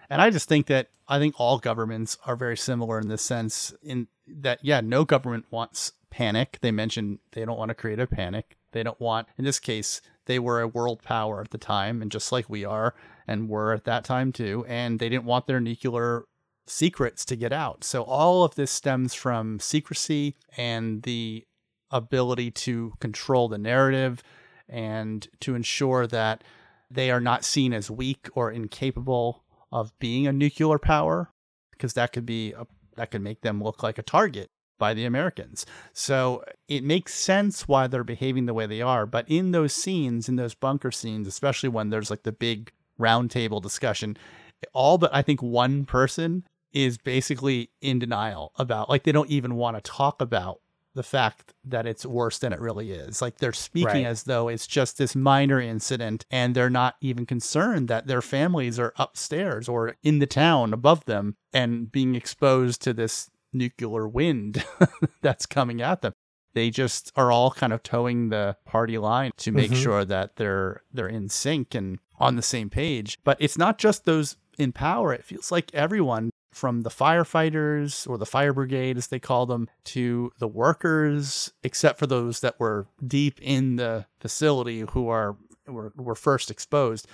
And 0.10 0.22
I 0.22 0.30
just 0.30 0.48
think 0.48 0.68
that 0.68 0.90
I 1.08 1.20
think 1.20 1.36
all 1.38 1.60
governments 1.60 2.18
are 2.26 2.36
very 2.36 2.58
similar 2.58 3.00
in 3.00 3.08
this 3.08 3.22
sense 3.22 3.74
in 3.82 4.08
that 4.28 4.60
yeah, 4.62 4.82
no 4.82 5.06
government 5.06 5.46
wants 5.52 5.94
panic. 6.10 6.60
They 6.62 6.72
mentioned 6.72 7.20
they 7.32 7.46
don't 7.46 7.58
want 7.58 7.70
to 7.70 7.76
create 7.76 8.00
a 8.00 8.08
panic. 8.08 8.58
They 8.72 8.84
don't 8.84 9.00
want 9.00 9.28
in 9.38 9.46
this 9.46 9.60
case 9.60 10.02
they 10.26 10.40
were 10.40 10.62
a 10.62 10.68
world 10.68 11.02
power 11.04 11.42
at 11.42 11.52
the 11.52 11.58
time 11.58 12.02
and 12.02 12.12
just 12.12 12.32
like 12.32 12.50
we 12.50 12.66
are 12.66 12.94
and 13.28 13.50
were 13.50 13.74
at 13.74 13.86
that 13.86 14.04
time 14.04 14.32
too 14.32 14.66
and 14.68 15.00
they 15.00 15.10
didn't 15.10 15.26
want 15.26 15.48
their 15.48 15.60
nuclear 15.60 16.26
secrets 16.66 17.26
to 17.26 17.36
get 17.36 17.54
out. 17.54 17.84
So 17.84 18.04
all 18.04 18.44
of 18.44 18.56
this 18.56 18.72
stems 18.72 19.14
from 19.14 19.60
secrecy 19.60 20.36
and 20.58 21.04
the 21.04 21.46
ability 21.92 22.52
to 22.52 22.94
control 23.00 23.48
the 23.48 23.58
narrative 23.58 24.22
and 24.68 25.28
to 25.40 25.56
ensure 25.56 26.08
that 26.08 26.44
they 26.92 27.10
are 27.10 27.22
not 27.22 27.46
seen 27.46 27.74
as 27.74 27.90
weak 27.90 28.28
or 28.34 28.52
incapable 28.52 29.44
of 29.72 29.98
being 30.00 30.28
a 30.28 30.34
nuclear 30.34 30.80
power 30.80 31.32
because 31.72 31.94
that 31.94 32.12
could 32.12 32.26
be 32.26 32.54
a, 32.54 32.66
that 32.96 33.12
could 33.12 33.22
make 33.22 33.42
them 33.42 33.64
look 33.64 33.84
like 33.84 33.98
a 33.98 34.04
target 34.04 34.50
by 34.80 34.94
the 34.94 35.06
Americans. 35.06 35.66
So 35.94 36.44
it 36.68 36.84
makes 36.84 37.14
sense 37.14 37.68
why 37.68 37.88
they're 37.88 38.04
behaving 38.04 38.46
the 38.46 38.54
way 38.54 38.66
they 38.66 38.82
are, 38.82 39.06
but 39.06 39.30
in 39.30 39.52
those 39.52 39.74
scenes, 39.74 40.30
in 40.30 40.36
those 40.36 40.54
bunker 40.54 40.92
scenes, 40.92 41.28
especially 41.28 41.70
when 41.70 41.90
there's 41.90 42.10
like 42.10 42.24
the 42.24 42.32
big 42.32 42.72
roundtable 43.00 43.62
discussion, 43.62 44.18
all 44.74 44.98
but 44.98 45.14
I 45.14 45.22
think 45.22 45.42
one 45.42 45.86
person 45.86 46.44
is 46.74 46.98
basically 46.98 47.72
in 47.82 48.00
denial 48.00 48.52
about 48.58 48.90
like 48.90 49.04
they 49.04 49.12
don't 49.12 49.30
even 49.30 49.56
want 49.56 49.78
to 49.78 49.92
talk 49.92 50.22
about 50.22 50.60
the 50.98 51.04
fact 51.04 51.54
that 51.64 51.86
it's 51.86 52.06
worse 52.06 52.40
than 52.40 52.52
it 52.52 52.60
really 52.60 52.92
is. 52.92 53.22
Like 53.22 53.38
they're 53.38 53.54
speaking 53.54 54.04
right. 54.04 54.06
as 54.08 54.24
though 54.24 54.48
it's 54.48 54.66
just 54.66 54.98
this 54.98 55.16
minor 55.16 55.62
incident 55.62 56.26
and 56.32 56.56
they're 56.56 56.72
not 56.72 56.96
even 57.02 57.28
concerned 57.28 57.88
that 57.88 58.08
their 58.08 58.22
families 58.22 58.80
are 58.80 58.94
upstairs 58.98 59.70
or 59.70 59.96
in 60.02 60.18
the 60.18 60.26
town 60.26 60.74
above 60.74 61.06
them 61.06 61.38
and 61.54 61.92
being 61.92 62.16
exposed 62.16 62.82
to 62.82 62.94
this 62.94 63.30
nuclear 63.54 64.08
wind 64.08 64.66
that's 65.22 65.46
coming 65.46 65.84
at 65.84 66.02
them. 66.02 66.14
They 66.56 66.72
just 66.72 67.12
are 67.16 67.32
all 67.32 67.52
kind 67.52 67.72
of 67.72 67.84
toeing 67.84 68.30
the 68.30 68.58
party 68.66 68.98
line 68.98 69.30
to 69.38 69.52
make 69.52 69.70
mm-hmm. 69.70 69.84
sure 69.84 70.04
that 70.06 70.38
they're 70.38 70.82
they're 70.92 71.08
in 71.08 71.30
sync 71.30 71.76
and 71.76 72.00
on 72.18 72.36
the 72.36 72.42
same 72.42 72.72
page. 72.72 73.20
But 73.24 73.38
it's 73.40 73.60
not 73.60 73.78
just 73.78 74.06
those 74.06 74.38
in 74.58 74.72
power. 74.72 75.14
It 75.14 75.24
feels 75.24 75.52
like 75.52 75.72
everyone 75.76 76.32
from 76.58 76.82
the 76.82 76.90
firefighters 76.90 78.10
or 78.10 78.18
the 78.18 78.26
fire 78.26 78.52
brigade, 78.52 78.98
as 78.98 79.08
they 79.08 79.20
call 79.20 79.46
them, 79.46 79.70
to 79.84 80.32
the 80.40 80.48
workers, 80.48 81.54
except 81.64 82.00
for 82.00 82.08
those 82.08 82.40
that 82.40 82.60
were 82.60 82.88
deep 83.06 83.40
in 83.42 83.76
the 83.76 84.06
facility 84.20 84.82
who 84.92 85.08
are 85.08 85.38
were, 85.68 85.94
were 85.96 86.16
first 86.16 86.50
exposed. 86.50 87.08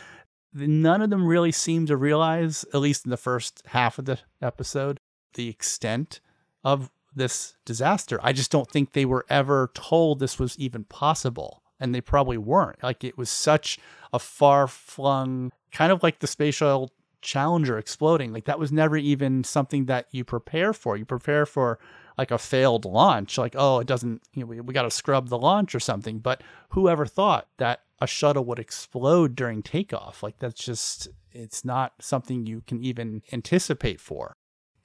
None 0.53 1.01
of 1.01 1.10
them 1.10 1.25
really 1.25 1.51
seem 1.51 1.86
to 1.88 1.97
realize, 1.97 2.63
at 2.73 2.79
least 2.79 3.06
in 3.06 3.12
the 3.12 3.17
first 3.17 3.63
half 3.67 3.99
of 3.99 4.06
the 4.06 4.19
episode, 4.41 4.99
the 5.34 5.49
extent 5.49 6.21
of 6.63 6.91
this 7.15 7.56
disaster. 7.65 8.19
I 8.23 8.34
just 8.34 8.51
don't 8.51 8.69
think 8.69 8.93
they 8.93 9.06
were 9.06 9.25
ever 9.29 9.71
told 9.73 10.19
this 10.19 10.39
was 10.39 10.58
even 10.58 10.86
possible. 10.86 11.62
And 11.79 11.93
they 11.93 12.01
probably 12.01 12.38
weren't. 12.38 12.82
Like 12.82 13.03
it 13.03 13.17
was 13.17 13.29
such 13.29 13.77
a 14.13 14.19
far 14.19 14.67
flung, 14.67 15.51
kind 15.73 15.91
of 15.91 16.01
like 16.01 16.19
the 16.19 16.51
shuttle 16.51 16.91
Challenger 17.23 17.77
exploding. 17.77 18.31
Like 18.31 18.45
that 18.45 18.59
was 18.59 18.71
never 18.71 18.97
even 18.97 19.43
something 19.43 19.86
that 19.86 20.07
you 20.12 20.23
prepare 20.23 20.73
for. 20.73 20.95
You 20.97 21.05
prepare 21.05 21.45
for 21.45 21.79
like 22.17 22.29
a 22.29 22.38
failed 22.38 22.86
launch, 22.86 23.38
like, 23.38 23.55
oh, 23.57 23.79
it 23.79 23.88
doesn't, 23.88 24.21
you 24.33 24.41
know, 24.41 24.45
we, 24.45 24.62
we 24.62 24.73
got 24.73 24.83
to 24.83 24.91
scrub 24.91 25.29
the 25.29 25.38
launch 25.38 25.73
or 25.73 25.79
something. 25.79 26.19
But 26.19 26.43
whoever 26.69 27.05
thought 27.05 27.47
that 27.57 27.81
a 27.99 28.05
shuttle 28.05 28.45
would 28.45 28.59
explode 28.59 29.36
during 29.36 29.63
takeoff? 29.63 30.21
Like 30.21 30.38
that's 30.38 30.63
just, 30.63 31.07
it's 31.31 31.65
not 31.65 31.93
something 31.99 32.45
you 32.45 32.62
can 32.67 32.83
even 32.83 33.23
anticipate 33.31 33.99
for. 33.99 34.36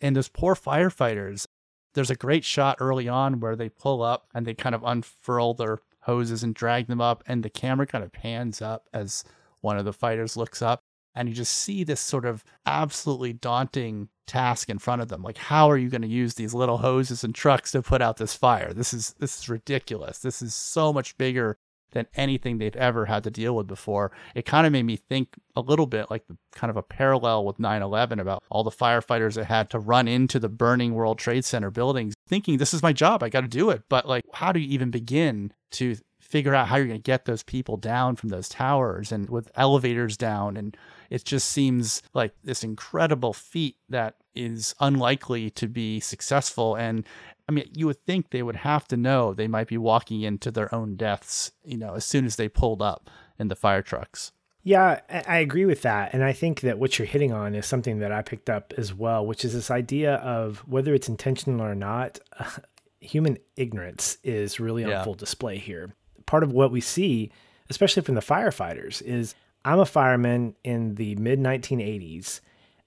And 0.01 0.17
those 0.17 0.29
poor 0.29 0.55
firefighters, 0.55 1.47
there's 1.95 2.11
a 2.11 2.17
great 2.17 2.45
shot 2.45 2.79
early 2.81 3.09
on 3.09 3.41
where 3.41 3.57
they 3.57 3.69
pull 3.69 4.03
up 4.03 4.29
and 4.33 4.47
they 4.47 4.55
kind 4.55 4.75
of 4.75 4.83
unfurl 4.85 5.53
their 5.55 5.81
hoses 6.03 6.43
and 6.43 6.55
drag 6.55 6.87
them 6.87 7.01
up, 7.03 7.23
and 7.27 7.43
the 7.43 7.51
camera 7.51 7.87
kind 7.87 8.03
of 8.03 8.13
pans 8.13 8.63
up 8.63 8.89
as 8.95 9.25
one 9.61 9.77
of 9.77 9.85
the 9.85 9.93
fighters 9.93 10.37
looks 10.37 10.63
up 10.63 10.81
and 11.15 11.29
you 11.29 11.35
just 11.35 11.53
see 11.53 11.85
this 11.85 12.01
sort 12.01 12.25
of 12.25 12.45
absolutely 12.67 13.33
daunting 13.33 14.09
task 14.27 14.69
in 14.69 14.79
front 14.79 15.03
of 15.03 15.09
them. 15.09 15.23
Like 15.23 15.39
how 15.39 15.71
are 15.71 15.79
you 15.79 15.89
going 15.89 16.03
to 16.03 16.09
use 16.09 16.35
these 16.35 16.55
little 16.55 16.79
hoses 16.79 17.25
and 17.25 17.35
trucks 17.35 17.73
to 17.73 17.83
put 17.83 18.03
out 18.03 18.19
this 18.19 18.35
fire? 18.35 18.73
This 18.73 18.95
is 18.95 19.15
this 19.19 19.39
is 19.39 19.49
ridiculous. 19.49 20.19
This 20.19 20.43
is 20.43 20.55
so 20.55 20.93
much 20.93 21.17
bigger 21.19 21.59
than 21.93 22.07
anything 22.15 22.59
they've 22.59 22.77
ever 22.77 23.07
had 23.07 23.25
to 23.25 23.31
deal 23.31 23.57
with 23.57 23.67
before. 23.67 24.13
It 24.35 24.45
kind 24.45 24.67
of 24.67 24.73
made 24.73 24.85
me 24.85 24.97
think 24.97 25.37
a 25.57 25.63
little 25.63 25.87
bit 25.87 26.11
like 26.11 26.27
the, 26.27 26.37
kind 26.53 26.71
of 26.71 26.77
a 26.77 26.83
parallel 26.83 27.47
with 27.47 27.57
9-11 27.57 28.21
about 28.21 28.43
all 28.51 28.63
the 28.63 28.71
firefighters 28.71 29.35
that 29.35 29.47
had 29.47 29.71
to 29.71 29.79
run 29.79 30.07
into 30.07 30.39
the 30.39 30.51
burning 30.51 30.93
world 30.93 31.19
trade 31.19 31.47
center 31.47 31.71
buildings 31.71 32.15
thinking 32.29 32.59
this 32.59 32.75
is 32.75 32.83
my 32.83 32.93
job. 32.93 33.23
I 33.23 33.31
got 33.31 33.41
to 33.41 33.49
do 33.49 33.71
it. 33.71 33.85
But 33.89 34.07
like 34.07 34.25
how 34.35 34.53
do 34.53 34.61
you 34.61 34.69
even 34.69 34.91
begin 34.91 35.53
to 35.73 35.97
figure 36.29 36.55
out 36.55 36.69
how 36.69 36.77
you're 36.77 36.87
going 36.87 37.01
to 37.01 37.03
get 37.03 37.25
those 37.25 37.43
people 37.43 37.77
down 37.77 38.15
from 38.15 38.29
those 38.29 38.49
towers 38.49 39.11
and 39.11 39.29
with 39.31 39.51
elevators 39.57 40.17
down 40.17 40.57
and 40.57 40.77
it 41.11 41.25
just 41.25 41.49
seems 41.49 42.03
like 42.15 42.35
this 42.45 42.63
incredible 42.63 43.33
feat 43.33 43.77
that 43.89 44.17
is 44.35 44.75
unlikely 44.81 45.51
to 45.51 45.67
be 45.67 46.01
successful. 46.01 46.75
And 46.75 47.05
I 47.49 47.53
mean, 47.53 47.69
you 47.75 47.87
would 47.87 48.05
think 48.05 48.31
they 48.31 48.43
would 48.43 48.57
have 48.57 48.87
to 48.89 48.97
know 48.97 49.33
they 49.33 49.49
might 49.49 49.69
be 49.69 49.79
walking 49.79 50.23
into 50.23 50.51
their 50.51 50.73
own 50.75 50.97
deaths, 50.97 51.53
you 51.65 51.79
know, 51.79 51.95
as 51.95 52.05
soon 52.05 52.27
as 52.27 52.37
they 52.37 52.49
pulled 52.49 52.83
up 52.83 53.11
in 53.39 53.49
the 53.49 53.57
fire 53.57 53.83
trucks. 53.83 54.33
Yeah, 54.63 55.01
I 55.27 55.39
agree 55.39 55.65
with 55.65 55.83
that. 55.83 56.13
And 56.13 56.23
I 56.23 56.33
think 56.33 56.61
that 56.61 56.79
what 56.79 56.99
you're 56.99 57.07
hitting 57.07 57.33
on 57.33 57.55
is 57.55 57.65
something 57.65 58.01
that 58.01 58.13
I 58.13 58.21
picked 58.21 58.51
up 58.51 58.75
as 58.77 58.93
well, 58.93 59.25
which 59.25 59.45
is 59.45 59.55
this 59.55 59.71
idea 59.71 60.17
of 60.17 60.59
whether 60.69 60.93
it's 60.93 61.09
intentional 61.09 61.63
or 61.63 61.75
not, 61.75 62.19
uh, 62.39 62.51
human 63.01 63.39
ignorance 63.57 64.19
is 64.25 64.61
really 64.61 64.85
on 64.85 64.91
yeah. 64.91 65.05
full 65.05 65.15
display 65.15 65.57
here 65.57 65.95
part 66.29 66.43
of 66.45 66.53
what 66.53 66.71
we 66.71 66.81
see, 66.81 67.33
especially 67.71 68.03
from 68.03 68.15
the 68.15 68.21
firefighters, 68.21 69.03
is 69.03 69.35
I'm 69.65 69.81
a 69.81 69.87
fireman 69.87 70.55
in 70.63 70.95
the 70.95 71.17
mid 71.17 71.41
1980s 71.41 72.41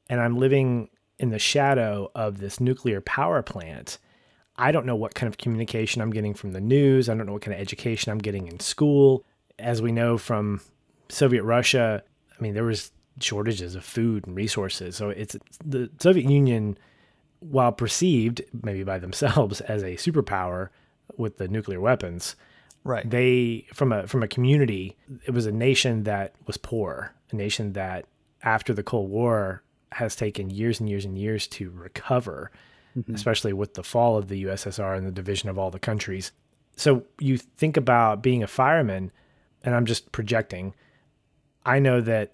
and 0.09 0.21
I'm 0.21 0.37
living 0.37 0.89
in 1.17 1.31
the 1.31 1.39
shadow 1.39 2.09
of 2.15 2.37
this 2.37 2.59
nuclear 2.59 3.01
power 3.01 3.41
plant. 3.41 3.97
I 4.57 4.71
don't 4.71 4.85
know 4.85 4.95
what 4.95 5.15
kind 5.15 5.27
of 5.27 5.37
communication 5.37 6.01
I'm 6.01 6.11
getting 6.11 6.35
from 6.35 6.51
the 6.53 6.61
news. 6.61 7.09
I 7.09 7.15
don't 7.15 7.25
know 7.25 7.33
what 7.33 7.41
kind 7.41 7.55
of 7.55 7.59
education 7.59 8.11
I'm 8.11 8.19
getting 8.19 8.47
in 8.47 8.59
school. 8.59 9.25
As 9.57 9.81
we 9.81 9.91
know 9.91 10.17
from 10.17 10.61
Soviet 11.09 11.43
Russia, 11.43 12.03
I 12.37 12.41
mean, 12.41 12.53
there 12.53 12.63
was 12.63 12.91
shortages 13.19 13.73
of 13.73 13.83
food 13.83 14.27
and 14.27 14.35
resources. 14.35 14.95
So 14.95 15.09
it's 15.09 15.35
the 15.65 15.89
Soviet 15.99 16.29
Union, 16.29 16.77
while 17.39 17.71
perceived 17.71 18.43
maybe 18.61 18.83
by 18.83 18.99
themselves 18.99 19.61
as 19.75 19.81
a 19.81 19.95
superpower 19.95 20.69
with 21.17 21.37
the 21.37 21.47
nuclear 21.47 21.79
weapons, 21.79 22.35
Right. 22.83 23.07
they 23.07 23.67
from 23.73 23.91
a 23.91 24.07
from 24.07 24.23
a 24.23 24.27
community, 24.27 24.97
it 25.25 25.31
was 25.31 25.45
a 25.45 25.51
nation 25.51 26.03
that 26.03 26.33
was 26.47 26.57
poor, 26.57 27.13
a 27.31 27.35
nation 27.35 27.73
that 27.73 28.05
after 28.43 28.73
the 28.73 28.83
Cold 28.83 29.09
War 29.09 29.61
has 29.91 30.15
taken 30.15 30.49
years 30.49 30.79
and 30.79 30.89
years 30.89 31.05
and 31.05 31.17
years 31.17 31.47
to 31.47 31.69
recover, 31.71 32.51
mm-hmm. 32.97 33.13
especially 33.13 33.53
with 33.53 33.75
the 33.75 33.83
fall 33.83 34.17
of 34.17 34.29
the 34.29 34.45
USSR 34.45 34.97
and 34.97 35.05
the 35.05 35.11
division 35.11 35.49
of 35.49 35.59
all 35.59 35.69
the 35.69 35.79
countries. 35.79 36.31
So 36.75 37.03
you 37.19 37.37
think 37.37 37.77
about 37.77 38.23
being 38.23 38.41
a 38.41 38.47
fireman, 38.47 39.11
and 39.63 39.75
I'm 39.75 39.85
just 39.85 40.11
projecting. 40.11 40.73
I 41.65 41.79
know 41.79 42.01
that 42.01 42.31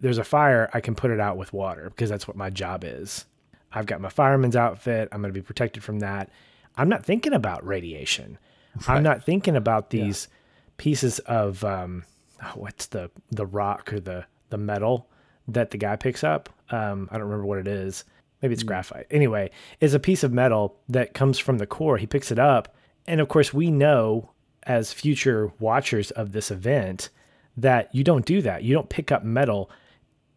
there's 0.00 0.18
a 0.18 0.24
fire, 0.24 0.70
I 0.72 0.80
can 0.80 0.94
put 0.94 1.10
it 1.10 1.20
out 1.20 1.36
with 1.36 1.52
water 1.52 1.90
because 1.90 2.08
that's 2.08 2.26
what 2.26 2.36
my 2.36 2.48
job 2.50 2.84
is. 2.84 3.26
I've 3.72 3.86
got 3.86 4.00
my 4.00 4.08
fireman's 4.08 4.56
outfit. 4.56 5.08
I'm 5.12 5.20
going 5.20 5.32
to 5.32 5.38
be 5.38 5.44
protected 5.44 5.84
from 5.84 6.00
that. 6.00 6.30
I'm 6.76 6.88
not 6.88 7.04
thinking 7.04 7.32
about 7.32 7.66
radiation. 7.66 8.38
I'm 8.86 9.02
not 9.02 9.24
thinking 9.24 9.56
about 9.56 9.90
these 9.90 10.28
pieces 10.76 11.18
of 11.20 11.64
um, 11.64 12.04
oh, 12.42 12.52
what's 12.54 12.86
the 12.86 13.10
the 13.30 13.46
rock 13.46 13.92
or 13.92 14.00
the 14.00 14.26
the 14.50 14.58
metal 14.58 15.08
that 15.48 15.70
the 15.70 15.78
guy 15.78 15.96
picks 15.96 16.22
up. 16.24 16.48
Um, 16.70 17.08
I 17.10 17.14
don't 17.14 17.26
remember 17.26 17.46
what 17.46 17.58
it 17.58 17.68
is. 17.68 18.04
Maybe 18.42 18.54
it's 18.54 18.62
graphite. 18.62 19.06
Anyway, 19.10 19.50
it's 19.80 19.94
a 19.94 20.00
piece 20.00 20.24
of 20.24 20.32
metal 20.32 20.78
that 20.88 21.12
comes 21.12 21.38
from 21.38 21.58
the 21.58 21.66
core. 21.66 21.98
He 21.98 22.06
picks 22.06 22.30
it 22.30 22.38
up, 22.38 22.74
and 23.06 23.20
of 23.20 23.28
course, 23.28 23.52
we 23.52 23.70
know 23.70 24.30
as 24.64 24.92
future 24.92 25.52
watchers 25.58 26.10
of 26.12 26.32
this 26.32 26.50
event 26.50 27.10
that 27.56 27.94
you 27.94 28.04
don't 28.04 28.24
do 28.24 28.40
that. 28.42 28.62
You 28.62 28.74
don't 28.74 28.88
pick 28.88 29.10
up 29.10 29.24
metal 29.24 29.70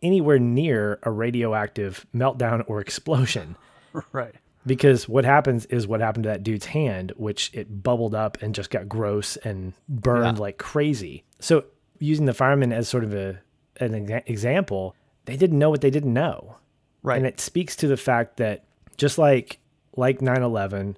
anywhere 0.01 0.39
near 0.39 0.99
a 1.03 1.11
radioactive 1.11 2.05
meltdown 2.13 2.63
or 2.67 2.81
explosion 2.81 3.55
Right. 4.11 4.35
Because 4.65 5.09
what 5.09 5.25
happens 5.25 5.65
is 5.67 5.87
what 5.87 5.99
happened 6.01 6.23
to 6.23 6.29
that 6.29 6.43
dude's 6.43 6.65
hand, 6.67 7.11
which 7.17 7.51
it 7.53 7.83
bubbled 7.83 8.15
up 8.15 8.41
and 8.41 8.55
just 8.55 8.69
got 8.69 8.87
gross 8.87 9.35
and 9.37 9.73
burned 9.89 10.37
Yeah. 10.37 10.41
like 10.41 10.57
crazy. 10.57 11.23
So 11.39 11.65
using 11.99 12.25
the 12.25 12.33
firemen 12.33 12.71
as 12.71 12.87
sort 12.87 13.03
of 13.03 13.13
a 13.13 13.39
an 13.77 14.21
example, 14.27 14.95
they 15.25 15.35
didn't 15.35 15.57
know 15.57 15.69
what 15.69 15.81
they 15.81 15.89
didn't 15.89 16.13
know. 16.13 16.57
Right. 17.01 17.17
And 17.17 17.25
it 17.25 17.39
speaks 17.39 17.75
to 17.77 17.87
the 17.87 17.97
fact 17.97 18.37
that 18.37 18.65
just 18.97 19.17
like 19.17 19.59
like 19.95 20.19
9/11, 20.19 20.95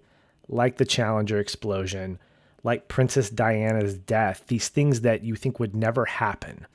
like 0.47 0.77
the 0.77 0.85
Challenger 0.85 1.39
explosion, 1.39 2.19
like 2.63 2.87
Princess 2.87 3.29
Diana's 3.29 3.97
death, 3.97 4.43
these 4.47 4.67
things 4.69 5.01
that 5.01 5.23
you 5.23 5.35
think 5.35 5.59
would 5.59 5.75
never 5.75 6.05
happen, 6.05 6.65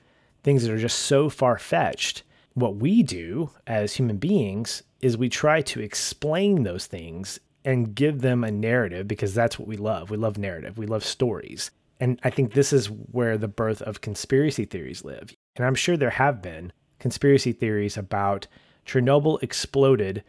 things 0.43 0.62
that 0.64 0.72
are 0.72 0.78
just 0.78 0.99
so 0.99 1.28
far-fetched. 1.28 2.22
What 2.55 2.76
we 2.76 3.03
do 3.03 3.51
as 3.66 3.95
human 3.95 4.16
beings 4.16 4.82
is 5.01 5.16
we 5.16 5.28
try 5.28 5.62
to 5.62 5.80
explain 5.80 6.62
those 6.62 6.86
things 6.86 7.40
and 7.64 7.94
give 7.94 8.20
them 8.20 8.44
a 8.44 8.51
narrative 8.51 9.07
because 9.07 9.34
that's 9.34 9.59
what 9.59 9.68
we 9.68 9.76
love. 9.76 10.11
We 10.11 10.16
love 10.16 10.38
narrative. 10.38 10.78
We 10.78 10.86
love 10.86 11.05
stories. 11.05 11.70
And 11.98 12.18
I 12.24 12.30
think 12.30 12.53
this 12.55 12.72
is 12.72 12.86
where 12.86 13.36
the 13.36 13.48
birth 13.48 13.82
of 13.82 14.01
conspiracy 14.01 14.64
theories 14.64 15.05
live. 15.05 15.34
And 15.57 15.66
I'm 15.66 15.74
sure 15.74 15.96
there 15.96 16.11
have 16.11 16.40
been 16.40 16.72
conspiracy 16.98 17.53
theories 17.53 17.96
about 17.96 18.46
Chernobyl 18.86 19.42
exploded 19.42 20.24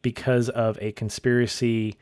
because 0.00 0.48
of 0.48 0.78
a 0.80 0.92
conspiracy 0.92 1.96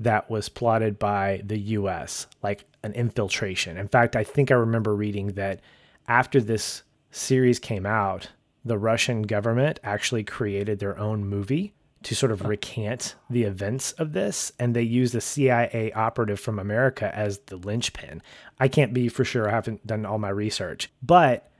that 0.00 0.30
was 0.30 0.48
plotted 0.48 0.98
by 0.98 1.40
the 1.44 1.58
US, 1.58 2.26
like 2.42 2.64
an 2.82 2.92
infiltration. 2.92 3.76
In 3.76 3.88
fact, 3.88 4.16
I 4.16 4.24
think 4.24 4.50
I 4.50 4.54
remember 4.54 4.94
reading 4.94 5.28
that 5.28 5.60
after 6.06 6.40
this 6.40 6.82
series 7.10 7.58
came 7.58 7.86
out, 7.86 8.28
the 8.66 8.78
Russian 8.78 9.22
government 9.22 9.78
actually 9.84 10.24
created 10.24 10.78
their 10.78 10.98
own 10.98 11.24
movie 11.24 11.72
to 12.02 12.14
sort 12.14 12.32
of 12.32 12.44
recant 12.44 13.14
the 13.30 13.44
events 13.44 13.92
of 13.92 14.12
this, 14.12 14.52
and 14.58 14.74
they 14.74 14.82
used 14.82 15.14
a 15.14 15.20
CIA 15.20 15.92
operative 15.92 16.38
from 16.38 16.58
America 16.58 17.14
as 17.16 17.38
the 17.46 17.56
linchpin. 17.56 18.22
I 18.58 18.68
can't 18.68 18.92
be 18.92 19.08
for 19.08 19.24
sure, 19.24 19.48
I 19.48 19.52
haven't 19.52 19.86
done 19.86 20.04
all 20.04 20.18
my 20.18 20.28
research, 20.28 20.90
but 21.02 21.50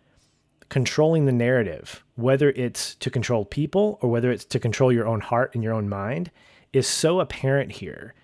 controlling 0.69 1.27
the 1.27 1.33
narrative, 1.33 2.05
whether 2.17 2.51
it's 2.51 2.97
to 2.97 3.11
control 3.11 3.45
people 3.45 3.99
or 4.03 4.11
whether 4.11 4.31
it's 4.31 4.45
to 4.47 4.59
control 4.59 4.93
your 4.93 5.07
own 5.07 5.21
heart 5.21 5.55
and 5.55 5.63
your 5.63 5.73
own 5.73 5.89
mind, 5.89 6.31
is 6.73 6.87
so 6.87 7.21
apparent 7.21 7.73
here. 7.73 8.15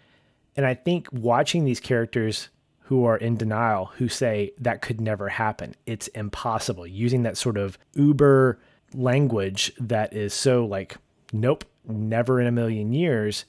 And 0.57 0.67
I 0.67 0.75
think 0.75 1.09
watching 1.13 1.65
these 1.65 1.81
characters 1.81 2.49
who 2.81 3.05
are 3.05 3.17
in 3.17 3.37
denial, 3.37 3.87
who 3.97 4.09
say 4.09 4.53
that 4.59 4.83
could 4.83 5.01
never 5.01 5.29
happen, 5.29 5.75
it's 5.87 6.09
impossible, 6.09 6.87
using 6.87 7.23
that 7.23 7.39
sort 7.39 7.57
of 7.57 7.79
uber 7.95 8.59
language 8.95 9.73
that 9.79 10.13
is 10.13 10.35
so 10.35 10.65
like, 10.65 10.97
nope, 11.33 11.65
never 11.87 12.41
in 12.41 12.47
a 12.47 12.53
million 12.53 12.93
years, 12.93 13.45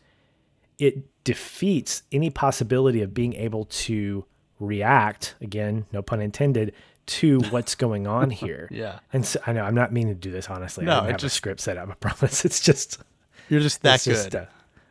it 0.80 1.04
defeats 1.24 2.04
any 2.12 2.30
possibility 2.30 3.02
of 3.02 3.14
being 3.14 3.34
able 3.34 3.66
to 3.66 4.26
react, 4.60 5.36
again, 5.42 5.86
no 5.92 6.02
pun 6.02 6.22
intended, 6.22 6.74
to 7.06 7.40
what's 7.50 7.76
going 7.76 8.08
on 8.08 8.30
here. 8.30 8.68
Yeah. 8.72 9.00
And 9.12 9.26
so, 9.26 9.40
I 9.46 9.54
know 9.54 9.64
I'm 9.64 9.76
not 9.76 9.92
meaning 9.92 10.14
to 10.14 10.20
do 10.20 10.32
this 10.32 10.50
honestly. 10.50 10.86
No, 10.86 10.94
I 10.94 10.96
don't 11.02 11.12
have 11.12 11.20
just- 11.22 11.36
a 11.36 11.38
script 11.38 11.60
set 11.62 11.78
up. 11.78 11.90
I 11.90 11.94
promise. 12.00 12.46
It's 12.46 12.60
just 12.60 13.02
You're 13.50 13.60
just 13.62 13.82
that 13.84 14.04
good. 14.04 14.32
just, 14.32 14.36
uh, 14.36 14.46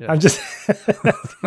I'm 0.09 0.19
just. 0.21 0.41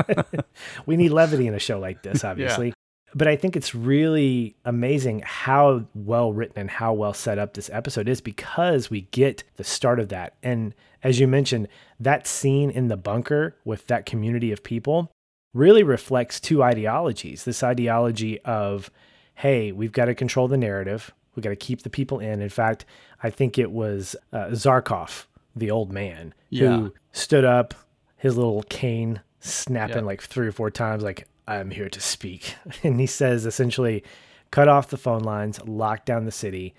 we 0.86 0.96
need 0.98 1.10
levity 1.10 1.48
in 1.48 1.54
a 1.54 1.60
show 1.60 1.80
like 1.80 2.04
this, 2.04 2.24
obviously. 2.24 2.74
But 3.18 3.30
I 3.30 3.38
think 3.38 3.56
it's 3.56 3.74
really 3.74 4.58
amazing 4.66 5.24
how 5.26 5.86
well 5.96 6.34
written 6.34 6.60
and 6.60 6.70
how 6.70 6.94
well 6.94 7.14
set 7.14 7.40
up 7.40 7.54
this 7.54 7.70
episode 7.72 8.10
is 8.10 8.20
because 8.20 8.90
we 8.90 9.02
get 9.12 9.44
the 9.56 9.64
start 9.64 10.02
of 10.02 10.10
that. 10.10 10.36
And 10.44 10.76
as 11.02 11.18
you 11.20 11.26
mentioned, 11.28 11.70
that 12.00 12.28
scene 12.28 12.70
in 12.70 12.90
the 12.90 12.98
bunker 12.98 13.56
with 13.64 13.88
that 13.88 14.06
community 14.06 14.52
of 14.52 14.64
people 14.64 15.12
really 15.54 15.82
reflects 15.84 16.42
two 16.42 16.62
ideologies 16.62 17.46
this 17.46 17.64
ideology 17.64 18.42
of, 18.42 18.92
hey, 19.36 19.72
we've 19.72 19.94
got 19.94 20.06
to 20.06 20.14
control 20.16 20.50
the 20.50 20.58
narrative, 20.58 21.14
we've 21.36 21.44
got 21.44 21.52
to 21.52 21.56
keep 21.56 21.84
the 21.84 21.90
people 21.90 22.20
in. 22.20 22.42
In 22.42 22.50
fact, 22.50 22.84
I 23.24 23.30
think 23.30 23.58
it 23.58 23.72
was 23.72 24.18
uh, 24.34 24.48
Zharkov, 24.48 25.26
the 25.56 25.72
old 25.72 25.90
man, 25.94 26.34
Yeah. 26.50 26.76
who 26.78 26.94
stood 27.14 27.46
up, 27.46 27.74
his 28.18 28.36
little 28.36 28.64
cane 28.64 29.22
snapping 29.40 29.96
Yeah. 29.98 30.02
like 30.04 30.22
three 30.22 30.48
or 30.48 30.52
four 30.52 30.70
times, 30.70 31.02
like, 31.02 31.28
I'm 31.48 31.72
here 31.72 31.90
to 31.90 32.02
speak. 32.02 32.56
And 32.84 33.00
he 33.00 33.08
says 33.08 33.46
essentially, 33.46 34.04
cut 34.52 34.68
off 34.68 34.90
the 34.90 34.98
phone 34.98 35.22
lines, 35.22 35.60
lock 35.66 36.06
down 36.06 36.26
the 36.26 36.32
city, 36.32 36.74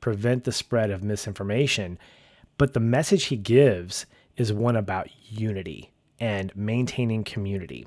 prevent 0.00 0.44
the 0.44 0.52
spread 0.52 0.90
of 0.90 1.02
misinformation. 1.02 1.98
But 2.58 2.72
the 2.72 2.80
message 2.80 3.24
he 3.24 3.36
gives 3.36 4.06
is 4.36 4.52
one 4.52 4.76
about 4.76 5.08
unity 5.28 5.92
and 6.18 6.54
maintaining 6.56 7.24
community. 7.24 7.86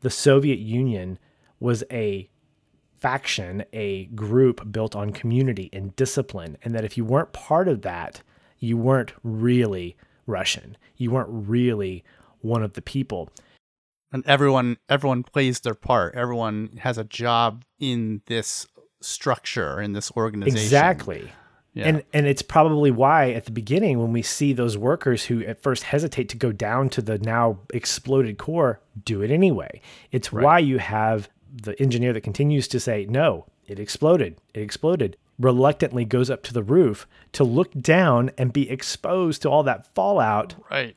The 0.00 0.10
Soviet 0.10 0.58
Union 0.58 1.18
was 1.58 1.84
a 1.90 2.28
faction, 2.98 3.64
a 3.72 4.06
group 4.06 4.72
built 4.72 4.96
on 4.96 5.12
community 5.12 5.70
and 5.72 5.94
discipline, 5.96 6.56
and 6.62 6.74
that 6.74 6.84
if 6.84 6.96
you 6.96 7.04
weren't 7.04 7.32
part 7.32 7.68
of 7.68 7.82
that, 7.82 8.22
you 8.58 8.76
weren't 8.76 9.12
really 9.22 9.96
Russian. 10.26 10.76
You 10.96 11.10
weren't 11.10 11.28
really 11.30 12.04
one 12.40 12.62
of 12.62 12.72
the 12.74 12.82
people. 12.82 13.30
And 14.12 14.24
everyone 14.26 14.76
everyone 14.88 15.22
plays 15.22 15.60
their 15.60 15.74
part. 15.74 16.14
Everyone 16.14 16.78
has 16.82 16.98
a 16.98 17.04
job 17.04 17.64
in 17.78 18.22
this 18.26 18.66
structure 19.00 19.80
in 19.80 19.92
this 19.92 20.10
organization. 20.16 20.58
Exactly. 20.58 21.32
Yeah. 21.74 21.88
And 21.88 22.04
and 22.12 22.26
it's 22.26 22.42
probably 22.42 22.90
why 22.90 23.32
at 23.32 23.44
the 23.44 23.50
beginning 23.50 23.98
when 23.98 24.12
we 24.12 24.22
see 24.22 24.52
those 24.52 24.78
workers 24.78 25.26
who 25.26 25.44
at 25.44 25.62
first 25.62 25.82
hesitate 25.84 26.28
to 26.30 26.36
go 26.36 26.50
down 26.50 26.88
to 26.90 27.02
the 27.02 27.18
now 27.18 27.58
exploded 27.72 28.38
core 28.38 28.80
do 29.04 29.22
it 29.22 29.30
anyway. 29.30 29.80
It's 30.10 30.32
why 30.32 30.58
you 30.58 30.78
have 30.78 31.28
the 31.52 31.80
engineer 31.80 32.12
that 32.14 32.22
continues 32.22 32.66
to 32.68 32.80
say 32.80 33.06
no, 33.08 33.46
it 33.66 33.78
exploded. 33.78 34.38
It 34.54 34.62
exploded. 34.62 35.16
Reluctantly 35.38 36.06
goes 36.06 36.30
up 36.30 36.42
to 36.44 36.54
the 36.54 36.62
roof 36.62 37.06
to 37.32 37.44
look 37.44 37.72
down 37.74 38.30
and 38.38 38.54
be 38.54 38.70
exposed 38.70 39.42
to 39.42 39.50
all 39.50 39.62
that 39.64 39.94
fallout 39.94 40.54
right. 40.70 40.96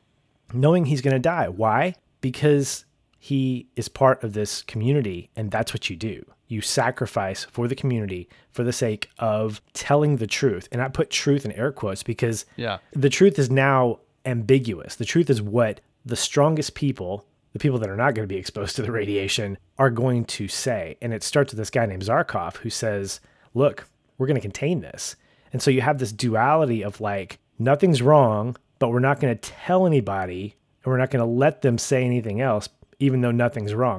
knowing 0.54 0.86
he's 0.86 1.02
going 1.02 1.12
to 1.12 1.18
die. 1.18 1.48
Why? 1.48 1.94
Because 2.22 2.86
he 3.22 3.68
is 3.76 3.88
part 3.88 4.24
of 4.24 4.32
this 4.32 4.62
community, 4.62 5.30
and 5.36 5.50
that's 5.50 5.72
what 5.74 5.88
you 5.90 5.94
do. 5.96 6.24
You 6.48 6.62
sacrifice 6.62 7.44
for 7.44 7.68
the 7.68 7.76
community 7.76 8.28
for 8.50 8.64
the 8.64 8.72
sake 8.72 9.08
of 9.18 9.60
telling 9.74 10.16
the 10.16 10.26
truth. 10.26 10.68
And 10.72 10.82
I 10.82 10.88
put 10.88 11.10
truth 11.10 11.44
in 11.44 11.52
air 11.52 11.70
quotes 11.70 12.02
because 12.02 12.46
Yeah. 12.56 12.78
the 12.92 13.10
truth 13.10 13.38
is 13.38 13.50
now 13.50 14.00
ambiguous. 14.24 14.96
The 14.96 15.04
truth 15.04 15.28
is 15.30 15.40
what 15.42 15.80
the 16.04 16.16
strongest 16.16 16.74
people 16.74 17.26
the 17.52 17.58
people 17.58 17.80
that 17.80 17.90
are 17.90 17.96
not 17.96 18.14
going 18.14 18.22
to 18.28 18.32
be 18.32 18.38
exposed 18.38 18.76
to 18.76 18.82
the 18.82 18.92
radiation 18.92 19.58
are 19.76 19.90
going 19.90 20.24
to 20.24 20.46
say. 20.46 20.96
And 21.02 21.12
it 21.12 21.24
starts 21.24 21.52
with 21.52 21.58
this 21.58 21.68
guy 21.68 21.84
named 21.84 22.04
Zharkov 22.04 22.58
who 22.58 22.70
says, 22.70 23.18
Look, 23.54 23.88
we're 24.16 24.28
going 24.28 24.36
to 24.36 24.40
contain 24.40 24.82
this. 24.82 25.16
And 25.52 25.60
so 25.60 25.68
you 25.72 25.80
have 25.80 25.98
this 25.98 26.12
duality 26.12 26.84
of 26.84 27.00
like, 27.00 27.40
nothing's 27.58 28.02
wrong, 28.02 28.56
but 28.78 28.90
we're 28.90 29.00
not 29.00 29.18
going 29.18 29.36
to 29.36 29.50
tell 29.50 29.84
anybody 29.84 30.54
and 30.84 30.92
we're 30.92 30.98
not 30.98 31.10
going 31.10 31.24
to 31.24 31.30
let 31.30 31.62
them 31.62 31.76
say 31.76 32.04
anything 32.04 32.40
else, 32.40 32.68
even 33.00 33.20
though 33.20 33.30
nothing's 33.32 33.74
wrong. 33.74 33.98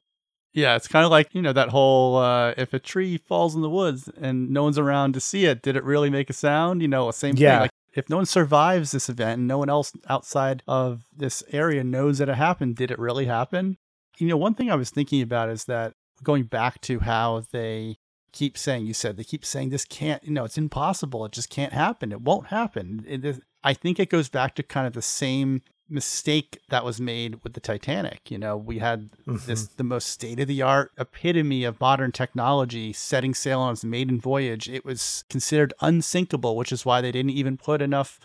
Yeah, 0.53 0.75
it's 0.75 0.87
kind 0.87 1.05
of 1.05 1.11
like, 1.11 1.33
you 1.33 1.41
know, 1.41 1.53
that 1.53 1.69
whole 1.69 2.17
uh, 2.17 2.53
if 2.57 2.73
a 2.73 2.79
tree 2.79 3.17
falls 3.17 3.55
in 3.55 3.61
the 3.61 3.69
woods 3.69 4.09
and 4.19 4.49
no 4.49 4.63
one's 4.63 4.77
around 4.77 5.13
to 5.13 5.19
see 5.21 5.45
it, 5.45 5.61
did 5.61 5.75
it 5.75 5.83
really 5.83 6.09
make 6.09 6.29
a 6.29 6.33
sound? 6.33 6.81
You 6.81 6.87
know, 6.87 7.09
same 7.11 7.35
Yeah. 7.37 7.51
thing. 7.53 7.61
Like 7.61 7.71
if 7.93 8.09
no 8.09 8.17
one 8.17 8.25
survives 8.25 8.91
this 8.91 9.07
event 9.09 9.39
and 9.39 9.47
no 9.47 9.57
one 9.57 9.69
else 9.69 9.93
outside 10.09 10.61
of 10.67 11.03
this 11.15 11.41
area 11.51 11.83
knows 11.83 12.17
that 12.17 12.29
it 12.29 12.35
happened, 12.35 12.75
did 12.75 12.91
it 12.91 12.99
really 12.99 13.25
happen? 13.25 13.77
You 14.17 14.27
know, 14.27 14.37
one 14.37 14.53
thing 14.53 14.69
I 14.69 14.75
was 14.75 14.89
thinking 14.89 15.21
about 15.21 15.49
is 15.49 15.65
that 15.65 15.93
going 16.21 16.43
back 16.43 16.81
to 16.81 16.99
how 16.99 17.43
they 17.51 17.97
keep 18.33 18.57
saying, 18.57 18.85
you 18.85 18.93
said 18.93 19.15
they 19.17 19.23
keep 19.23 19.45
saying 19.45 19.69
this 19.69 19.85
can't, 19.85 20.23
you 20.23 20.31
know, 20.31 20.43
it's 20.43 20.57
impossible. 20.57 21.25
It 21.25 21.31
just 21.31 21.49
can't 21.49 21.73
happen. 21.73 22.11
It 22.11 22.21
won't 22.21 22.47
happen. 22.47 23.05
It 23.07 23.23
is, 23.25 23.39
I 23.63 23.73
think 23.73 23.99
it 23.99 24.09
goes 24.09 24.27
back 24.29 24.55
to 24.55 24.63
kind 24.63 24.85
of 24.87 24.93
the 24.93 25.01
same 25.01 25.61
mistake 25.91 26.59
that 26.69 26.85
was 26.85 26.99
made 26.99 27.43
with 27.43 27.53
the 27.53 27.59
Titanic. 27.59 28.31
You 28.31 28.37
know, 28.37 28.55
we 28.57 28.79
had 28.79 29.09
this 29.25 29.67
the 29.67 29.83
most 29.83 30.07
state 30.07 30.39
of 30.39 30.47
the 30.47 30.61
art 30.61 30.91
epitome 30.97 31.63
of 31.63 31.79
modern 31.79 32.11
technology 32.11 32.93
setting 32.93 33.33
sail 33.33 33.59
on 33.59 33.73
its 33.73 33.83
maiden 33.83 34.19
voyage. 34.19 34.69
It 34.69 34.85
was 34.85 35.23
considered 35.29 35.73
unsinkable, 35.81 36.55
which 36.55 36.71
is 36.71 36.85
why 36.85 37.01
they 37.01 37.11
didn't 37.11 37.31
even 37.31 37.57
put 37.57 37.81
enough 37.81 38.19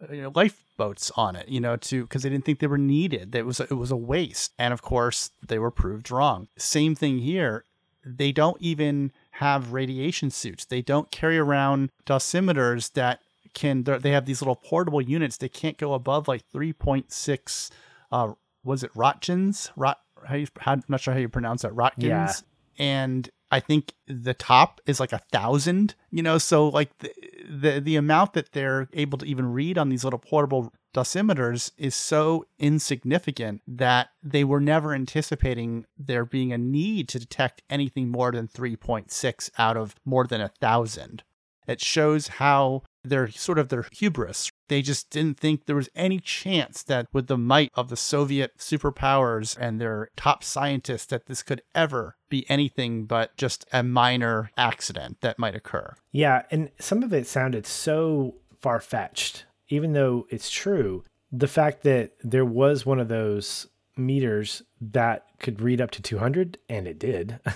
uh, 0.00 0.12
you 0.12 0.22
know, 0.22 0.32
lifeboats 0.34 1.10
on 1.16 1.34
it, 1.34 1.48
you 1.48 1.60
know, 1.60 1.76
to 1.76 2.02
because 2.02 2.22
they 2.22 2.28
didn't 2.28 2.44
think 2.44 2.60
they 2.60 2.66
were 2.66 2.78
needed. 2.78 3.34
It 3.34 3.44
was 3.44 3.60
it 3.60 3.72
was 3.72 3.90
a 3.90 3.96
waste, 3.96 4.52
and 4.58 4.72
of 4.72 4.82
course 4.82 5.30
they 5.46 5.58
were 5.58 5.70
proved 5.70 6.10
wrong. 6.10 6.48
Same 6.56 6.94
thing 6.94 7.18
here. 7.18 7.64
They 8.04 8.32
don't 8.32 8.60
even 8.62 9.12
have 9.32 9.72
radiation 9.72 10.30
suits. 10.30 10.64
They 10.64 10.82
don't 10.82 11.10
carry 11.10 11.36
around 11.36 11.90
dosimeters 12.06 12.92
that 12.92 13.20
can. 13.58 13.84
they're- 13.84 14.00
have 14.00 14.26
these 14.26 14.40
little 14.40 14.56
portable 14.56 15.00
units. 15.02 15.36
They 15.36 15.48
can't 15.48 15.76
go 15.76 15.92
above 15.94 16.28
like 16.28 16.44
three 16.50 16.72
point 16.72 17.12
six. 17.12 17.70
Uh, 18.10 18.32
was 18.64 18.82
it 18.82 18.92
Roentgens? 18.94 19.70
Rot. 19.76 19.98
How 20.26 20.34
you? 20.36 20.46
How, 20.60 20.72
I'm 20.72 20.82
not 20.88 21.00
sure 21.00 21.14
how 21.14 21.20
you 21.20 21.28
pronounce 21.28 21.62
that. 21.62 21.72
Roentgens 21.72 22.02
Yeah. 22.02 22.32
and 22.78 23.30
I 23.50 23.60
think 23.60 23.94
the 24.06 24.34
top 24.34 24.80
is 24.86 25.00
like 25.00 25.12
a 25.12 25.20
thousand, 25.32 25.94
you 26.10 26.22
know, 26.22 26.36
so 26.38 26.68
like 26.68 26.90
the, 26.98 27.12
the 27.48 27.80
the 27.80 27.96
amount 27.96 28.34
that 28.34 28.52
they're 28.52 28.88
able 28.92 29.16
to 29.18 29.26
even 29.26 29.52
read 29.52 29.78
on 29.78 29.88
these 29.88 30.04
little 30.04 30.18
portable 30.18 30.72
dosimeters 30.94 31.70
is 31.78 31.94
so 31.94 32.44
insignificant 32.58 33.62
that 33.66 34.08
they 34.22 34.44
were 34.44 34.60
never 34.60 34.92
anticipating 34.94 35.86
there 35.98 36.24
being 36.24 36.52
a 36.52 36.58
need 36.58 37.08
to 37.08 37.18
detect 37.18 37.62
anything 37.70 38.08
more 38.08 38.32
than 38.32 38.48
3.6 38.48 39.50
out 39.58 39.76
of 39.76 39.94
more 40.04 40.26
than 40.26 40.40
a 40.40 40.48
thousand. 40.48 41.22
It 41.68 41.80
shows 41.80 42.28
how 42.28 42.82
they're 43.04 43.30
sort 43.30 43.58
of 43.58 43.68
their 43.68 43.86
hubris. 43.92 44.50
They 44.68 44.82
just 44.82 45.10
didn't 45.10 45.38
think 45.38 45.66
there 45.66 45.76
was 45.76 45.88
any 45.94 46.18
chance 46.18 46.82
that 46.84 47.06
with 47.12 47.26
the 47.26 47.38
might 47.38 47.70
of 47.74 47.88
the 47.88 47.96
Soviet 47.96 48.58
superpowers 48.58 49.56
and 49.58 49.80
their 49.80 50.08
top 50.16 50.42
scientists 50.42 51.06
that 51.06 51.26
this 51.26 51.42
could 51.42 51.62
ever 51.74 52.16
be 52.28 52.48
anything 52.48 53.04
but 53.04 53.36
just 53.36 53.66
a 53.72 53.82
minor 53.82 54.50
accident 54.56 55.18
that 55.20 55.38
might 55.38 55.54
occur. 55.54 55.94
Yeah, 56.10 56.42
and 56.50 56.70
some 56.78 57.02
of 57.02 57.12
it 57.12 57.26
sounded 57.26 57.66
so 57.66 58.34
far 58.60 58.80
fetched, 58.80 59.44
even 59.68 59.92
though 59.92 60.26
it's 60.30 60.50
true. 60.50 61.04
The 61.30 61.48
fact 61.48 61.82
that 61.82 62.12
there 62.22 62.44
was 62.44 62.86
one 62.86 62.98
of 62.98 63.08
those 63.08 63.66
meters 63.96 64.62
that 64.80 65.26
could 65.38 65.60
read 65.60 65.80
up 65.80 65.90
to 65.92 66.02
200, 66.02 66.58
and 66.68 66.86
it 66.86 66.98
did. 66.98 67.40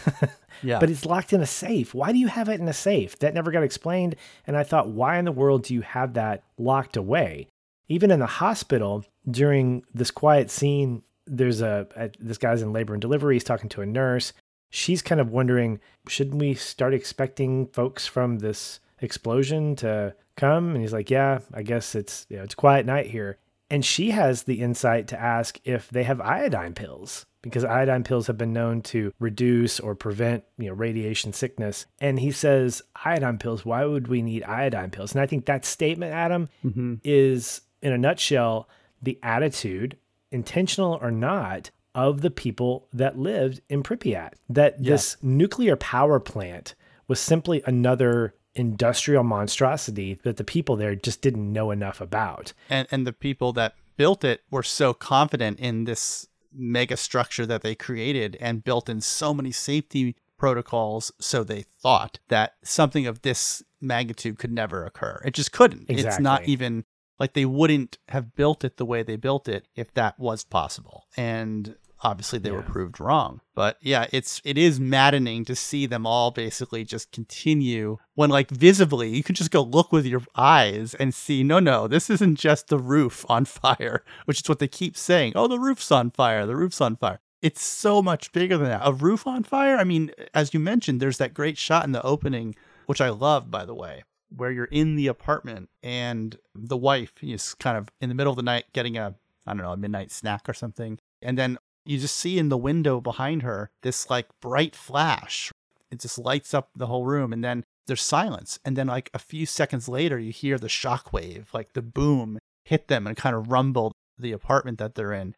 Yeah. 0.62 0.78
But 0.78 0.90
it's 0.90 1.06
locked 1.06 1.32
in 1.32 1.40
a 1.40 1.46
safe. 1.46 1.94
Why 1.94 2.12
do 2.12 2.18
you 2.18 2.28
have 2.28 2.48
it 2.48 2.60
in 2.60 2.68
a 2.68 2.72
safe? 2.72 3.18
That 3.18 3.34
never 3.34 3.50
got 3.50 3.62
explained. 3.62 4.16
And 4.46 4.56
I 4.56 4.62
thought, 4.62 4.90
why 4.90 5.18
in 5.18 5.24
the 5.24 5.32
world 5.32 5.64
do 5.64 5.74
you 5.74 5.80
have 5.80 6.14
that 6.14 6.44
locked 6.58 6.96
away? 6.96 7.48
Even 7.88 8.10
in 8.10 8.20
the 8.20 8.26
hospital, 8.26 9.04
during 9.28 9.84
this 9.92 10.10
quiet 10.10 10.50
scene, 10.50 11.02
there's 11.26 11.60
a, 11.60 11.86
a 11.96 12.10
this 12.18 12.38
guy's 12.38 12.62
in 12.62 12.72
labor 12.72 12.94
and 12.94 13.00
delivery. 13.00 13.34
He's 13.34 13.44
talking 13.44 13.68
to 13.70 13.82
a 13.82 13.86
nurse. 13.86 14.32
She's 14.70 15.02
kind 15.02 15.20
of 15.20 15.30
wondering, 15.30 15.80
shouldn't 16.08 16.40
we 16.40 16.54
start 16.54 16.94
expecting 16.94 17.66
folks 17.68 18.06
from 18.06 18.38
this 18.38 18.80
explosion 19.00 19.76
to 19.76 20.14
come? 20.36 20.70
And 20.70 20.80
he's 20.80 20.92
like, 20.92 21.10
yeah, 21.10 21.40
I 21.52 21.62
guess 21.62 21.94
it's 21.94 22.26
you 22.28 22.38
know, 22.38 22.42
it's 22.42 22.54
quiet 22.54 22.86
night 22.86 23.06
here. 23.06 23.38
And 23.72 23.82
she 23.84 24.10
has 24.10 24.42
the 24.42 24.60
insight 24.60 25.08
to 25.08 25.20
ask 25.20 25.58
if 25.64 25.88
they 25.88 26.02
have 26.02 26.20
iodine 26.20 26.74
pills 26.74 27.24
because 27.40 27.64
iodine 27.64 28.04
pills 28.04 28.26
have 28.26 28.36
been 28.36 28.52
known 28.52 28.82
to 28.82 29.12
reduce 29.18 29.80
or 29.80 29.94
prevent, 29.94 30.44
you 30.58 30.66
know, 30.68 30.74
radiation 30.74 31.32
sickness. 31.32 31.86
And 31.98 32.20
he 32.20 32.30
says, 32.32 32.82
iodine 33.04 33.38
pills, 33.38 33.64
why 33.64 33.86
would 33.86 34.08
we 34.08 34.20
need 34.20 34.44
iodine 34.44 34.90
pills? 34.90 35.12
And 35.12 35.22
I 35.22 35.26
think 35.26 35.46
that 35.46 35.64
statement, 35.64 36.12
Adam, 36.12 36.50
Mhm. 36.62 37.00
is 37.02 37.62
in 37.80 37.92
a 37.92 37.98
nutshell 37.98 38.68
the 39.00 39.18
attitude, 39.22 39.96
intentional 40.30 40.98
or 41.00 41.10
not, 41.10 41.70
of 41.94 42.20
the 42.20 42.30
people 42.30 42.88
that 42.92 43.18
lived 43.18 43.62
in 43.70 43.82
Pripyat. 43.82 44.34
That 44.50 44.78
Yeah. 44.80 44.90
this 44.92 45.16
nuclear 45.22 45.76
power 45.76 46.20
plant 46.20 46.74
was 47.08 47.18
simply 47.20 47.62
another 47.66 48.34
industrial 48.54 49.24
monstrosity 49.24 50.18
that 50.22 50.36
the 50.36 50.44
people 50.44 50.76
there 50.76 50.94
just 50.94 51.22
didn't 51.22 51.52
know 51.52 51.70
enough 51.70 52.00
about. 52.00 52.52
and 52.68 52.86
and 52.90 53.06
the 53.06 53.12
people 53.12 53.52
that 53.52 53.74
built 53.96 54.24
it 54.24 54.42
were 54.50 54.62
so 54.62 54.92
confident 54.92 55.58
in 55.60 55.84
this 55.84 56.26
mega 56.52 56.96
structure 56.96 57.46
that 57.46 57.62
they 57.62 57.74
created 57.74 58.36
and 58.40 58.64
built 58.64 58.88
in 58.88 59.00
so 59.00 59.32
many 59.32 59.50
safety 59.50 60.16
protocols 60.36 61.12
so 61.20 61.44
they 61.44 61.62
thought 61.62 62.18
that 62.28 62.54
something 62.62 63.06
of 63.06 63.22
this 63.22 63.62
magnitude 63.80 64.38
could 64.38 64.52
never 64.52 64.84
occur. 64.84 65.22
It 65.24 65.34
just 65.34 65.52
couldn't. 65.52 65.86
It's 65.88 66.18
not 66.18 66.44
even 66.44 66.84
like 67.18 67.34
they 67.34 67.44
wouldn't 67.44 67.98
have 68.08 68.34
built 68.34 68.64
it 68.64 68.76
the 68.76 68.84
way 68.84 69.02
they 69.02 69.16
built 69.16 69.48
it 69.48 69.68
if 69.76 69.94
that 69.94 70.18
was 70.18 70.44
possible. 70.44 71.06
And 71.16 71.76
obviously 72.02 72.38
they 72.38 72.50
were 72.50 72.62
proved 72.62 73.00
wrong. 73.00 73.40
But 73.54 73.76
yeah 73.80 74.06
it's 74.12 74.40
it 74.44 74.58
is 74.58 74.80
maddening 74.80 75.44
to 75.46 75.56
see 75.56 75.86
them 75.86 76.06
all 76.06 76.30
basically 76.30 76.84
just 76.84 77.12
continue 77.12 77.98
when 78.14 78.30
like 78.30 78.50
visibly 78.50 79.08
you 79.08 79.22
can 79.22 79.34
just 79.34 79.50
go 79.50 79.62
look 79.62 79.92
with 79.92 80.06
your 80.06 80.22
eyes 80.36 80.94
and 80.94 81.14
see 81.14 81.42
no 81.42 81.58
no 81.58 81.86
this 81.86 82.10
isn't 82.10 82.38
just 82.38 82.68
the 82.68 82.78
roof 82.78 83.24
on 83.28 83.44
fire 83.44 84.04
which 84.24 84.40
is 84.40 84.48
what 84.48 84.58
they 84.58 84.68
keep 84.68 84.96
saying. 84.96 85.32
Oh 85.34 85.48
the 85.48 85.58
roof's 85.58 85.90
on 85.90 86.10
fire. 86.10 86.46
The 86.46 86.56
roof's 86.56 86.80
on 86.80 86.96
fire. 86.96 87.20
It's 87.40 87.62
so 87.62 88.02
much 88.02 88.30
bigger 88.32 88.56
than 88.56 88.68
that. 88.68 88.82
A 88.84 88.92
roof 88.92 89.26
on 89.26 89.42
fire? 89.42 89.76
I 89.76 89.84
mean 89.84 90.10
as 90.34 90.54
you 90.54 90.60
mentioned 90.60 91.00
there's 91.00 91.18
that 91.18 91.34
great 91.34 91.58
shot 91.58 91.84
in 91.84 91.92
the 91.92 92.02
opening 92.02 92.54
which 92.86 93.00
i 93.00 93.08
love 93.08 93.50
by 93.50 93.64
the 93.64 93.74
way 93.74 94.02
where 94.36 94.50
you're 94.50 94.64
in 94.66 94.96
the 94.96 95.06
apartment 95.06 95.68
and 95.82 96.36
the 96.54 96.76
wife 96.76 97.12
is 97.22 97.54
kind 97.54 97.76
of 97.76 97.88
in 98.00 98.08
the 98.08 98.14
middle 98.14 98.32
of 98.32 98.36
the 98.36 98.42
night 98.42 98.64
getting 98.72 98.96
a 98.96 99.14
i 99.46 99.52
don't 99.52 99.62
know 99.62 99.72
a 99.72 99.76
midnight 99.76 100.10
snack 100.10 100.48
or 100.48 100.54
something. 100.54 100.98
And 101.20 101.38
then 101.38 101.58
you 101.84 101.98
just 101.98 102.16
see 102.16 102.38
in 102.38 102.48
the 102.48 102.56
window 102.56 103.00
behind 103.00 103.42
her 103.42 103.70
this 103.82 104.08
like 104.08 104.28
bright 104.40 104.74
flash. 104.76 105.50
It 105.90 106.00
just 106.00 106.18
lights 106.18 106.54
up 106.54 106.70
the 106.74 106.86
whole 106.86 107.04
room 107.04 107.32
and 107.32 107.44
then 107.44 107.64
there's 107.86 108.02
silence. 108.02 108.58
And 108.64 108.76
then 108.76 108.86
like 108.86 109.10
a 109.12 109.18
few 109.18 109.46
seconds 109.46 109.88
later 109.88 110.18
you 110.18 110.32
hear 110.32 110.58
the 110.58 110.68
shockwave, 110.68 111.52
like 111.52 111.72
the 111.72 111.82
boom 111.82 112.38
hit 112.64 112.88
them 112.88 113.06
and 113.06 113.16
kind 113.16 113.34
of 113.34 113.50
rumble 113.50 113.92
the 114.18 114.32
apartment 114.32 114.78
that 114.78 114.94
they're 114.94 115.12
in. 115.12 115.34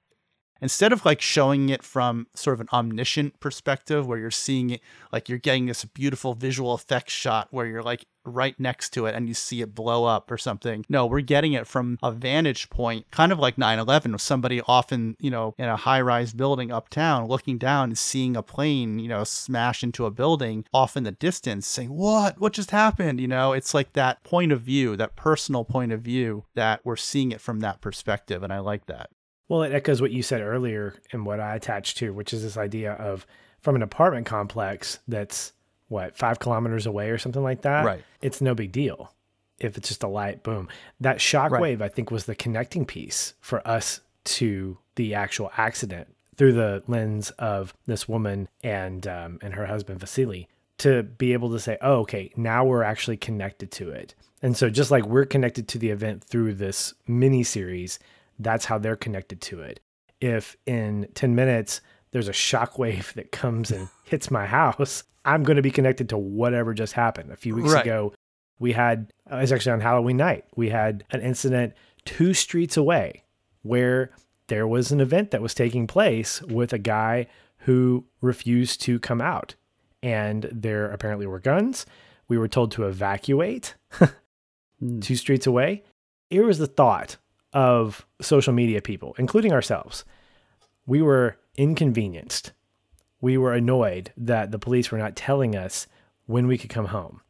Instead 0.61 0.93
of 0.93 1.05
like 1.05 1.21
showing 1.21 1.69
it 1.69 1.83
from 1.83 2.27
sort 2.35 2.55
of 2.55 2.61
an 2.61 2.69
omniscient 2.73 3.39
perspective 3.41 4.07
where 4.07 4.19
you're 4.19 4.31
seeing 4.31 4.71
it 4.71 4.81
like 5.13 5.29
you're 5.29 5.39
getting 5.39 5.67
this 5.67 5.85
beautiful 5.85 6.35
visual 6.35 6.75
effects 6.75 7.13
shot 7.13 7.49
where 7.51 7.67
you're 7.67 7.83
like 7.83 8.07
right 8.25 8.59
next 8.59 8.91
to 8.91 9.07
it 9.07 9.15
and 9.15 9.29
you 9.29 9.35
see 9.35 9.61
it 9.61 9.75
blow 9.75 10.05
up 10.05 10.31
or 10.31 10.39
something. 10.39 10.85
No, 10.89 11.07
we're 11.07 11.21
getting 11.21 11.53
it 11.53 11.67
from 11.67 11.99
a 12.03 12.11
vantage 12.11 12.71
point, 12.71 13.11
kind 13.11 13.33
of 13.33 13.39
like 13.39 13.59
9 13.59 13.79
11, 13.79 14.13
with 14.13 14.23
somebody 14.23 14.61
often, 14.67 15.17
you 15.21 15.31
know, 15.31 15.55
in 15.59 15.67
a 15.67 15.77
high 15.77 16.01
rise 16.01 16.33
building 16.33 16.71
uptown 16.71 17.27
looking 17.27 17.59
down 17.59 17.91
and 17.91 17.99
seeing 17.99 18.37
a 18.37 18.43
plane, 18.43 18.99
you 18.99 19.09
know, 19.09 19.25
smash 19.25 19.83
into 19.83 20.07
a 20.07 20.11
building 20.11 20.65
off 20.73 20.97
in 20.97 21.05
the 21.05 21.13
distance 21.13 21.67
saying, 21.67 21.91
What? 21.91 22.41
What 22.41 22.53
just 22.53 22.71
happened? 22.71 23.21
You 23.21 23.29
know, 23.29 23.53
it's 23.53 23.75
like 23.75 23.93
that 23.93 24.23
point 24.25 24.53
of 24.53 24.63
view, 24.63 24.97
that 24.97 25.17
personal 25.17 25.65
point 25.65 25.93
of 25.93 26.01
view 26.01 26.45
that 26.55 26.81
we're 26.85 26.97
seeing 26.97 27.33
it 27.33 27.41
from 27.41 27.61
that 27.61 27.81
perspective. 27.81 28.43
And 28.43 28.53
I 28.53 28.61
like 28.61 28.87
that. 28.87 29.11
Well, 29.49 29.63
it 29.63 29.73
echoes 29.73 30.01
what 30.01 30.11
you 30.11 30.23
said 30.23 30.41
earlier 30.41 30.95
and 31.13 31.27
what 31.27 31.41
I 31.41 31.55
attached 31.55 31.99
to, 31.99 32.13
which 32.13 32.33
is 32.33 32.43
this 32.43 32.57
idea 32.57 32.93
of 32.93 33.27
from 33.61 33.77
an 33.77 33.83
apartment 33.83 34.27
complex 34.27 34.99
that's 35.09 35.53
what, 35.89 36.17
five 36.17 36.39
kilometers 36.39 36.87
away 36.87 37.11
or 37.11 37.19
something 37.19 37.43
like 37.43 37.63
that. 37.63 37.85
Right. 37.85 38.03
It's 38.23 38.41
no 38.41 38.55
big 38.55 38.73
deal 38.73 39.13
if 39.59 39.77
it's 39.77 39.89
just 39.89 40.03
a 40.03 40.09
light, 40.09 40.43
boom. 40.43 40.69
That 41.01 41.21
shock 41.21 41.53
Right. 41.53 41.63
wave, 41.63 41.83
I 41.83 41.89
think, 41.89 42.11
was 42.11 42.25
the 42.27 42.35
connecting 42.35 42.85
piece 42.85 43.35
for 43.41 43.67
us 43.67 44.01
to 44.25 44.79
the 44.97 45.15
actual 45.15 45.51
accident 45.57 46.09
through 46.37 46.55
the 46.55 46.83
lens 46.89 47.31
of 47.33 47.75
this 47.87 48.09
woman 48.09 48.49
and 48.63 49.07
um, 49.07 49.39
and 49.43 49.55
her 49.55 49.67
husband 49.67 50.01
Vasily 50.01 50.49
to 50.79 51.03
be 51.05 51.33
able 51.33 51.51
to 51.51 51.61
say, 51.61 51.79
oh, 51.81 52.01
okay, 52.01 52.33
now 52.37 52.65
we're 52.65 52.83
actually 52.83 53.17
connected 53.17 53.71
to 53.71 53.91
it. 53.91 54.15
And 54.43 54.57
so 54.57 54.69
just 54.69 54.91
like 54.91 55.07
we're 55.07 55.25
connected 55.25 55.69
to 55.69 55.79
the 55.79 55.91
event 55.91 56.25
through 56.25 56.55
this 56.55 56.95
mini 57.07 57.45
series, 57.45 57.99
that's 58.39 58.65
how 58.65 58.79
they're 58.79 58.97
connected 58.97 59.41
to 59.43 59.61
it. 59.61 59.81
if 60.21 60.57
in 60.67 61.07
10 61.15 61.35
minutes 61.35 61.81
there's 62.13 62.29
a 62.29 62.33
shockwave 62.33 63.13
that 63.15 63.33
comes 63.33 63.71
and 63.71 63.89
hits 64.05 64.31
my 64.31 64.47
house, 64.47 65.03
I'm 65.25 65.43
going 65.43 65.57
to 65.57 65.63
be 65.63 65.71
connected 65.71 66.09
to 66.11 66.19
whatever 66.19 66.73
just 66.75 66.93
happened. 66.95 67.31
A 67.33 67.37
few 67.37 67.55
weeks 67.55 67.73
Right. 67.73 67.83
ago, 67.85 68.13
we 68.59 68.73
had, 68.73 69.13
uh, 69.31 69.37
it 69.39 69.41
was 69.43 69.53
actually 69.53 69.73
on 69.73 69.81
Halloween 69.81 70.17
night, 70.17 70.45
we 70.57 70.69
had 70.71 71.05
an 71.11 71.21
incident 71.21 71.75
two 72.05 72.33
streets 72.35 72.77
away 72.77 73.25
where 73.63 74.11
there 74.47 74.67
was 74.69 74.93
an 74.93 75.01
event 75.01 75.31
that 75.33 75.43
was 75.43 75.55
taking 75.55 75.87
place 75.87 76.41
with 76.43 76.73
a 76.73 76.79
guy 76.79 77.27
who 77.59 78.05
refused 78.21 78.81
to 78.83 78.99
come 79.01 79.21
out. 79.21 79.55
And 80.03 80.49
there 80.53 80.91
apparently 80.91 81.27
were 81.27 81.41
guns. 81.41 81.87
We 82.29 82.39
were 82.39 82.49
told 82.49 82.71
to 82.73 82.85
evacuate 82.87 83.75
two 85.01 85.17
streets 85.17 85.47
away. 85.47 85.83
Here 86.31 86.47
was 86.47 86.59
the 86.59 86.67
thought 86.67 87.17
of 87.55 88.05
social 88.21 88.53
media 88.53 88.83
people, 88.83 89.15
including 89.19 89.53
ourselves. 89.53 90.05
We 90.87 91.01
were 91.01 91.37
inconvenienced. 91.57 92.53
We 93.21 93.39
were 93.39 93.55
annoyed 93.55 94.13
that 94.19 94.51
the 94.51 94.59
police 94.59 94.91
were 94.91 94.99
not 94.99 95.17
telling 95.17 95.57
us 95.57 95.87
when 96.27 96.47
we 96.47 96.59
could 96.59 96.69
come 96.71 96.87
home. 96.87 97.21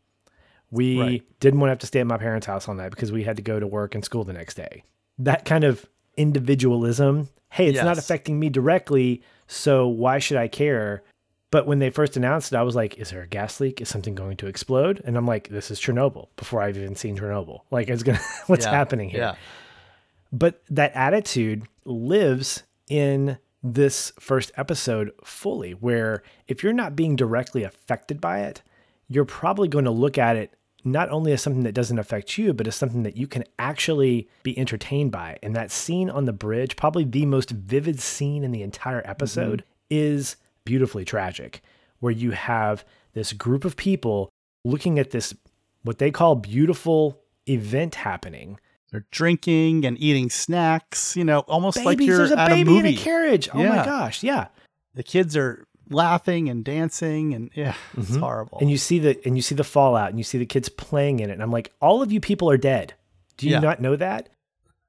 We 0.70 0.98
Right. 1.00 1.22
didn't 1.38 1.60
want 1.60 1.68
to 1.68 1.72
have 1.72 1.78
to 1.80 1.86
stay 1.86 2.00
at 2.00 2.06
my 2.06 2.16
parents' 2.16 2.46
house 2.46 2.66
all 2.66 2.74
night 2.74 2.90
because 2.90 3.12
we 3.12 3.22
had 3.22 3.36
to 3.36 3.42
go 3.42 3.60
to 3.60 3.66
work 3.66 3.94
and 3.94 4.04
school 4.04 4.24
the 4.24 4.32
next 4.32 4.54
day. 4.54 4.82
That 5.18 5.44
kind 5.44 5.62
of 5.62 5.86
individualism, 6.16 7.28
hey, 7.50 7.68
it's 7.68 7.82
not 7.82 7.98
affecting 7.98 8.40
me 8.40 8.48
directly, 8.48 9.22
so 9.46 9.86
why 9.86 10.18
should 10.18 10.36
I 10.36 10.48
care? 10.48 11.02
But 11.52 11.68
when 11.68 11.78
they 11.78 11.90
first 11.90 12.16
announced 12.16 12.52
it, 12.52 12.56
I 12.56 12.62
was 12.62 12.74
like, 12.74 12.98
is 12.98 13.10
there 13.10 13.22
a 13.22 13.26
gas 13.28 13.60
leak? 13.60 13.80
Is 13.80 13.88
something 13.88 14.16
going 14.16 14.36
to 14.38 14.48
explode? 14.48 15.00
And 15.04 15.16
I'm 15.16 15.26
like, 15.26 15.48
this 15.50 15.70
is 15.70 15.78
Chernobyl 15.80 16.28
before 16.34 16.60
I've 16.60 16.76
even 16.76 16.96
seen 16.96 17.16
Chernobyl. 17.16 17.60
Like, 17.70 17.88
it's 17.88 18.02
going 18.02 18.18
to, 18.18 18.24
what's 18.48 18.64
Yeah, 18.64 18.72
happening 18.72 19.08
here? 19.10 19.20
Yeah. 19.20 19.34
But 20.34 20.62
that 20.68 20.90
attitude 20.96 21.62
lives 21.84 22.64
in 22.88 23.38
this 23.62 24.12
first 24.18 24.50
episode 24.56 25.12
fully, 25.22 25.72
where 25.72 26.24
if 26.48 26.62
you're 26.62 26.72
not 26.72 26.96
being 26.96 27.14
directly 27.14 27.62
affected 27.62 28.20
by 28.20 28.40
it, 28.40 28.60
you're 29.08 29.24
probably 29.24 29.68
going 29.68 29.84
to 29.84 29.92
look 29.92 30.18
at 30.18 30.34
it 30.34 30.54
not 30.82 31.08
only 31.08 31.32
as 31.32 31.40
something 31.40 31.62
that 31.62 31.72
doesn't 31.72 32.00
affect 32.00 32.36
you, 32.36 32.52
but 32.52 32.66
as 32.66 32.74
something 32.74 33.04
that 33.04 33.16
you 33.16 33.28
can 33.28 33.44
actually 33.60 34.28
be 34.42 34.58
entertained 34.58 35.12
by. 35.12 35.38
And 35.40 35.54
that 35.54 35.70
scene 35.70 36.10
on 36.10 36.24
the 36.24 36.32
bridge, 36.32 36.74
probably 36.74 37.04
the 37.04 37.26
most 37.26 37.50
vivid 37.50 38.00
scene 38.00 38.42
in 38.42 38.50
the 38.50 38.62
entire 38.62 39.02
episode, 39.04 39.60
mm-hmm. 39.60 39.68
is 39.90 40.36
beautifully 40.64 41.04
tragic, 41.04 41.62
where 42.00 42.12
you 42.12 42.32
have 42.32 42.84
this 43.12 43.32
group 43.32 43.64
of 43.64 43.76
people 43.76 44.30
looking 44.64 44.98
at 44.98 45.10
this, 45.10 45.32
what 45.84 45.98
they 45.98 46.10
call 46.10 46.34
beautiful 46.34 47.20
event 47.48 47.94
happening. 47.94 48.58
They're 48.94 49.04
drinking 49.10 49.84
and 49.84 49.98
eating 50.00 50.30
snacks, 50.30 51.16
you 51.16 51.24
know, 51.24 51.40
almost 51.40 51.84
like 51.84 51.98
you're 52.00 52.16
there's 52.18 52.30
a 52.30 52.38
at 52.38 52.48
baby 52.48 52.70
a 52.70 52.74
in 52.78 52.82
movie. 52.84 52.94
a 52.94 52.96
carriage. 52.96 53.48
Oh 53.52 53.58
my 53.58 53.84
gosh, 53.84 54.22
yeah. 54.22 54.46
the 54.94 55.02
kids 55.02 55.36
are 55.36 55.66
laughing 55.90 56.48
and 56.48 56.64
dancing 56.64 57.34
and 57.34 57.50
yeah, 57.56 57.74
it's 57.98 58.12
Mhm. 58.12 58.20
horrible. 58.20 58.58
And 58.60 58.70
you 58.70 58.78
see 58.78 59.00
the 59.00 59.20
and 59.26 59.34
you 59.34 59.42
see 59.42 59.56
the 59.56 59.64
fallout 59.64 60.10
and 60.10 60.18
you 60.20 60.22
see 60.22 60.38
the 60.38 60.46
kids 60.46 60.68
playing 60.68 61.18
in 61.18 61.28
it. 61.28 61.32
And 61.32 61.42
I'm 61.42 61.50
like, 61.50 61.72
all 61.80 62.02
of 62.02 62.12
you 62.12 62.20
people 62.20 62.48
are 62.48 62.56
dead. 62.56 62.94
Do 63.36 63.46
you 63.48 63.54
Yeah. 63.54 63.58
not 63.58 63.80
know 63.82 63.96
that? 63.96 64.28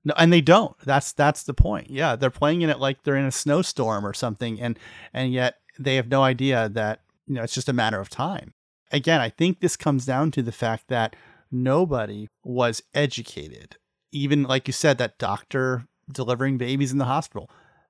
No, 0.04 0.14
and 0.18 0.32
they 0.32 0.42
don't. 0.42 0.78
That's 0.82 1.12
that's 1.12 1.42
the 1.42 1.56
point. 1.56 1.90
Yeah, 1.90 2.16
they're 2.16 2.30
playing 2.30 2.62
in 2.62 2.70
it 2.70 2.78
like 2.80 3.02
they're 3.02 3.16
in 3.16 3.26
a 3.26 3.32
snowstorm 3.32 4.06
or 4.06 4.14
something, 4.14 4.62
and 4.62 4.78
and 5.16 5.34
yet 5.34 5.56
they 5.80 5.96
have 5.96 6.10
no 6.10 6.22
idea 6.22 6.70
that 6.70 7.02
you 7.26 7.34
know 7.34 7.42
it's 7.42 7.56
just 7.56 7.70
a 7.70 7.74
matter 7.74 8.00
of 8.00 8.12
time. 8.12 8.54
Again, 8.92 9.20
I 9.20 9.30
think 9.30 9.62
this 9.62 9.76
comes 9.76 10.06
down 10.06 10.30
to 10.30 10.44
the 10.44 10.52
fact 10.52 10.90
that 10.90 11.16
nobody 11.52 12.28
was 12.44 12.84
educated. 12.94 13.78
Even 14.16 14.44
like 14.44 14.68
you 14.68 14.74
said, 14.74 14.98
that 14.98 15.18
doctor 15.20 15.86
delivering 16.12 16.58
babies 16.58 16.92
in 16.92 16.98
the 16.98 17.06
hospital, 17.06 17.50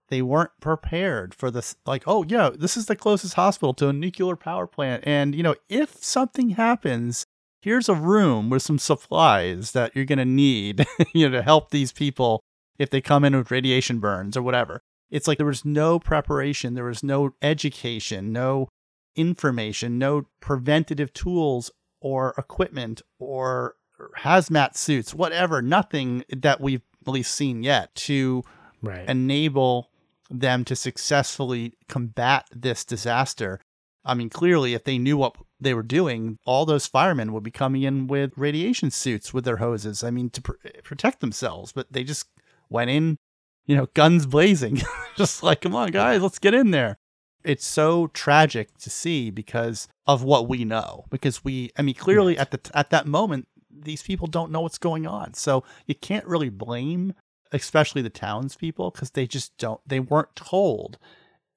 they 0.09 0.21
weren't 0.21 0.51
prepared 0.59 1.33
for 1.33 1.51
this. 1.51 1.75
Like, 1.85 2.03
oh 2.07 2.23
yeah, 2.27 2.49
this 2.53 2.75
is 2.75 2.87
the 2.87 2.95
closest 2.95 3.35
hospital 3.35 3.73
to 3.75 3.89
a 3.89 3.93
nuclear 3.93 4.35
power 4.35 4.67
plant, 4.67 5.03
and 5.05 5.35
you 5.35 5.43
know 5.43 5.55
if 5.69 6.03
something 6.03 6.51
happens, 6.51 7.25
here's 7.65 7.89
a 7.89 7.95
room 7.95 8.51
with 8.51 8.61
some 8.61 8.77
supplies 8.77 9.71
that 9.71 9.95
you're 9.95 10.05
going 10.05 10.19
to 10.19 10.25
need 10.25 10.85
you 11.13 11.27
know 11.27 11.35
to 11.35 11.41
help 11.41 11.71
these 11.71 11.91
people 11.91 12.39
if 12.77 12.91
they 12.91 13.01
come 13.01 13.25
in 13.25 13.35
with 13.35 13.49
radiation 13.49 13.99
burns 13.99 14.37
or 14.37 14.43
whatever 14.43 14.81
it's 15.09 15.27
like 15.27 15.37
there 15.37 15.47
was 15.47 15.65
no 15.65 15.97
preparation 15.97 16.75
there 16.75 16.83
was 16.83 17.01
no 17.01 17.33
education 17.41 18.31
no 18.31 18.69
information 19.15 19.97
no 19.97 20.27
preventative 20.39 21.11
tools 21.11 21.71
or 22.01 22.35
equipment 22.37 23.01
or 23.17 23.75
hazmat 24.19 24.75
suits 24.75 25.13
whatever 25.13 25.61
nothing 25.61 26.23
that 26.35 26.59
we've 26.61 26.81
at 27.07 27.13
least 27.13 27.33
seen 27.35 27.63
yet 27.63 27.93
to 27.95 28.43
Right. 28.81 29.07
enable 29.09 29.89
them 30.29 30.63
to 30.65 30.75
successfully 30.75 31.73
combat 31.87 32.47
this 32.53 32.83
disaster. 32.85 33.59
I 34.03 34.13
mean, 34.13 34.29
clearly, 34.29 34.73
if 34.73 34.83
they 34.83 34.97
knew 34.99 35.17
what 35.17 35.35
they 35.59 35.73
were 35.73 35.81
doing, 35.83 36.37
all 36.45 36.65
those 36.65 36.85
firemen 36.87 37.31
would 37.33 37.41
be 37.43 37.51
coming 37.51 37.81
in 37.83 38.05
with 38.07 38.31
radiation 38.35 38.91
suits 38.91 39.33
with 39.33 39.45
their 39.45 39.57
hoses. 39.57 40.03
I 40.03 40.11
mean, 40.11 40.29
to 40.31 40.41
pr- 40.41 40.53
protect 40.83 41.19
themselves, 41.21 41.71
but 41.71 41.91
they 41.91 42.03
just 42.03 42.27
went 42.69 42.91
in, 42.91 43.17
you 43.65 43.75
know, 43.75 43.87
guns 43.95 44.25
blazing, 44.27 44.81
just 45.15 45.41
like, 45.41 45.61
come 45.61 45.75
on, 45.75 45.89
guys, 45.91 46.21
let's 46.21 46.37
get 46.39 46.53
in 46.53 46.69
there. 46.71 46.97
It's 47.43 47.65
so 47.65 48.07
tragic 48.07 48.75
to 48.79 48.89
see 48.89 49.29
because 49.31 49.87
of 50.07 50.23
what 50.23 50.47
we 50.47 50.65
know. 50.65 51.05
Because 51.09 51.43
we, 51.43 51.71
I 51.77 51.81
mean, 51.83 51.95
clearly 51.95 52.33
Right. 52.33 52.41
at 52.41 52.51
the 52.51 52.77
at 52.77 52.89
that 52.91 53.07
moment, 53.07 53.47
these 53.77 54.01
people 54.03 54.27
don't 54.27 54.51
know 54.51 54.61
what's 54.61 54.77
going 54.77 55.05
on, 55.07 55.33
so 55.33 55.63
you 55.85 55.95
can't 55.95 56.25
really 56.25 56.49
blame 56.49 57.13
especially 57.51 58.01
the 58.01 58.09
townspeople, 58.09 58.89
because 58.91 59.11
they 59.11 59.25
just 59.27 59.55
don't, 59.57 59.79
they 59.87 59.99
weren't 59.99 60.35
told 60.35 60.97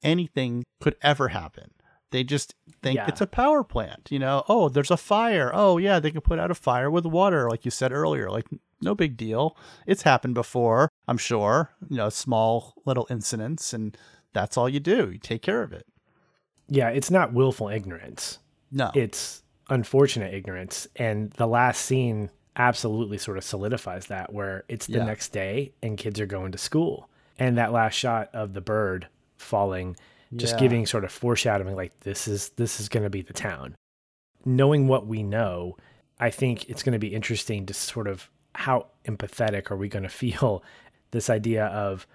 anything 0.03 0.63
could 0.81 0.95
ever 1.03 1.29
happen. 1.29 1.71
They 2.11 2.23
just 2.25 2.55
think 2.83 2.97
Yeah. 2.97 3.07
it's 3.09 3.21
a 3.21 3.27
power 3.27 3.65
plant, 3.65 4.09
you 4.11 4.19
know. 4.19 4.45
Oh, 4.49 4.69
there's 4.69 4.91
a 4.93 4.97
fire. 4.97 5.51
Oh, 5.53 5.77
yeah, 5.79 5.99
they 5.99 6.11
can 6.11 6.21
put 6.21 6.39
out 6.39 6.51
a 6.51 6.55
fire 6.55 6.91
with 6.91 7.05
water, 7.05 7.49
like 7.51 7.65
you 7.65 7.71
said 7.71 7.91
earlier. 7.91 8.31
Like, 8.31 8.47
no 8.81 8.95
big 8.95 9.17
deal. 9.17 9.57
It's 9.87 10.03
happened 10.03 10.35
before, 10.35 10.89
I'm 11.09 11.19
sure. 11.19 11.73
You 11.89 11.97
know, 11.97 12.11
small 12.11 12.75
little 12.85 13.07
incidents, 13.11 13.73
and 13.73 13.97
that's 14.33 14.57
all 14.57 14.69
you 14.69 14.81
do. 14.81 15.11
You 15.11 15.19
take 15.19 15.43
care 15.43 15.63
of 15.63 15.73
it. 15.73 15.87
yeah, 16.69 16.91
it's 16.91 17.11
not 17.11 17.33
willful 17.33 17.69
ignorance. 17.71 18.39
No, 18.71 18.91
It's 18.95 19.43
unfortunate 19.69 20.33
ignorance. 20.35 20.87
And 20.97 21.31
the 21.33 21.47
last 21.47 21.85
scene 21.85 22.31
absolutely 22.57 23.19
sort 23.19 23.39
of 23.39 23.45
solidifies 23.45 24.07
that 24.07 24.33
where 24.33 24.65
it's 24.69 24.87
the 24.87 24.99
Yeah. 24.99 25.05
next 25.05 25.29
day 25.33 25.73
and 25.83 25.97
kids 25.97 26.19
are 26.21 26.27
going 26.27 26.53
to 26.53 26.59
school. 26.59 27.09
And 27.39 27.57
that 27.59 27.73
last 27.73 27.95
shot 27.95 28.31
of 28.35 28.53
the 28.55 28.61
bird 28.61 29.07
falling 29.37 29.97
just 30.37 30.55
Yeah. 30.55 30.61
giving 30.61 30.87
sort 30.87 31.05
of 31.05 31.13
foreshadowing 31.13 31.77
like 31.77 31.99
this 32.01 32.27
is 32.29 32.51
this 32.51 32.81
is 32.81 32.89
going 32.89 33.05
to 33.05 33.11
be 33.11 33.23
the 33.23 33.33
town. 33.33 33.75
Knowing 34.45 34.89
what 34.89 35.07
we 35.07 35.23
know, 35.23 35.77
I 36.19 36.31
think 36.31 36.69
it's 36.69 36.83
going 36.83 36.93
to 36.95 36.99
be 36.99 37.15
interesting 37.15 37.65
to 37.67 37.75
sort 37.75 38.09
of 38.09 38.29
how 38.55 38.87
empathetic 39.05 39.71
are 39.71 39.77
we 39.77 39.89
going 39.89 40.03
to 40.03 40.09
feel 40.09 40.63
this 41.13 41.31
idea 41.31 41.67
of 41.67 42.07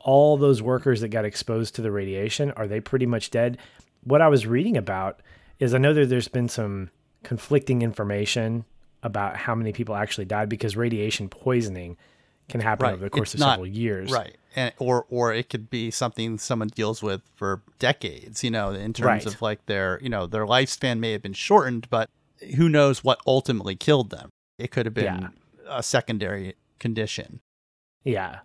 all 0.00 0.36
those 0.36 0.60
workers 0.60 1.00
that 1.00 1.08
got 1.08 1.24
exposed 1.24 1.76
to 1.76 1.82
the 1.82 1.92
radiation 1.92 2.50
are 2.52 2.66
they 2.66 2.80
pretty 2.80 3.06
much 3.06 3.30
dead? 3.30 3.56
What 4.02 4.20
I 4.20 4.28
was 4.28 4.46
reading 4.48 4.76
about 4.76 5.20
is 5.60 5.72
I 5.74 5.78
know 5.78 5.94
that 5.94 6.08
there's 6.08 6.26
been 6.28 6.48
some 6.48 6.90
conflicting 7.22 7.82
information 7.82 8.64
about 9.02 9.36
how 9.36 9.54
many 9.54 9.72
people 9.72 9.94
actually 9.94 10.24
died 10.24 10.48
because 10.48 10.76
radiation 10.76 11.28
poisoning 11.28 11.96
can 12.48 12.60
happen 12.60 12.84
Right. 12.84 12.94
over 12.94 13.04
the 13.04 13.10
course 13.10 13.28
It's 13.34 13.34
of 13.34 13.40
not- 13.40 13.52
several 13.54 13.66
years. 13.68 14.10
right 14.12 14.36
and 14.54 14.72
or 14.78 15.06
or 15.08 15.32
it 15.32 15.48
could 15.48 15.70
be 15.70 15.90
something 15.90 16.36
someone 16.38 16.68
deals 16.68 17.02
with 17.02 17.22
for 17.34 17.62
decades 17.78 18.44
you 18.44 18.50
know 18.50 18.70
in 18.70 18.92
terms 18.92 19.06
Right. 19.06 19.26
of 19.26 19.40
like 19.40 19.64
their 19.66 19.98
you 20.02 20.08
know 20.10 20.26
their 20.26 20.44
lifespan 20.44 20.98
may 20.98 21.12
have 21.12 21.22
been 21.22 21.32
shortened 21.32 21.88
but 21.88 22.10
who 22.56 22.68
knows 22.68 23.02
what 23.02 23.20
ultimately 23.26 23.74
killed 23.76 24.10
them 24.10 24.28
it 24.58 24.70
could 24.70 24.84
have 24.86 24.94
been 24.94 25.04
Yeah. 25.04 25.28
a 25.68 25.82
secondary 25.82 26.54
condition 26.78 27.40
Yeah. 28.04 28.40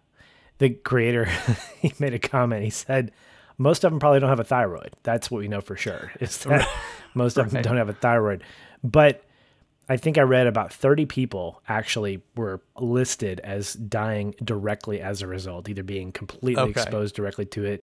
The 0.59 0.69
creator, 0.71 1.25
he 1.79 1.93
made 1.99 2.13
a 2.15 2.19
comment. 2.19 2.63
He 2.63 2.71
said, 2.71 3.11
most 3.59 3.83
of 3.83 3.91
them 3.91 3.99
probably 3.99 4.19
don't 4.19 4.29
have 4.29 4.39
a 4.39 4.43
thyroid. 4.43 4.95
That's 5.03 5.29
what 5.29 5.37
we 5.39 5.47
know 5.47 5.61
for 5.61 5.75
sure. 5.75 6.11
Is 6.19 6.37
that 6.45 6.67
most 7.13 7.37
of 7.37 7.51
them 7.51 7.61
don't 7.61 7.77
have 7.77 7.89
a 7.89 7.93
thyroid. 7.93 8.43
But 8.83 9.23
I 9.89 9.97
think 9.97 10.17
I 10.17 10.21
read 10.21 10.47
about 10.47 10.73
30 10.73 11.05
people 11.05 11.61
actually 11.67 12.21
were 12.35 12.61
listed 12.77 13.39
as 13.41 13.73
dying 13.73 14.35
directly 14.43 14.99
as 15.01 15.21
a 15.21 15.27
result, 15.27 15.69
either 15.69 15.83
being 15.83 16.11
completely 16.11 16.61
Okay. 16.63 16.71
exposed 16.81 17.15
directly 17.15 17.45
to 17.45 17.63
it. 17.65 17.79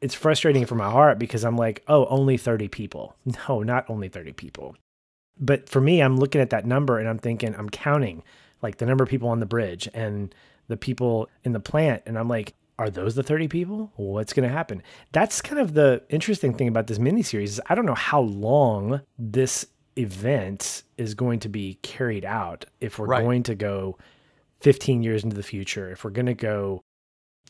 It's 0.00 0.14
frustrating 0.14 0.66
for 0.66 0.74
my 0.74 0.90
heart 0.90 1.18
because 1.18 1.44
I'm 1.44 1.56
like, 1.56 1.82
oh, 1.88 2.06
only 2.06 2.36
30 2.36 2.68
people. 2.68 3.16
No, 3.48 3.62
not 3.62 3.88
only 3.88 4.08
30 4.08 4.32
people. 4.32 4.76
But 5.38 5.68
for 5.68 5.80
me, 5.80 6.00
I'm 6.00 6.16
looking 6.16 6.40
at 6.40 6.50
that 6.50 6.66
number 6.66 6.98
and 6.98 7.08
I'm 7.08 7.18
thinking, 7.18 7.54
I'm 7.56 7.68
counting 7.68 8.22
like 8.62 8.78
the 8.78 8.86
number 8.86 9.04
of 9.04 9.10
people 9.10 9.28
on 9.28 9.40
the 9.40 9.46
bridge 9.46 9.88
and 9.92 10.34
the 10.68 10.76
people 10.76 11.28
in 11.42 11.52
the 11.52 11.60
plant. 11.60 12.02
And 12.06 12.18
I'm 12.18 12.28
like, 12.28 12.54
are 12.78 12.88
those 12.90 13.14
the 13.14 13.22
30 13.22 13.48
people? 13.48 13.92
What's 13.96 14.32
going 14.32 14.48
to 14.48 14.54
happen? 14.54 14.82
That's 15.12 15.40
kind 15.42 15.60
of 15.60 15.74
the 15.74 16.02
interesting 16.08 16.54
thing 16.54 16.68
about 16.68 16.86
this 16.86 16.98
miniseries 16.98 17.44
is 17.44 17.60
I 17.66 17.74
don't 17.74 17.86
know 17.86 17.94
how 17.94 18.20
long 18.20 19.00
this 19.18 19.66
event 19.96 20.82
is 20.98 21.14
going 21.14 21.40
to 21.40 21.48
be 21.48 21.78
carried 21.82 22.24
out. 22.24 22.64
If 22.80 22.98
we're 22.98 23.06
Right. 23.06 23.22
going 23.22 23.42
to 23.44 23.54
go 23.54 23.96
15 24.60 25.02
years 25.02 25.24
into 25.24 25.36
the 25.36 25.42
future, 25.42 25.90
if 25.90 26.04
we're 26.04 26.10
going 26.10 26.26
to 26.26 26.34
go 26.34 26.82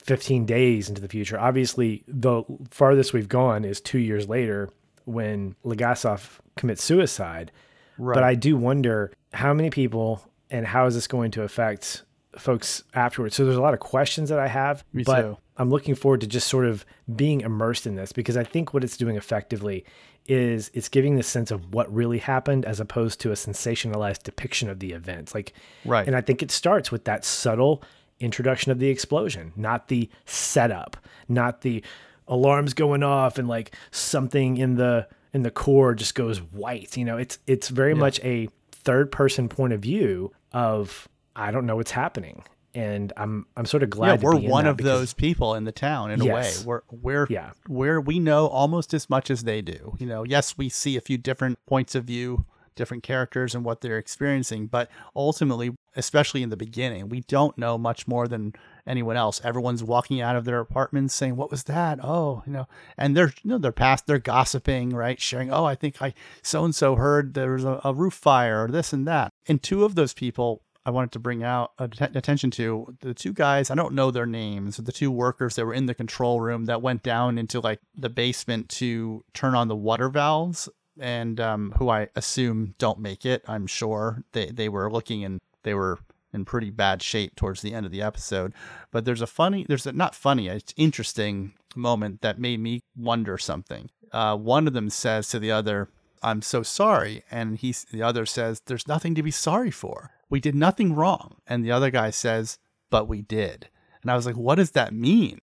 15 0.02 0.44
days 0.44 0.88
into 0.88 1.00
the 1.00 1.08
future. 1.08 1.38
Obviously, 1.38 2.04
the 2.06 2.42
farthest 2.70 3.12
we've 3.14 3.28
gone 3.28 3.64
is 3.64 3.80
two 3.80 3.98
years 3.98 4.28
later 4.28 4.68
when 5.06 5.54
Legasov 5.64 6.40
commits 6.56 6.82
suicide. 6.82 7.50
Right. 7.96 8.14
But 8.14 8.22
I 8.24 8.34
do 8.34 8.56
wonder 8.56 9.12
how 9.32 9.54
many 9.54 9.70
people 9.70 10.20
and 10.50 10.66
how 10.66 10.86
is 10.86 10.94
this 10.94 11.06
going 11.06 11.30
to 11.32 11.42
affect 11.42 12.02
folks 12.36 12.82
afterwards. 12.94 13.34
So 13.36 13.44
there's 13.44 13.56
a 13.56 13.62
lot 13.62 13.72
of 13.74 13.80
questions 13.80 14.28
that 14.28 14.38
I 14.38 14.48
have, 14.48 14.84
Me 14.92 15.04
but 15.04 15.22
too. 15.22 15.38
I'm 15.56 15.70
looking 15.70 15.94
forward 15.94 16.20
to 16.22 16.26
just 16.26 16.48
sort 16.48 16.66
of 16.66 16.84
being 17.14 17.40
immersed 17.40 17.86
in 17.86 17.94
this 17.94 18.12
because 18.12 18.36
I 18.36 18.44
think 18.44 18.74
what 18.74 18.82
it's 18.84 18.96
doing 18.96 19.16
effectively 19.16 19.84
is 20.26 20.70
it's 20.74 20.88
giving 20.88 21.16
the 21.16 21.22
sense 21.22 21.50
of 21.50 21.74
what 21.74 21.92
really 21.92 22.18
happened 22.18 22.64
as 22.64 22.80
opposed 22.80 23.20
to 23.20 23.30
a 23.30 23.34
sensationalized 23.34 24.22
depiction 24.22 24.70
of 24.70 24.78
the 24.78 24.92
events. 24.92 25.34
Like, 25.34 25.52
right. 25.84 26.06
And 26.06 26.16
I 26.16 26.20
think 26.20 26.42
it 26.42 26.50
starts 26.50 26.90
with 26.90 27.04
that 27.04 27.24
subtle 27.24 27.82
introduction 28.20 28.72
of 28.72 28.78
the 28.78 28.88
explosion, 28.88 29.52
not 29.56 29.88
the 29.88 30.08
setup, 30.24 30.96
not 31.28 31.60
the 31.60 31.82
alarms 32.26 32.72
going 32.72 33.02
off 33.02 33.38
and 33.38 33.48
like 33.48 33.74
something 33.90 34.56
in 34.56 34.76
the 34.76 35.06
in 35.34 35.42
the 35.42 35.50
core 35.50 35.94
just 35.94 36.14
goes 36.14 36.38
white. 36.38 36.96
You 36.96 37.04
know, 37.04 37.18
it's 37.18 37.38
it's 37.46 37.68
very 37.68 37.92
yeah. 37.92 38.00
much 38.00 38.20
a 38.24 38.48
third 38.70 39.10
person 39.12 39.48
point 39.48 39.72
of 39.72 39.80
view 39.80 40.32
of 40.52 41.08
I 41.36 41.50
don't 41.50 41.66
know 41.66 41.76
what's 41.76 41.90
happening. 41.90 42.44
And 42.74 43.12
I'm 43.16 43.46
I'm 43.56 43.66
sort 43.66 43.82
of 43.82 43.90
glad. 43.90 44.20
Yeah, 44.20 44.28
we're 44.28 44.36
one 44.36 44.66
of 44.66 44.78
those 44.78 45.14
people 45.14 45.54
in 45.54 45.64
the 45.64 45.72
town 45.72 46.10
in 46.10 46.22
yes. 46.22 46.26
a 46.26 46.60
way. 46.60 46.66
We're 46.66 46.82
we're 46.90 47.26
yeah. 47.30 47.52
where 47.68 48.00
we 48.00 48.18
know 48.18 48.48
almost 48.48 48.92
as 48.92 49.08
much 49.08 49.30
as 49.30 49.44
they 49.44 49.62
do. 49.62 49.94
You 49.98 50.06
know, 50.06 50.24
yes, 50.24 50.58
we 50.58 50.68
see 50.68 50.96
a 50.96 51.00
few 51.00 51.16
different 51.16 51.64
points 51.66 51.94
of 51.94 52.04
view, 52.04 52.44
different 52.74 53.02
characters 53.02 53.54
and 53.54 53.64
what 53.64 53.80
they're 53.80 53.98
experiencing, 53.98 54.66
but 54.66 54.90
ultimately, 55.14 55.76
especially 55.96 56.42
in 56.42 56.50
the 56.50 56.56
beginning, 56.56 57.08
we 57.08 57.20
don't 57.22 57.56
know 57.56 57.78
much 57.78 58.08
more 58.08 58.26
than 58.26 58.54
anyone 58.86 59.16
else. 59.16 59.40
Everyone's 59.44 59.82
walking 59.82 60.20
out 60.20 60.36
of 60.36 60.44
their 60.44 60.60
apartments 60.60 61.14
saying, 61.14 61.36
"What 61.36 61.50
was 61.50 61.64
that?" 61.64 61.98
Oh, 62.02 62.42
you 62.46 62.52
know, 62.52 62.68
and 62.98 63.16
they're 63.16 63.32
you 63.42 63.50
know 63.50 63.58
they're 63.58 63.72
past 63.72 64.06
they're 64.06 64.18
gossiping, 64.18 64.90
right? 64.90 65.20
Sharing, 65.20 65.52
"Oh, 65.52 65.64
I 65.64 65.74
think 65.74 66.00
I 66.02 66.14
so 66.42 66.64
and 66.64 66.74
so 66.74 66.96
heard 66.96 67.34
there 67.34 67.52
was 67.52 67.64
a, 67.64 67.80
a 67.84 67.94
roof 67.94 68.14
fire 68.14 68.64
or 68.64 68.68
this 68.68 68.92
and 68.92 69.06
that." 69.06 69.32
And 69.46 69.62
two 69.62 69.84
of 69.84 69.94
those 69.94 70.14
people 70.14 70.62
I 70.86 70.90
wanted 70.90 71.12
to 71.12 71.18
bring 71.18 71.42
out 71.42 71.72
attention 71.78 72.50
to 72.52 72.94
the 73.00 73.14
two 73.14 73.32
guys. 73.32 73.70
I 73.70 73.74
don't 73.74 73.94
know 73.94 74.10
their 74.10 74.26
names. 74.26 74.76
The 74.76 74.92
two 74.92 75.10
workers 75.10 75.56
that 75.56 75.64
were 75.64 75.72
in 75.72 75.86
the 75.86 75.94
control 75.94 76.40
room 76.40 76.66
that 76.66 76.82
went 76.82 77.02
down 77.02 77.38
into 77.38 77.60
like 77.60 77.80
the 77.96 78.10
basement 78.10 78.68
to 78.70 79.24
turn 79.32 79.54
on 79.54 79.68
the 79.68 79.76
water 79.76 80.10
valves, 80.10 80.68
and 81.00 81.40
um, 81.40 81.72
who 81.78 81.88
I 81.88 82.08
assume 82.14 82.74
don't 82.78 82.98
make 82.98 83.24
it. 83.24 83.42
I'm 83.48 83.66
sure 83.66 84.24
they 84.32 84.50
they 84.50 84.68
were 84.68 84.92
looking 84.92 85.24
and 85.24 85.40
they 85.62 85.74
were 85.74 85.98
in 86.34 86.44
pretty 86.44 86.70
bad 86.70 87.00
shape 87.00 87.36
towards 87.36 87.62
the 87.62 87.72
end 87.72 87.86
of 87.86 87.92
the 87.92 88.02
episode. 88.02 88.52
But 88.90 89.04
there's 89.04 89.22
a 89.22 89.26
funny, 89.26 89.64
there's 89.68 89.86
a 89.86 89.92
not 89.92 90.14
funny, 90.14 90.48
it's 90.48 90.74
interesting 90.76 91.54
moment 91.74 92.20
that 92.20 92.38
made 92.38 92.60
me 92.60 92.82
wonder 92.96 93.38
something. 93.38 93.88
Uh, 94.12 94.36
one 94.36 94.66
of 94.66 94.74
them 94.74 94.90
says 94.90 95.28
to 95.28 95.38
the 95.38 95.50
other, 95.50 95.88
"I'm 96.22 96.42
so 96.42 96.62
sorry," 96.62 97.22
and 97.30 97.58
he 97.58 97.74
the 97.90 98.02
other 98.02 98.26
says, 98.26 98.60
"There's 98.66 98.86
nothing 98.86 99.14
to 99.14 99.22
be 99.22 99.30
sorry 99.30 99.70
for." 99.70 100.10
We 100.30 100.40
did 100.40 100.54
nothing 100.54 100.94
wrong. 100.94 101.36
And 101.46 101.64
the 101.64 101.72
other 101.72 101.90
guy 101.90 102.10
says, 102.10 102.58
but 102.90 103.08
we 103.08 103.22
did. 103.22 103.68
And 104.02 104.10
I 104.10 104.16
was 104.16 104.26
like, 104.26 104.36
what 104.36 104.56
does 104.56 104.72
that 104.72 104.92
mean? 104.92 105.38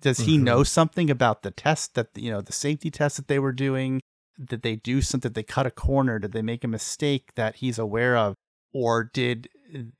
Does 0.00 0.18
he 0.18 0.34
mm-hmm. 0.34 0.44
know 0.44 0.62
something 0.64 1.10
about 1.10 1.42
the 1.42 1.50
test 1.50 1.94
that, 1.94 2.08
you 2.14 2.30
know, 2.30 2.40
the 2.40 2.52
safety 2.52 2.90
test 2.90 3.16
that 3.16 3.28
they 3.28 3.38
were 3.38 3.52
doing? 3.52 4.00
Did 4.42 4.62
they 4.62 4.76
do 4.76 5.00
something? 5.00 5.30
Did 5.30 5.34
they 5.34 5.42
cut 5.42 5.66
a 5.66 5.70
corner? 5.70 6.18
Did 6.18 6.32
they 6.32 6.42
make 6.42 6.64
a 6.64 6.68
mistake 6.68 7.32
that 7.36 7.56
he's 7.56 7.78
aware 7.78 8.16
of? 8.16 8.34
Or 8.72 9.04
did 9.04 9.48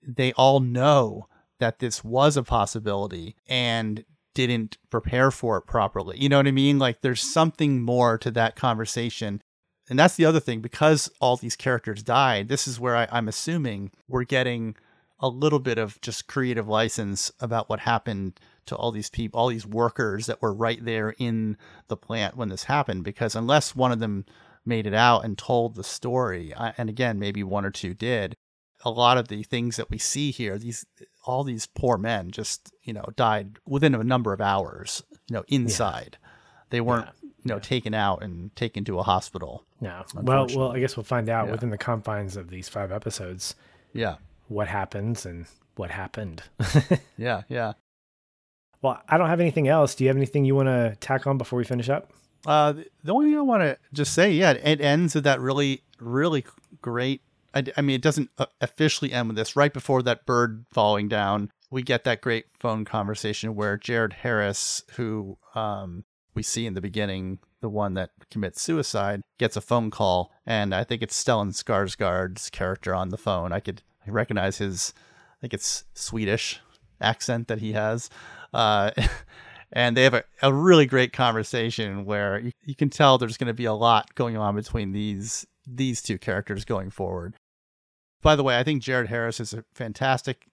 they 0.03 0.33
all 0.33 0.61
know 0.61 1.29
that 1.61 1.79
this 1.79 2.03
was 2.03 2.37
a 2.37 2.43
possibility 2.43 3.37
and 3.47 4.05
didn't 4.35 4.79
prepare 4.91 5.31
for 5.31 5.59
it 5.59 5.67
properly? 5.67 6.19
You 6.19 6.29
know 6.29 6.39
what 6.39 6.49
I 6.49 6.53
mean? 6.53 6.79
Like 6.79 7.01
there's 7.03 7.23
something 7.23 7.81
more 7.81 8.19
to 8.19 8.31
that 8.33 8.57
conversation 8.57 9.41
and 9.93 9.99
that's 9.99 10.17
the 10.17 10.25
other 10.25 10.41
thing 10.41 10.63
because 10.63 11.11
all 11.21 11.37
these 11.37 11.55
characters 11.55 12.03
died. 12.03 12.49
This 12.49 12.67
is 12.67 12.81
where 12.81 12.97
I, 12.97 13.07
I'm 13.13 13.29
assuming 13.29 13.91
we're 14.09 14.25
getting 14.25 14.75
a 15.21 15.29
little 15.29 15.59
bit 15.59 15.77
of 15.77 16.01
just 16.01 16.27
creative 16.27 16.67
license 16.67 17.31
about 17.41 17.69
what 17.69 17.81
happened 17.81 18.41
to 18.65 18.75
all 18.75 18.91
these 18.91 19.11
people, 19.11 19.39
all 19.39 19.49
these 19.49 19.67
workers 19.67 20.25
that 20.25 20.41
were 20.41 20.55
right 20.55 20.83
there 20.83 21.11
in 21.19 21.59
the 21.89 21.97
plant 21.99 22.39
when 22.39 22.49
this 22.49 22.65
happened. 22.65 23.05
Because 23.05 23.37
unless 23.37 23.77
one 23.77 23.93
of 23.93 23.99
them 23.99 24.25
made 24.65 24.87
it 24.87 24.95
out 24.95 25.27
and 25.27 25.37
told 25.37 25.75
the 25.75 25.85
story, 25.85 26.55
and 26.79 26.89
again, 26.89 27.19
maybe 27.19 27.45
one 27.45 27.67
or 27.67 27.71
two 27.71 27.93
did, 27.93 28.35
a 28.87 28.91
lot 28.91 29.19
of 29.19 29.29
the 29.29 29.43
things 29.43 29.77
that 29.77 29.91
we 29.91 29.99
see 29.99 30.31
here, 30.31 30.57
these 30.57 30.87
all 31.27 31.45
these 31.45 31.67
poor 31.67 31.99
men 31.99 32.31
just 32.31 32.73
you 32.83 32.95
know 32.95 33.05
died 33.15 33.59
within 33.67 33.95
a 33.95 34.03
number 34.03 34.33
of 34.33 34.41
hours, 34.41 35.03
you 35.29 35.37
know, 35.37 35.45
inside. 35.49 36.17
Yeah. 36.19 36.29
They 36.71 36.81
weren't 36.81 37.09
yeah 37.22 37.22
you 37.45 37.49
know, 37.49 37.59
taken 37.59 37.95
out 37.95 38.23
and 38.23 38.55
taken 38.57 38.85
to 38.85 38.99
a 38.99 39.03
hospital. 39.03 39.65
Yeah. 39.81 40.03
Well, 40.15 40.47
well, 40.55 40.73
I 40.73 40.81
guess 40.81 40.97
we'll 40.97 41.05
find 41.05 41.29
out 41.29 41.47
yeah. 41.47 41.53
within 41.53 41.71
the 41.71 41.79
confines 41.79 42.37
of 42.37 42.51
these 42.51 42.69
five 42.69 42.93
episodes. 42.93 43.55
Yeah. 43.93 44.17
What 44.49 44.69
happens 44.69 45.27
and 45.27 45.47
what 45.77 45.91
happened. 45.91 46.43
yeah. 47.17 47.43
Yeah. 47.49 47.73
Well, 48.81 49.01
I 49.09 49.17
don't 49.17 49.29
have 49.29 49.41
anything 49.41 49.69
else. 49.69 49.95
Do 49.95 50.05
you 50.05 50.09
have 50.09 50.17
anything 50.17 50.45
you 50.45 50.55
want 50.55 50.69
to 50.69 50.97
tack 51.01 51.27
on 51.27 51.39
before 51.39 51.57
we 51.57 51.65
finish 51.65 51.89
up? 51.89 52.13
Uh, 52.47 52.75
the 53.05 53.13
only 53.13 53.31
thing 53.31 53.39
I 53.39 53.43
want 53.43 53.63
to 53.63 53.79
just 53.93 54.15
say, 54.15 54.33
yeah, 54.33 54.53
it 54.53 54.81
ends 54.81 55.15
with 55.15 55.25
that 55.25 55.41
really, 55.41 55.83
really 56.01 56.45
great. 56.81 57.23
I, 57.55 57.65
I 57.77 57.81
mean, 57.83 57.95
it 57.95 58.03
doesn't 58.03 58.31
uh, 58.39 58.47
officially 58.61 59.13
end 59.13 59.29
with 59.29 59.37
this. 59.37 59.55
Right 59.55 59.73
before 59.73 60.03
that 60.03 60.27
bird 60.27 60.65
falling 60.73 61.09
down, 61.09 61.51
we 61.71 61.83
get 61.83 62.05
that 62.05 62.21
great 62.21 62.47
phone 62.59 62.85
conversation 62.85 63.55
where 63.55 63.77
Jared 63.77 64.13
Harris, 64.13 64.83
who 64.97 65.39
um, 65.55 66.05
we 66.35 66.43
see 66.43 66.67
in 66.67 66.75
the 66.75 66.81
beginning, 66.81 67.39
the 67.61 67.69
one 67.69 67.95
that 67.95 68.11
commits 68.31 68.61
suicide 68.61 69.23
gets 69.39 69.57
a 69.57 69.61
phone 69.61 69.91
call, 69.91 70.33
and 70.47 70.75
I 70.75 70.85
think 70.85 71.03
it's 71.03 71.23
Stellan 71.23 71.53
Skarsgård's 71.53 72.51
character 72.51 72.95
on 72.95 73.11
the 73.11 73.19
phone. 73.19 73.53
I 73.53 73.61
could 73.61 73.83
I 74.07 74.11
recognize 74.11 74.59
his, 74.59 74.93
I 74.97 75.41
think 75.41 75.55
it's 75.55 75.85
Swedish 75.95 76.61
accent 77.01 77.49
that 77.49 77.61
he 77.61 77.73
has, 77.73 78.11
uh, 78.53 78.91
and 79.73 79.97
they 79.97 80.03
have 80.03 80.15
a, 80.15 80.25
a 80.43 80.53
really 80.53 80.87
great 80.87 81.13
conversation 81.13 82.05
where 82.05 82.39
you, 82.39 82.53
you 82.65 82.75
can 82.75 82.91
tell 82.91 83.17
there's 83.17 83.37
going 83.37 83.47
to 83.47 83.55
be 83.55 83.65
a 83.65 83.73
lot 83.73 84.15
going 84.15 84.37
on 84.37 84.55
between 84.55 84.93
these 84.93 85.47
these 85.65 86.03
two 86.03 86.19
characters 86.19 86.65
going 86.65 86.91
forward. 86.91 87.35
By 88.21 88.37
the 88.37 88.43
way, 88.43 88.59
I 88.59 88.65
think 88.65 88.83
Jared 88.83 89.09
Harris 89.09 89.39
is 89.39 89.53
a 89.53 89.65
fantastic, 89.73 90.47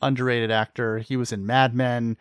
underrated 0.00 0.50
actor. 0.50 0.98
He 0.98 1.16
was 1.16 1.32
in 1.32 1.46
Mad 1.46 1.74
Men 1.74 2.16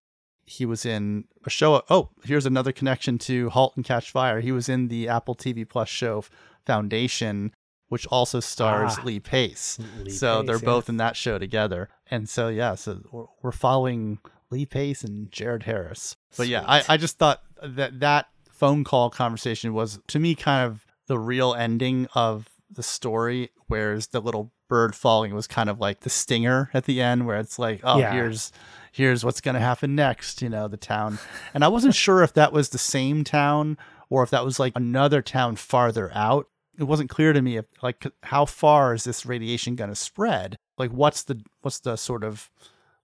he 0.45 0.65
was 0.65 0.85
in 0.85 1.25
a 1.45 1.49
show. 1.49 1.83
Oh, 1.89 2.09
here's 2.23 2.45
another 2.45 2.71
connection 2.71 3.17
to 3.19 3.49
*Halt 3.49 3.73
and 3.75 3.85
Catch 3.85 4.11
Fire*. 4.11 4.39
He 4.39 4.51
was 4.51 4.69
in 4.69 4.87
the 4.87 5.07
Apple 5.07 5.35
TV 5.35 5.67
Plus 5.67 5.89
show 5.89 6.23
Foundation, 6.65 7.53
which 7.89 8.05
also 8.07 8.39
stars 8.39 8.95
ah, 8.99 9.03
Lee 9.03 9.19
Pace. 9.19 9.79
Lee 10.03 10.11
so 10.11 10.39
Pace, 10.39 10.47
they're 10.47 10.55
yeah. 10.57 10.65
both 10.65 10.89
in 10.89 10.97
that 10.97 11.15
show 11.15 11.37
together. 11.37 11.89
And 12.09 12.29
so 12.29 12.47
yeah, 12.49 12.75
so 12.75 13.27
we're 13.41 13.51
following 13.51 14.19
Lee 14.51 14.65
Pace 14.65 15.03
and 15.03 15.31
Jared 15.31 15.63
Harris. 15.63 16.15
But 16.37 16.47
yeah, 16.47 16.63
I, 16.67 16.83
I 16.89 16.97
just 16.97 17.17
thought 17.17 17.41
that 17.61 17.99
that 17.99 18.27
phone 18.51 18.83
call 18.83 19.09
conversation 19.09 19.73
was 19.73 19.99
to 20.07 20.19
me 20.19 20.35
kind 20.35 20.65
of 20.65 20.85
the 21.07 21.19
real 21.19 21.53
ending 21.53 22.07
of 22.15 22.49
the 22.69 22.83
story, 22.83 23.49
whereas 23.67 24.07
the 24.07 24.21
little 24.21 24.51
bird 24.67 24.95
falling 24.95 25.33
was 25.33 25.47
kind 25.47 25.69
of 25.69 25.79
like 25.79 26.01
the 26.01 26.09
stinger 26.09 26.69
at 26.73 26.85
the 26.85 27.01
end, 27.01 27.25
where 27.25 27.37
it's 27.37 27.59
like, 27.59 27.81
oh, 27.83 27.99
yeah. 27.99 28.11
here's 28.11 28.51
here's 28.95 29.25
what's 29.25 29.41
going 29.41 29.55
to 29.55 29.59
happen 29.59 29.93
next, 29.93 30.41
you 30.41 30.47
know, 30.47 30.69
the 30.69 30.77
town. 30.77 31.19
And 31.53 31.65
I 31.65 31.67
wasn't 31.67 31.95
sure 31.95 32.23
if 32.23 32.31
that 32.33 32.53
was 32.53 32.69
the 32.69 32.77
same 32.77 33.25
town 33.25 33.77
or 34.09 34.23
if 34.23 34.29
that 34.29 34.45
was 34.45 34.57
like 34.57 34.71
another 34.75 35.21
town 35.21 35.57
farther 35.57 36.11
out. 36.13 36.47
It 36.79 36.83
wasn't 36.83 37.09
clear 37.09 37.33
to 37.33 37.41
me 37.41 37.57
if 37.57 37.65
like 37.81 38.05
how 38.23 38.45
far 38.45 38.93
is 38.93 39.03
this 39.03 39.25
radiation 39.25 39.75
going 39.75 39.89
to 39.89 39.95
spread? 39.95 40.57
Like 40.77 40.91
what's 40.91 41.23
the 41.23 41.41
what's 41.61 41.79
the 41.79 41.97
sort 41.97 42.23
of 42.23 42.49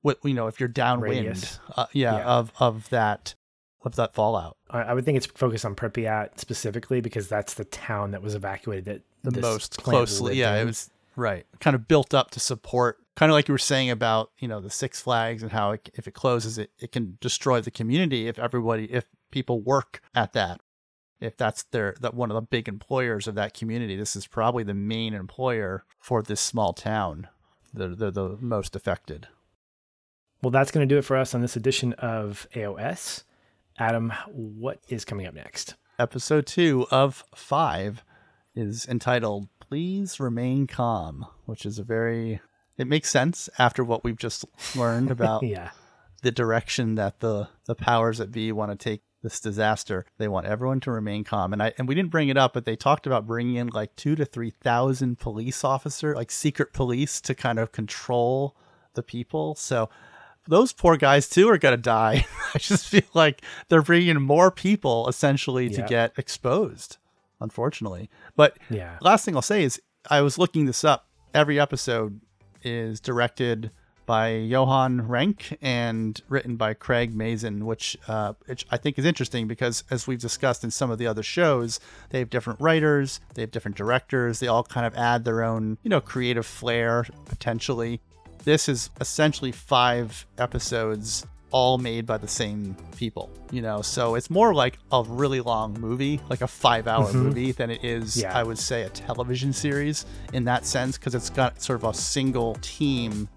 what 0.02 0.18
you 0.24 0.34
know 0.34 0.48
if 0.48 0.60
you're 0.60 0.70
downwind 0.70 1.60
uh, 1.76 1.86
yeah, 1.94 2.18
yeah, 2.18 2.24
of 2.26 2.52
of 2.60 2.90
that 2.90 3.36
of 3.84 3.96
that 3.96 4.14
fallout. 4.14 4.58
I, 4.70 4.94
would 4.94 5.06
think 5.06 5.18
it's 5.18 5.26
focused 5.26 5.66
on 5.66 5.76
Pripyat 5.76 6.40
specifically 6.40 7.02
because 7.02 7.28
that's 7.28 7.56
the 7.56 7.66
town 7.66 8.12
that 8.12 8.22
was 8.22 8.36
evacuated 8.36 8.86
that 8.86 9.02
the 9.24 9.42
most 9.42 9.82
closely. 9.82 10.38
Yeah, 10.38 10.56
in. 10.56 10.62
it 10.62 10.66
was 10.66 10.90
right. 11.16 11.46
Kind 11.60 11.76
of 11.76 11.88
built 11.88 12.14
up 12.14 12.32
to 12.32 12.40
support 12.40 13.00
kind 13.22 13.30
of 13.30 13.36
like 13.36 13.48
you 13.48 13.54
were 13.54 13.60
saying 13.60 13.92
about 13.92 14.32
you 14.40 14.48
know 14.48 14.60
the 14.60 14.72
Six 14.72 15.00
Flags 15.00 15.44
and 15.44 15.52
how 15.52 15.72
it, 15.74 15.92
if 15.94 16.08
it 16.08 16.16
closes, 16.16 16.58
it 16.58 16.72
it 16.80 16.92
can 16.92 17.20
destroy 17.22 17.62
the 17.62 17.70
community 17.70 18.28
if 18.28 18.40
everybody 18.40 18.86
if 18.86 19.06
people 19.30 19.62
work 19.62 20.02
at 20.16 20.34
that. 20.34 20.60
If 21.20 21.38
that's 21.38 21.62
their 21.66 21.96
that 22.02 22.16
one 22.16 22.32
of 22.32 22.36
the 22.36 22.42
big 22.42 22.68
employers 22.68 23.28
of 23.28 23.36
that 23.36 23.54
community, 23.54 23.96
this 23.96 24.16
is 24.16 24.26
probably 24.26 24.64
the 24.64 24.74
main 24.74 25.14
employer 25.14 25.86
for 26.00 26.24
this 26.24 26.42
small 26.42 26.74
town. 26.74 27.28
They're, 27.72 27.96
they're 27.96 28.10
the 28.10 28.38
most 28.42 28.76
affected. 28.76 29.28
Well, 30.42 30.50
that's 30.50 30.72
going 30.72 30.90
to 30.90 30.92
do 30.92 30.98
it 30.98 31.06
for 31.06 31.16
us 31.16 31.36
on 31.36 31.42
this 31.42 31.56
edition 31.56 31.94
of 31.94 32.48
AOS. 32.56 33.24
Adam, 33.78 34.12
what 34.32 34.80
is 34.90 35.06
coming 35.06 35.28
up 35.28 35.36
next? 35.36 35.76
Episode 36.00 36.48
two 36.48 36.88
of 36.90 37.24
five 37.36 38.04
is 38.56 38.88
entitled 38.88 39.48
Please 39.60 40.20
Remain 40.20 40.66
Calm, 40.66 41.28
which 41.46 41.68
is 41.68 41.78
a 41.78 41.84
very 41.84 42.42
it 42.82 42.88
makes 42.88 43.10
sense 43.10 43.50
after 43.58 43.84
what 43.84 44.04
we've 44.04 44.18
just 44.18 44.44
learned 44.76 45.12
about 45.18 45.44
yeah. 45.44 45.70
the 46.24 46.32
direction 46.32 46.96
that 46.96 47.20
the 47.20 47.48
the 47.66 47.76
powers 47.76 48.18
that 48.18 48.32
be 48.32 48.52
want 48.52 48.72
to 48.72 48.78
take 48.78 49.04
this 49.24 49.40
disaster. 49.40 50.04
They 50.18 50.28
want 50.28 50.48
everyone 50.48 50.80
to 50.82 50.92
remain 50.92 51.24
calm. 51.24 51.54
And 51.54 51.62
I 51.62 51.74
and 51.78 51.88
we 51.88 51.94
didn't 51.96 52.10
bring 52.12 52.30
it 52.30 52.38
up, 52.38 52.54
but 52.54 52.66
they 52.66 52.76
talked 52.76 53.06
about 53.06 53.28
bringing 53.28 53.56
in 53.56 53.68
like 53.68 53.96
two 53.96 54.16
to 54.16 54.26
three 54.26 54.50
thousand 54.50 55.20
police 55.20 55.64
officer, 55.64 56.16
like 56.16 56.32
secret 56.32 56.74
police, 56.74 57.22
to 57.22 57.36
kind 57.36 57.60
of 57.60 57.72
control 57.72 58.56
the 58.96 59.04
people. 59.04 59.54
So 59.56 59.90
those 60.48 60.74
poor 60.74 60.98
guys 60.98 61.30
too 61.30 61.48
are 61.50 61.60
gonna 61.60 61.78
die. 61.78 62.26
I 62.56 62.58
just 62.58 62.88
feel 62.88 63.04
like 63.14 63.44
they're 63.70 63.84
bringing 63.84 64.08
in 64.10 64.22
more 64.24 64.50
people 64.50 65.08
essentially 65.08 65.70
to 65.70 65.84
get 65.84 66.14
exposed, 66.18 66.98
unfortunately. 67.40 68.10
But 68.36 68.58
Yeah. 68.72 68.98
last 69.02 69.24
thing 69.24 69.36
I'll 69.36 69.42
say 69.44 69.64
is 69.64 69.80
I 70.10 70.22
was 70.22 70.40
looking 70.40 70.66
this 70.66 70.84
up. 70.84 71.08
Every 71.34 71.60
episode 71.60 72.20
is 72.64 73.00
directed 73.00 73.72
by 74.06 74.32
Johan 74.34 75.08
Renck 75.08 75.58
and 75.62 76.22
written 76.28 76.56
by 76.56 76.74
Craig 76.74 77.16
Mazin, 77.16 77.66
which, 77.66 77.98
uh, 78.08 78.34
which 78.46 78.66
I 78.70 78.78
think 78.78 79.00
is 79.00 79.06
interesting 79.06 79.48
because, 79.48 79.84
as 79.90 80.08
we've 80.08 80.20
discussed 80.20 80.64
in 80.64 80.72
some 80.72 80.92
of 80.92 80.98
the 80.98 81.08
other 81.08 81.24
shows, 81.24 81.80
they 82.10 82.20
have 82.20 82.30
different 82.30 82.60
writers, 82.60 83.22
they 83.36 83.42
have 83.42 83.52
different 83.52 83.78
directors, 83.78 84.40
they 84.40 84.48
all 84.48 84.64
kind 84.64 84.86
of 84.86 84.96
add 84.96 85.24
their 85.24 85.44
own, 85.44 85.78
you 85.84 85.90
know, 85.90 86.02
creative 86.02 86.46
flair 86.46 87.06
potentially. 87.26 88.02
This 88.44 88.68
is 88.68 88.90
essentially 89.00 89.52
five 89.52 90.26
episodes 90.38 91.26
all 91.52 91.78
made 91.78 92.06
by 92.06 92.18
the 92.18 92.28
same 92.28 92.76
people, 92.98 93.30
you 93.52 93.62
know. 93.62 93.82
So 93.82 94.16
it's 94.16 94.30
more 94.30 94.54
like 94.54 94.80
a 94.92 95.04
really 95.04 95.42
long 95.42 95.80
movie, 95.80 96.20
like 96.30 96.42
a 96.42 96.46
5-hour 96.46 97.08
mm-hmm. 97.08 97.18
movie 97.18 97.52
than 97.52 97.70
it 97.70 97.84
is 97.84 98.18
Yeah. 98.18 98.38
I 98.38 98.44
would 98.44 98.58
say 98.58 98.84
a 98.84 98.90
television 98.90 99.54
series 99.54 100.06
in 100.34 100.46
that 100.46 100.66
sense 100.66 100.98
because 100.98 101.16
it's 101.16 101.30
got 101.30 101.62
sort 101.62 101.84
of 101.84 101.90
a 101.90 101.94
single 101.94 102.56
team 102.62 103.28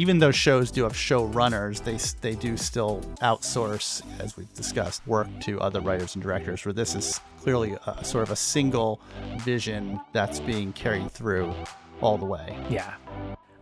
even 0.00 0.18
though 0.18 0.30
shows 0.30 0.70
do 0.70 0.84
have 0.84 0.94
showrunners, 0.94 1.84
they 1.84 1.98
they 2.26 2.34
do 2.34 2.56
still 2.56 3.02
outsource, 3.20 4.00
as 4.18 4.34
we've 4.34 4.52
discussed, 4.54 5.06
work 5.06 5.28
to 5.40 5.60
other 5.60 5.80
writers 5.80 6.14
and 6.14 6.22
directors. 6.22 6.64
Where 6.64 6.72
this 6.72 6.94
is 6.94 7.20
clearly 7.42 7.76
a, 7.86 8.02
sort 8.02 8.22
of 8.22 8.30
a 8.30 8.36
single 8.36 8.98
vision 9.40 10.00
that's 10.12 10.40
being 10.40 10.72
carried 10.72 11.10
through 11.10 11.52
all 12.00 12.16
the 12.16 12.24
way. 12.24 12.56
Yeah. 12.70 12.94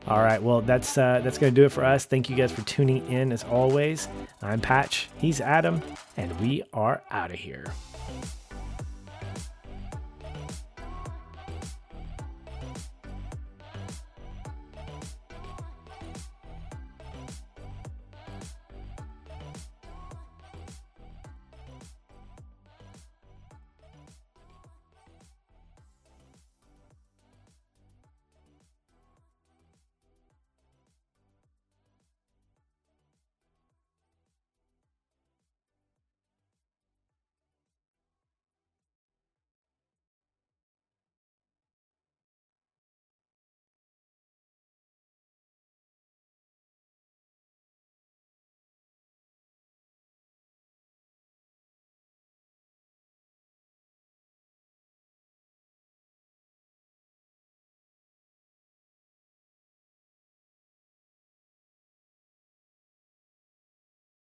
All 0.09 0.22
right. 0.22 0.42
Well, 0.42 0.62
that's 0.62 0.96
uh, 0.96 1.20
that's 1.22 1.36
gonna 1.36 1.52
do 1.52 1.66
it 1.66 1.72
for 1.72 1.84
us. 1.84 2.06
Thank 2.06 2.30
you 2.30 2.36
guys 2.36 2.50
for 2.50 2.62
tuning 2.62 3.06
in 3.12 3.30
as 3.30 3.44
always. 3.44 4.09
I'm 4.40 4.59
Patch. 4.59 5.11
He's 5.18 5.38
Adam, 5.38 5.82
and 6.16 6.40
we 6.40 6.62
are 6.72 7.02
out 7.11 7.30
of 7.30 7.36
here. 7.36 7.66